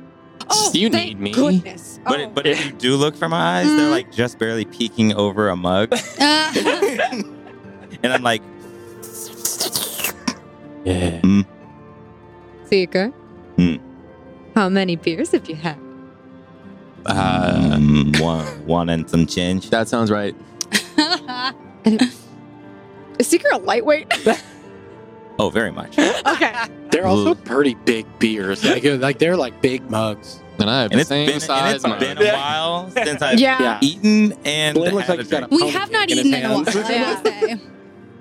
[0.50, 1.32] Oh, You thank need me.
[1.32, 1.98] Goodness.
[2.04, 2.22] But oh.
[2.24, 3.90] it, but if you do look from my eyes, they're Mhm.
[3.90, 5.96] like just barely peeking over a mug, Uh,
[8.02, 8.42] and I'm like,
[10.84, 11.20] Yeah.
[12.68, 13.08] seeker.
[13.56, 13.76] Hmm.
[14.54, 15.78] How many beers have you had?
[17.06, 19.70] Uh, mm, one, one and some change.
[19.70, 20.34] that sounds right.
[23.18, 24.12] Is seeker a lightweight?
[25.38, 25.98] Oh, very much.
[26.26, 26.54] okay.
[26.90, 28.64] They're also pretty big beers.
[28.64, 30.40] Like, like they're like big mugs.
[30.58, 31.98] And I have And the same been, and size it's mug.
[31.98, 33.60] been a while since I've Yeah.
[33.60, 33.78] Yeah.
[33.80, 35.62] eaten and Blaine looks had like a he's got a drink.
[35.62, 36.76] we have not cake eaten in a while, hands.
[36.76, 37.60] I will say.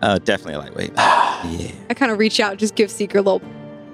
[0.02, 0.92] Uh, definitely lightweight.
[0.98, 1.72] yeah.
[1.90, 3.42] I kind of reach out, just give Seeker a little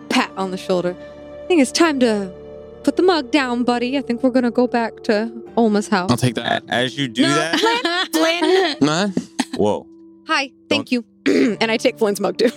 [0.09, 0.95] pat on the shoulder.
[1.43, 2.31] I think it's time to
[2.83, 3.97] put the mug down, buddy.
[3.97, 6.09] I think we're gonna go back to Olma's house.
[6.11, 6.63] I'll take that.
[6.69, 7.29] As you do No.
[7.35, 8.75] that, Flynn.
[8.81, 9.09] Nah.
[9.55, 9.85] whoa.
[10.27, 11.03] Hi, thank you.
[11.25, 12.51] and I take Flynn's mug too.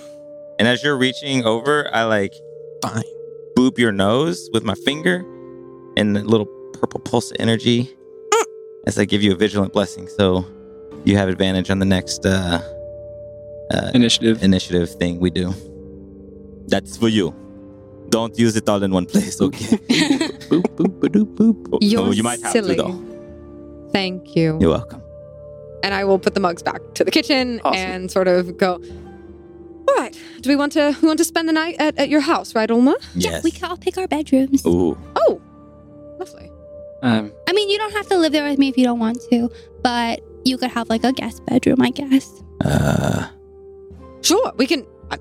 [0.61, 2.35] And as you're reaching over, I like
[2.83, 3.03] Fine.
[3.57, 5.25] boop your nose with my finger
[5.97, 7.97] and a little purple pulse of energy
[8.87, 10.07] as I give you a vigilant blessing.
[10.07, 10.45] So
[11.05, 12.61] you have advantage on the next uh,
[13.73, 14.43] uh, Initiative.
[14.43, 15.55] initiative thing we do.
[16.69, 17.35] That's for you.
[18.11, 19.77] Don't use it all in one place, okay?
[20.51, 21.79] boop, boop, boop, boop.
[21.81, 22.77] You're oh, you might have silly.
[22.77, 23.89] to, though.
[23.93, 24.59] Thank you.
[24.61, 25.03] You're welcome.
[25.83, 27.81] and I will put the mugs back to the kitchen Awesome.
[27.81, 28.79] and sort of go.
[29.91, 30.17] All right.
[30.41, 32.69] Do we want to we want to spend the night at, at your house, right,
[32.69, 32.95] Olma?
[33.15, 33.45] Yeah, Yes.
[33.45, 34.65] we can all pick our bedrooms.
[34.67, 34.97] Ooh.
[35.17, 35.41] Oh,
[36.19, 36.51] lovely.
[37.03, 39.19] Um, I mean, you don't have to live there with me if you don't want
[39.31, 39.51] to,
[39.83, 42.43] but you could have like a guest bedroom, I guess.
[42.65, 43.29] Uh,
[44.23, 44.87] Sure, we can.
[45.11, 45.17] I,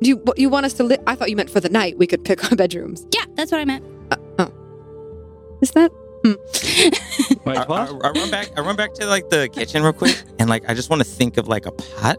[0.00, 1.00] you you want us to live?
[1.06, 1.98] I thought you meant for the night.
[1.98, 3.06] We could pick our bedrooms.
[3.14, 3.84] Yeah, that's what I meant.
[4.10, 5.92] Uh, oh, is that?
[6.24, 7.64] wait, I.
[7.68, 8.48] I- I run back.
[8.56, 11.08] I run back to like the kitchen real quick, and like I just want to
[11.08, 12.18] think of like a pot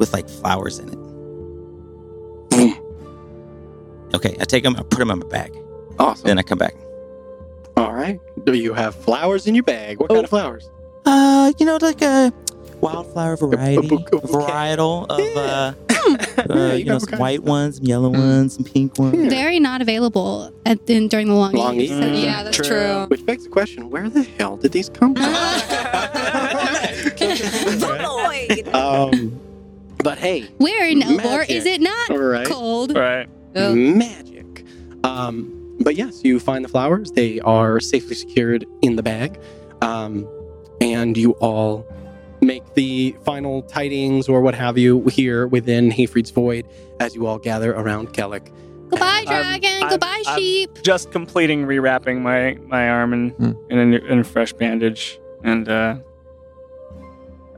[0.00, 0.98] with like flowers in it.
[4.14, 4.74] okay, I take them.
[4.76, 5.56] I put them in my bag.
[6.00, 6.26] Awesome.
[6.26, 6.74] Then I come back.
[7.76, 8.18] All right.
[8.44, 10.00] Do you have flowers in your bag?
[10.00, 10.68] What kind of flowers?
[11.06, 12.32] Uh, you know, like a
[12.80, 14.16] wildflower variety, okay.
[14.26, 18.18] varietal of uh, Yeah, uh, you you know, some white of- ones, some yellow Mm.
[18.18, 19.16] ones, some pink ones.
[19.16, 19.28] Yeah.
[19.28, 21.92] Very not available at in, during the long, Long eats.
[21.92, 21.96] eat?
[21.98, 22.22] so- Mm.
[22.22, 22.66] Yeah, that's True.
[22.66, 23.06] true.
[23.08, 25.24] Which begs the question: Where the hell did these come from?
[28.74, 29.39] um,
[30.02, 31.50] but hey, Where in Elbor Magic.
[31.50, 32.46] is it not all right.
[32.46, 32.94] cold?
[32.94, 33.28] Right.
[33.56, 33.74] Oh.
[33.74, 34.64] magic.
[35.04, 37.10] Um, but yes, you find the flowers.
[37.12, 39.40] They are safely secured in the bag.
[39.82, 40.28] Um,
[40.80, 41.86] and you all
[42.42, 46.66] make the final tidings or what have you here within Hayfried's Void
[47.00, 48.50] as you all gather around Kellic.
[48.90, 49.82] Goodbye, I'm- dragon.
[49.82, 50.82] I'm- Goodbye, I'm- sheep.
[50.82, 53.52] Just completing rewrapping my my arm in Hmm.
[53.70, 55.96] in, a, new- in a fresh bandage, and uh,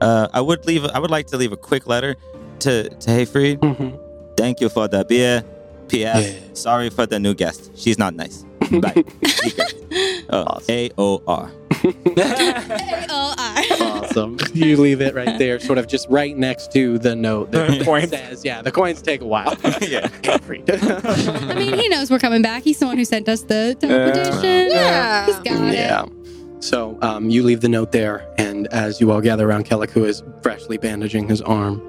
[0.01, 0.85] Uh, I would leave.
[0.85, 2.17] I would like to leave a quick letter
[2.63, 3.59] to to Hayfried.
[3.59, 3.97] Mm-hmm.
[4.37, 5.45] Thank you for the beer.
[5.89, 6.33] P.S.
[6.33, 6.39] Yeah.
[6.55, 7.71] Sorry for the new guest.
[7.77, 8.45] She's not nice.
[8.71, 9.05] Bye.
[10.31, 10.71] Oh, Awesome.
[10.75, 11.53] A O R.
[11.85, 11.85] oh,
[13.39, 14.01] I.
[14.03, 14.39] Awesome.
[14.55, 17.85] you leave it right there, sort of just right next to the note that The
[17.85, 18.09] coins.
[18.09, 19.55] says, yeah, the coins take a while.
[19.83, 20.09] Yeah.
[20.23, 20.71] Hayfried.
[21.51, 22.63] I mean, he knows we're coming back.
[22.63, 24.71] He's the one who sent us the teleportation.
[24.71, 25.27] Yeah.
[25.27, 25.75] He's got it.
[25.75, 26.07] Yeah.
[26.61, 30.05] So um, you leave the note there, and as you all gather around Kellic, who
[30.07, 31.83] is freshly bandaging his arm,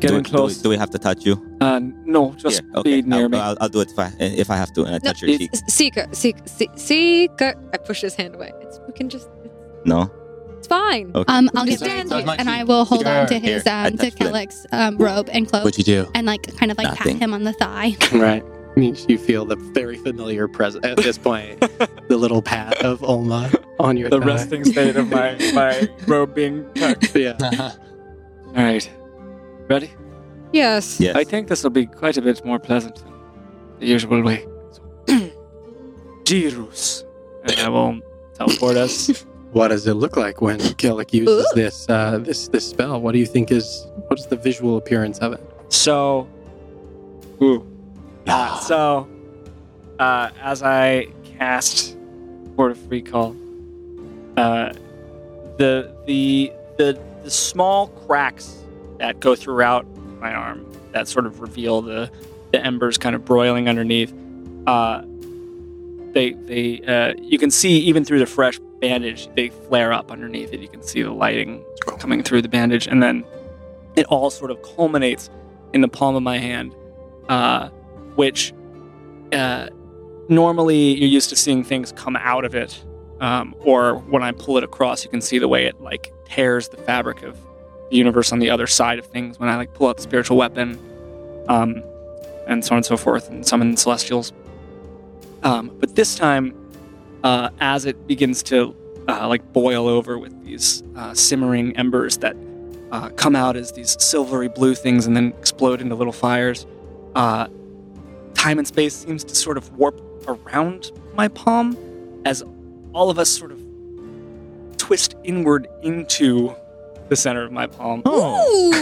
[0.00, 0.56] Getting do, close.
[0.58, 1.34] Do, do we have to touch you?
[1.60, 2.78] Uh, no, just yeah.
[2.78, 3.00] Okay.
[3.00, 3.38] be near I'll, me.
[3.38, 5.36] I'll, I'll do it if I if I have to, and I No, touch your
[5.38, 5.50] cheek.
[5.68, 7.54] Seeker, seek, seek, seeker.
[7.72, 8.52] I push his hand away.
[8.60, 9.28] It's, we can just.
[9.44, 9.54] It's,
[9.86, 10.10] No.
[10.58, 11.12] it's fine.
[11.14, 11.32] Okay.
[11.32, 12.26] Um, I'll Just get stand back here.
[12.26, 14.24] to you, and I will hold on to his I um to touched it.
[14.24, 16.10] Kellic's um robe and cloak What'd you do?
[16.14, 17.14] and like kind of like Nothing.
[17.14, 17.96] pat him on the thigh.
[18.12, 18.44] right?
[18.76, 21.58] You you feel the very familiar present at this point,
[22.08, 24.26] the little pat of Olma on your the thigh.
[24.26, 27.16] resting state of my my robe being tucked.
[27.16, 27.36] Yeah.
[28.48, 28.90] All right,
[29.68, 29.90] ready?
[30.52, 31.00] Yes.
[31.00, 31.16] Yes.
[31.16, 33.12] I think this will be quite a bit more pleasant than
[33.80, 34.46] the usual way.
[35.08, 37.04] So, Girus,
[37.44, 38.00] and I will
[38.34, 39.24] teleport us.
[39.52, 43.00] What does it look like when Kellic uses this uh, this this spell?
[43.00, 45.40] What do you think is what is the visual appearance of it?
[45.68, 46.26] So,
[47.40, 47.64] ooh,
[48.26, 49.08] Uh, so
[49.98, 51.06] uh, as I
[51.38, 51.96] cast
[52.56, 53.34] Word of Recall,
[54.36, 54.72] uh,
[55.56, 58.65] the the the the small cracks
[58.98, 59.86] that go throughout
[60.20, 60.66] my arm
[60.96, 62.10] that sort of reveal the
[62.52, 64.14] the embers kind of broiling underneath.
[64.66, 65.02] Uh,
[66.12, 70.52] they they uh, you can see even through the fresh bandage they flare up underneath
[70.52, 70.60] it.
[70.60, 71.62] You can see the lighting
[71.98, 73.24] coming through the bandage, and then
[73.94, 75.28] it all sort of culminates
[75.74, 76.74] in the palm of my hand,
[77.28, 77.68] uh,
[78.14, 78.54] which
[79.32, 79.68] uh,
[80.28, 82.82] normally you're used to seeing things come out of it,
[83.20, 86.68] um, or when I pull it across, you can see the way it like tears
[86.70, 87.36] the fabric of
[87.90, 89.38] universe on the other side of things.
[89.38, 90.78] When I like pull out the spiritual weapon,
[91.48, 91.82] um,
[92.46, 94.32] and so on and so forth, and summon celestials.
[95.42, 96.54] Um, but this time,
[97.22, 98.74] uh, as it begins to
[99.08, 102.36] uh, like boil over with these uh, simmering embers that
[102.92, 106.66] uh, come out as these silvery blue things and then explode into little fires.
[107.14, 107.48] Uh,
[108.34, 111.76] time and space seems to sort of warp around my palm
[112.24, 112.42] as
[112.92, 113.60] all of us sort of
[114.76, 116.54] twist inward into
[117.08, 118.02] the center of my palm.
[118.06, 118.72] Ooh,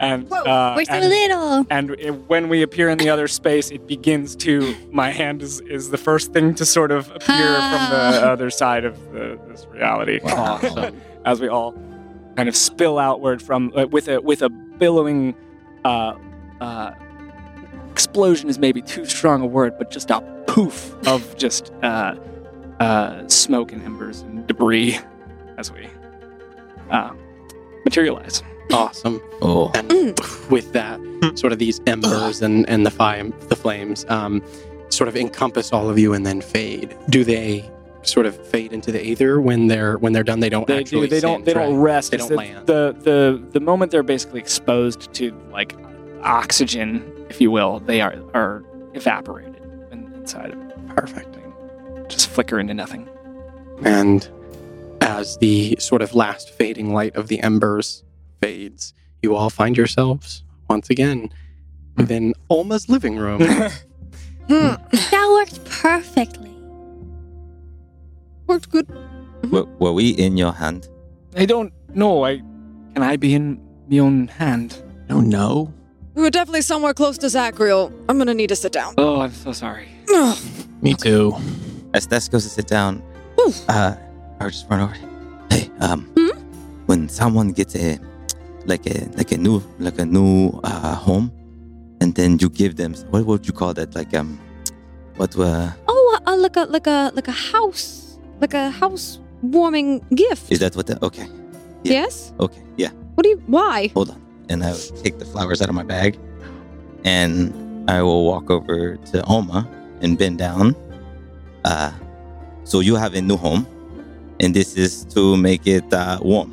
[0.00, 1.66] And, uh, we're so and, little.
[1.70, 4.74] and it, when we appear in the other space, it begins to.
[4.90, 8.30] My hand is, is the first thing to sort of appear from the Ah.
[8.32, 11.00] other side of the, this reality Awesome.
[11.24, 11.74] as we all
[12.36, 15.34] kind of spill outward from uh, with a with a billowing
[15.84, 16.14] uh,
[16.60, 16.92] uh,
[17.90, 22.14] explosion is maybe too strong a word, but just a poof of just uh,
[22.80, 24.98] uh, smoke and embers and debris
[25.58, 25.88] as we
[26.90, 27.12] uh,
[27.84, 28.42] materialize.
[28.72, 29.20] Awesome.
[29.42, 30.18] Oh, And
[30.50, 31.00] with that,
[31.36, 34.42] sort of these embers and, and the, fi- the flames um,
[34.88, 36.96] sort of encompass all of you and then fade.
[37.08, 37.68] Do they
[38.02, 40.40] sort of fade into the aether when they're when they're done?
[40.40, 41.14] They don't They actually do.
[41.16, 41.38] They don't.
[41.38, 41.82] singe, They don't right?
[41.82, 42.10] rest.
[42.10, 42.66] They don't the, land.
[42.66, 45.74] The the the moment they're basically exposed to like
[46.22, 48.64] oxygen, if you will, they are are
[48.94, 49.56] evaporated
[49.92, 50.88] in, inside of it.
[50.88, 51.36] Perfect.
[52.08, 53.08] Just flicker into nothing.
[53.82, 54.28] And
[55.06, 58.02] as the sort of last fading light of the embers
[58.40, 58.92] fades,
[59.22, 61.30] you all find yourselves once again
[61.96, 63.40] within Olma's living room.
[64.48, 66.52] That worked perfectly.
[68.46, 68.86] Worked good.
[69.50, 70.88] were, were we in your hand?
[71.36, 72.24] I don't know.
[72.24, 72.36] I
[72.94, 73.60] can I be in
[73.90, 74.80] my own hand?
[75.08, 75.72] No, no.
[76.14, 77.92] We were definitely somewhere close to Zachriel.
[78.08, 78.94] I'm gonna need to sit down.
[78.98, 79.88] Oh, I'm so sorry.
[80.14, 80.38] Ugh.
[80.80, 81.34] Me too.
[81.92, 83.02] As Tess goes to sit down,
[83.34, 83.52] Whew.
[83.68, 83.96] uh,
[84.40, 84.94] I'll just run over.
[85.50, 86.30] Hey, um, Hmm?
[86.86, 87.98] when someone gets a
[88.66, 91.30] like a like a new like a new uh, home,
[92.00, 93.94] and then you give them what would you call that?
[93.94, 94.38] Like um,
[95.16, 100.04] what uh, Oh, uh, like a like a like a house, like a house warming
[100.14, 100.50] gift.
[100.52, 100.76] is that?
[100.76, 101.26] What the okay?
[101.84, 101.92] yeah.
[102.04, 102.32] Yes.
[102.40, 102.90] Okay, yeah.
[103.14, 103.42] What do you?
[103.46, 103.88] Why?
[103.94, 106.18] Hold on, and I will take the flowers out of my bag,
[107.04, 107.52] and
[107.90, 109.66] I will walk over to Olma
[110.02, 110.74] and bend down.
[111.64, 111.92] Uh,
[112.64, 113.66] so you have a new home,
[114.40, 116.50] and this is to make it uh, warm.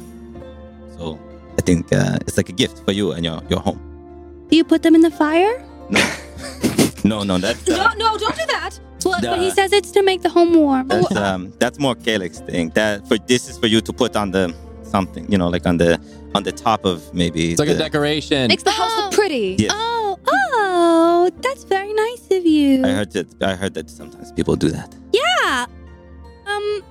[0.98, 1.20] So
[1.58, 3.80] I think uh, it's like a gift for you and your your home.
[4.50, 5.64] Do you put them in the fire?
[7.04, 8.80] No, no, that's No, uh, no, don't do that.
[9.06, 10.88] Well, but he says it's to make the home warm.
[10.88, 12.70] that's um that's more Kellic's thing.
[12.76, 14.54] That for this is for you to put on the
[14.84, 16.00] something, you know, like on the
[16.36, 17.52] on the top of maybe.
[17.52, 18.48] It's like a decoration.
[18.48, 19.16] Makes the house look Oh.
[19.16, 19.56] pretty.
[19.60, 19.70] Yeah.
[19.72, 22.86] Oh, oh, that's very nice of you.
[22.86, 23.28] I heard that.
[23.44, 24.96] I heard that sometimes people do that.
[25.12, 25.66] yeah.
[26.48, 26.82] Um,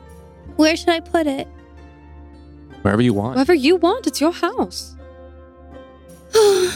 [0.57, 1.47] where should I put it?
[2.83, 3.37] Wherever you want.
[3.37, 4.97] Whatever you want, it's your house.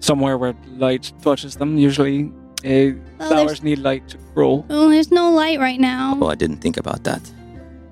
[0.00, 1.78] Somewhere where light touches them.
[1.78, 2.24] Usually,
[2.64, 4.64] uh, Well, flowers need light to grow.
[4.68, 6.18] oh, there's no light right now.
[6.20, 7.22] Oh, I didn't think about that.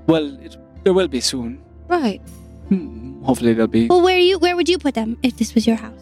[0.07, 1.63] Well, it, there will be soon.
[1.89, 2.21] Right.
[2.69, 3.87] Hmm, Hopefully, there'll be.
[3.89, 6.01] Well, where you where would you put them if this was your house?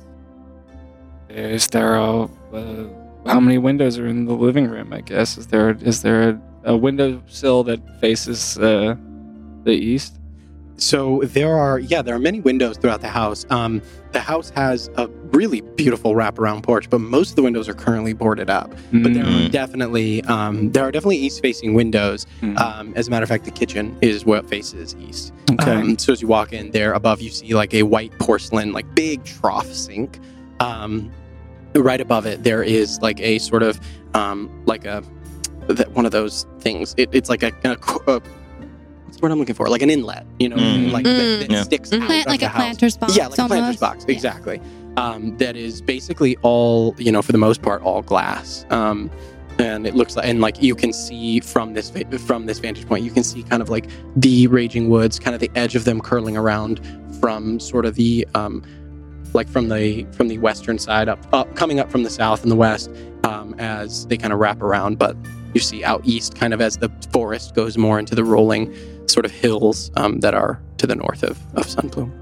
[1.29, 2.25] Is there a?
[2.53, 2.89] Uh,
[3.27, 4.93] how many windows are in the living room?
[4.93, 8.95] I guess is there is there a, a windowsill that faces uh,
[9.65, 10.15] the east?
[10.77, 13.45] So there are, yeah, there are many windows throughout the house.
[13.51, 13.83] Um,
[14.13, 18.13] the house has a really beautiful wraparound porch, but most of the windows are currently
[18.13, 18.71] boarded up.
[18.93, 19.51] But there are Mm.
[19.51, 22.27] definitely, um, there are definitely east-facing windows.
[22.43, 22.59] Mm.
[22.61, 25.33] Um, as a matter of fact, the kitchen is what faces east.
[25.51, 25.73] Okay.
[25.73, 28.87] Um, so as you walk in there above, you see like a white porcelain, like
[28.95, 30.21] big trough sink.
[30.61, 31.11] Um,
[31.75, 33.81] right above it, there is like a sort of
[34.15, 35.03] um, like a
[35.77, 36.95] that one of those things.
[36.97, 39.69] It, it's like a, a, a what's the word I'm looking for?
[39.69, 40.93] Like an inlet, you know, Mm.
[40.93, 41.63] like that, that Yeah.
[41.63, 42.03] sticks Mhm.
[42.03, 42.63] out Plant of like the a house.
[42.63, 43.17] planter's box.
[43.17, 43.81] Yeah, like a planter's almost.
[43.81, 44.15] box, Yeah.
[44.15, 44.61] exactly.
[44.97, 48.65] Um, that is basically all, you know, for the most part, all glass.
[48.71, 49.11] Um,
[49.59, 53.05] and it looks like, and like you can see from this from this vantage point,
[53.05, 56.01] you can see kind of like the raging woods, kind of the edge of them
[56.01, 56.81] curling around
[57.21, 58.63] from sort of the, um,
[59.35, 62.51] like from the from the western side up, up coming up from the south and
[62.53, 62.89] the west,
[63.25, 64.99] um, as they kind of wrap around.
[64.99, 65.17] But
[65.55, 68.75] you see out east, kind of as the forest goes more into the rolling
[69.07, 72.13] sort of hills um, that are to the north of of Sunplume.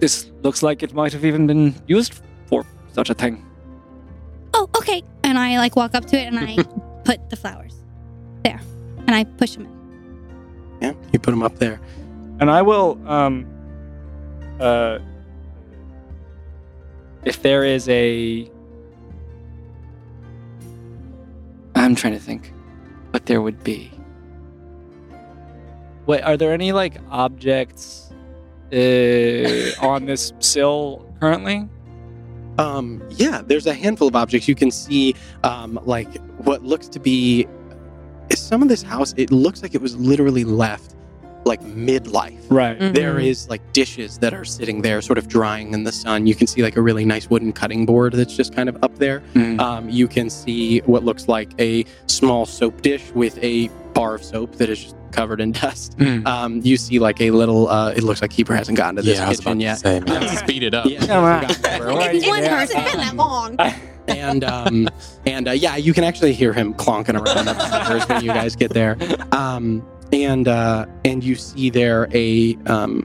[0.00, 3.44] This looks like it might have even been used for such a thing.
[4.52, 5.02] Oh, okay.
[5.22, 6.56] And I like walk up to it and I
[7.04, 7.74] put the flowers
[8.44, 8.60] there,
[9.06, 10.78] and I push them in.
[10.82, 11.80] Yeah, you put them up there.
[12.40, 13.46] And I will, um,
[14.60, 14.98] uh,
[17.24, 18.50] if there is a,
[21.84, 22.52] I'm trying to think
[23.10, 23.92] what there would be.
[26.06, 28.12] Wait, are there any like objects
[28.72, 31.68] uh, on this sill currently?
[32.58, 35.14] Um, yeah, there's a handful of objects you can see.
[35.42, 36.08] Um, like
[36.38, 37.46] what looks to be
[38.34, 39.14] some of this house.
[39.16, 40.94] It looks like it was literally left
[41.44, 42.38] like midlife.
[42.50, 42.78] Right.
[42.78, 46.26] There is like dishes that are sitting there, sort of drying in the sun.
[46.26, 48.96] You can see like a really nice wooden cutting board that's just kind of up
[48.96, 49.20] there.
[49.34, 49.60] Mm.
[49.60, 54.24] Um, you can see what looks like a small soap dish with a bar of
[54.24, 55.96] soap that is just covered in dust.
[55.98, 56.26] Mm.
[56.26, 57.68] Um, you see like a little.
[57.68, 59.64] Uh, it looks like Keeper hasn't gotten to this yeah, I was about kitchen to
[59.64, 59.78] yet.
[59.78, 60.86] say, man, let's speed it up.
[60.86, 61.44] Yeah, Come on.
[61.44, 61.94] hasn't gotten there.
[61.94, 62.76] Why are It's one person.
[62.80, 63.56] It's been that long.
[64.08, 64.88] and um,
[65.24, 68.72] and uh, yeah, you can actually hear him clonking around upstairs when you guys get
[68.72, 68.96] there.
[69.32, 73.02] Um, and uh, and you see there a um,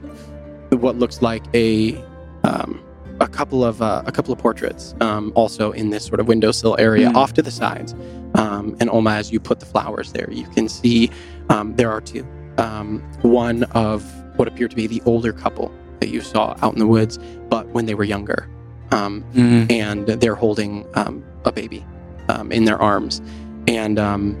[0.70, 1.96] what looks like a
[2.44, 2.82] um,
[3.20, 6.76] a couple of uh, a couple of portraits um, also in this sort of windowsill
[6.78, 7.16] area Hmm.
[7.16, 7.94] off to the sides.
[8.36, 11.10] Um, and Olma, as you put the flowers there, you can see
[11.48, 12.24] um, there are two.
[12.58, 14.04] Um, one of
[14.36, 17.18] what appear to be the older couple that you saw out in the woods,
[17.48, 18.48] but when they were younger.
[18.92, 19.70] Um, Mm.
[19.70, 21.84] and they're holding um, a baby
[22.28, 23.20] um, in their arms.
[23.68, 24.36] And um,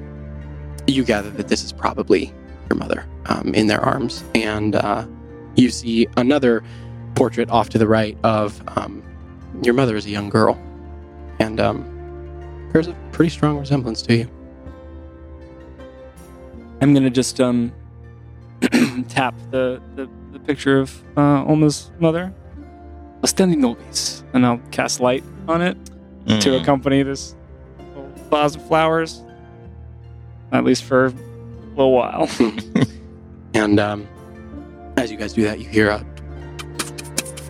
[0.88, 2.32] you gather that this is probably
[2.70, 4.24] your mother um, in their arms.
[4.34, 5.06] And uh,
[5.56, 6.62] you see another
[7.16, 9.02] portrait off to the right of um,
[9.62, 10.58] your mother as a young girl.
[11.40, 14.30] And um, there's a pretty strong resemblance to you.
[16.82, 17.72] I'm gonna just um
[19.08, 22.32] tap the, the, the picture of uh, Olma's mother.
[23.26, 25.76] Standing nobis, and I'll cast light on it
[26.26, 26.62] to Mm.
[26.62, 27.34] accompany this
[27.94, 29.22] little vase of flowers.
[30.52, 31.12] At least for a
[31.80, 32.28] little while.
[33.54, 34.08] And um,
[34.96, 36.06] as you guys do that, you hear a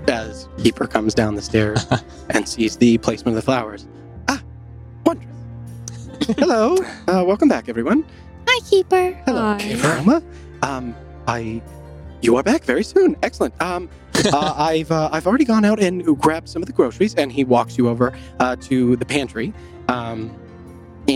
[0.09, 1.87] as Keeper comes down the stairs
[2.31, 3.87] and sees the placement of the flowers.
[4.29, 4.43] Ah,
[5.07, 6.09] wondrous.
[6.37, 6.77] Hello,
[7.07, 8.05] uh, welcome back, everyone.
[8.49, 9.13] Hi, Keeper.
[9.25, 9.59] Hello, Hi.
[9.59, 10.23] Keeper Olma.
[10.63, 10.97] Um,
[11.29, 11.63] I,
[12.23, 13.15] you are back very soon.
[13.23, 13.55] Excellent.
[13.63, 13.89] Um,
[14.33, 17.45] uh, I've uh, I've already gone out and grabbed some of the groceries, and he
[17.45, 19.55] walks you over uh, to the pantry.
[19.87, 20.35] Um,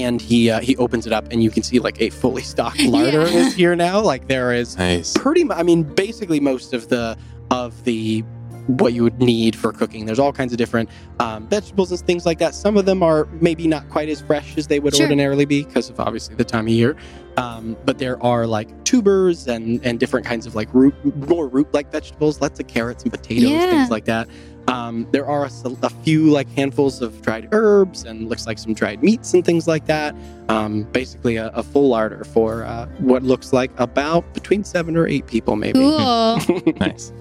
[0.03, 2.83] and he uh, he opens it up, and you can see like a fully stocked
[2.85, 3.47] larder Yeah.
[3.47, 4.01] is here now.
[4.01, 5.13] Like there is Nice.
[5.17, 7.17] pretty much i mean basically most of the
[7.51, 8.23] of the
[8.67, 10.89] what you would need for cooking there's all kinds of different
[11.21, 14.57] um, vegetables and things like that some of them are maybe not quite as fresh
[14.57, 15.05] as they would Sure.
[15.05, 16.97] ordinarily be because of obviously the time of year
[17.37, 20.95] um, but there are like tubers and and different kinds of like root
[21.29, 23.71] more root like vegetables lots of carrots and potatoes Yeah.
[23.71, 24.29] things like that
[24.69, 29.03] um, there are a few like handfuls of dried herbs and looks like some dried
[29.03, 30.15] meats and things like that
[30.49, 35.07] um, basically a, a full larder for uh, what looks like about between seven or
[35.07, 36.39] eight people maybe Cool.
[36.81, 37.13] Nice.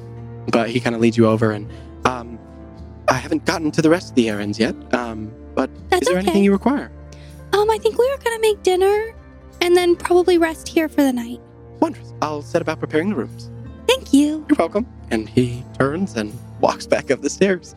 [0.51, 1.69] but he kind of leads you over and
[2.05, 2.39] um,
[3.09, 6.17] i haven't gotten to the rest of the errands yet um, but That's is there
[6.19, 6.25] okay.
[6.27, 6.91] anything you require
[7.51, 9.13] Um, I think we were gonna make dinner
[9.61, 11.41] and then probably rest here for the night.
[11.81, 13.49] wondrous i'll set about preparing the rooms
[13.87, 14.45] Thank you.
[14.49, 16.33] you're welcome and he turns and
[16.63, 17.75] walks back up the stairs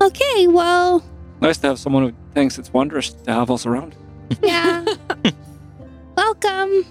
[0.00, 1.02] Okay, well,
[1.40, 3.96] nice to have someone who thinks it's wondrous to have us around.
[4.42, 4.84] yeah.
[6.16, 6.86] Welcome.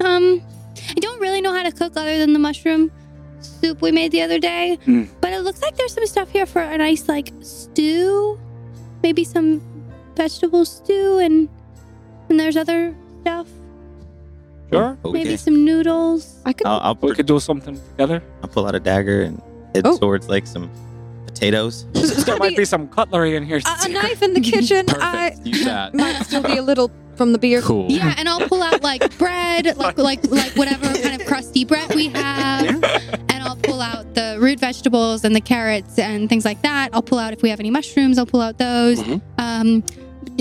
[0.00, 0.40] Um,
[0.88, 2.92] I don't really know how to cook other than the mushroom
[3.40, 5.08] soup we made the other day, Mm.
[5.20, 8.38] but it looks like there's some stuff here for a nice like stew,
[9.02, 9.60] maybe some
[10.14, 11.48] vegetable stew, and
[12.28, 13.48] and there's other stuff,
[14.72, 14.98] Sure.
[15.04, 15.12] Okay.
[15.12, 16.40] maybe some noodles.
[16.44, 16.66] I could.
[16.66, 18.22] I'll, I'll, We put, could do something together.
[18.42, 19.40] I'll pull out a dagger and
[19.74, 19.96] head Oh.
[19.96, 20.70] towards like some
[21.26, 21.86] potatoes.
[22.24, 23.60] there might be some cutlery in here.
[23.64, 24.86] a, a knife in the kitchen.
[24.88, 25.94] I Use that.
[25.94, 27.62] might still be a little from the beer.
[27.62, 27.90] Cool.
[27.90, 31.94] Yeah, and I'll pull out like bread, like like like whatever kind of crusty bread
[31.94, 36.60] we have, and I'll pull out the root vegetables and the carrots and things like
[36.62, 36.90] that.
[36.92, 38.18] I'll pull out if we have any mushrooms.
[38.18, 38.98] I'll pull out those.
[39.00, 39.22] Mhm.
[39.38, 39.84] Um,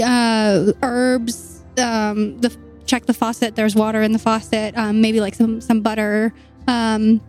[0.03, 1.61] uh, herbs.
[1.77, 2.49] Um, the
[2.85, 3.55] check the faucet.
[3.55, 4.77] There's water in the faucet.
[4.77, 6.33] Um, maybe like some some butter.
[6.67, 7.21] Um,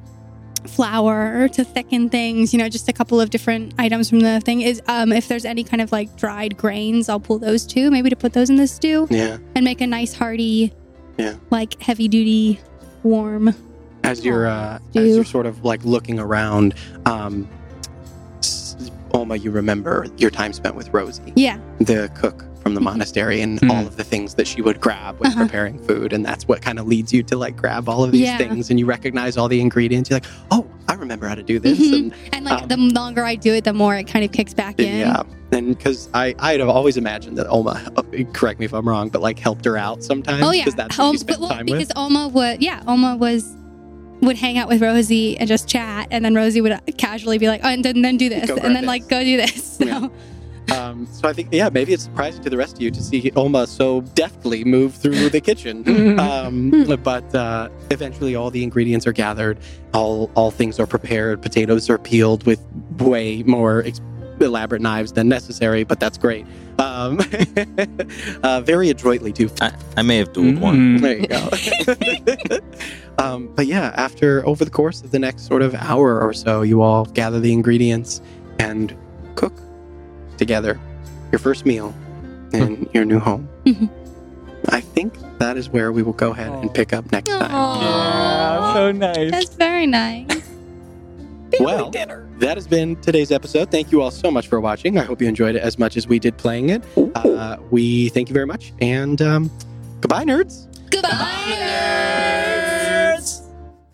[0.66, 4.62] flour to thicken things you know just a couple of different items from the thing
[4.62, 8.10] is um if there's any kind of like dried grains i'll pull those too maybe
[8.10, 10.72] to put those in the stew yeah and make a nice hearty
[11.18, 11.36] Yeah.
[11.50, 12.58] like heavy duty
[13.04, 13.54] warm
[14.02, 15.00] as you're uh, Stew.
[15.02, 16.74] as you're sort of like looking around
[17.04, 17.48] um,
[19.12, 23.60] Olma, you remember your time spent with Rosie, yeah the cook from the monastery, and
[23.60, 23.70] Mhm.
[23.70, 25.42] all of the things that she would grab when Uh-huh.
[25.44, 28.22] preparing food, and that's what kind of leads you to like grab all of these
[28.22, 28.38] Yeah.
[28.38, 30.10] things, and you recognize all the ingredients.
[30.10, 31.92] You're like, oh, I remember how to do this, Mhm.
[31.94, 34.52] and and like Um, the longer i do it the more it kind of kicks
[34.52, 35.22] back in Yeah,
[35.52, 38.02] and because I I'd have always imagined that Olma, uh,
[38.32, 40.42] correct me if I'm wrong, but like helped her out sometimes.
[40.44, 41.94] oh yeah because that's you spent well, because with.
[41.94, 43.44] Olma would yeah Olma was
[44.22, 47.60] would hang out with Rosie and just chat and then Rosie would casually be like
[47.62, 48.88] oh and then, then do this Go and then this.
[48.88, 50.08] like go do this so Yeah.
[50.72, 53.30] Um, so I think yeah, maybe it's surprising to the rest of you to see
[53.32, 56.18] Olma so deftly move through the kitchen.
[56.20, 56.70] um,
[57.02, 59.58] but uh, eventually, all the ingredients are gathered.
[59.94, 61.42] All all things are prepared.
[61.42, 62.60] Potatoes are peeled with
[62.98, 64.00] way more ex-
[64.40, 66.46] elaborate knives than necessary, but that's great.
[66.78, 67.20] Um,
[68.42, 69.50] uh, very adroitly too.
[69.60, 70.98] I, I may have dueled one.
[70.98, 71.00] Mm.
[71.00, 71.18] There
[71.98, 73.22] you go.
[73.24, 76.62] um, but yeah, after over the course of the next sort of hour or so,
[76.62, 78.20] you all gather the ingredients
[78.58, 78.96] and
[79.36, 79.54] cook
[80.38, 80.78] together
[81.32, 81.94] your first meal
[82.52, 83.48] in your new home.
[83.64, 83.88] Mhm.
[84.68, 87.50] I think that is where we will go ahead and pick up next time.
[87.50, 89.30] Yeah, so nice.
[89.30, 90.26] that's very nice
[91.60, 93.70] Well, that has been today's episode.
[93.70, 94.98] Thank you all so much for watching.
[94.98, 96.82] I hope you enjoyed it as much as we did playing it.
[97.14, 99.50] Uh, we thank you very much, and um,
[100.00, 100.66] goodbye, nerds.
[100.90, 101.10] goodbye,
[102.36, 103.42] nerds.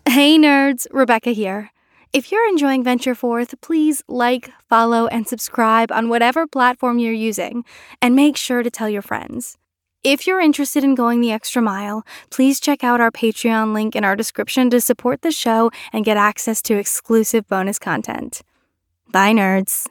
[0.09, 1.69] Hey nerds, Rebecca here.
[2.13, 7.65] If you're enjoying Venture Forth, please like, follow, and subscribe on whatever platform you're using,
[8.03, 9.57] and make sure to tell your friends.
[10.03, 14.03] If you're interested in going the extra mile, please check out our Patreon link in
[14.03, 18.43] our description to support the show and get access to exclusive bonus content.
[19.11, 19.87] Bye, nerds.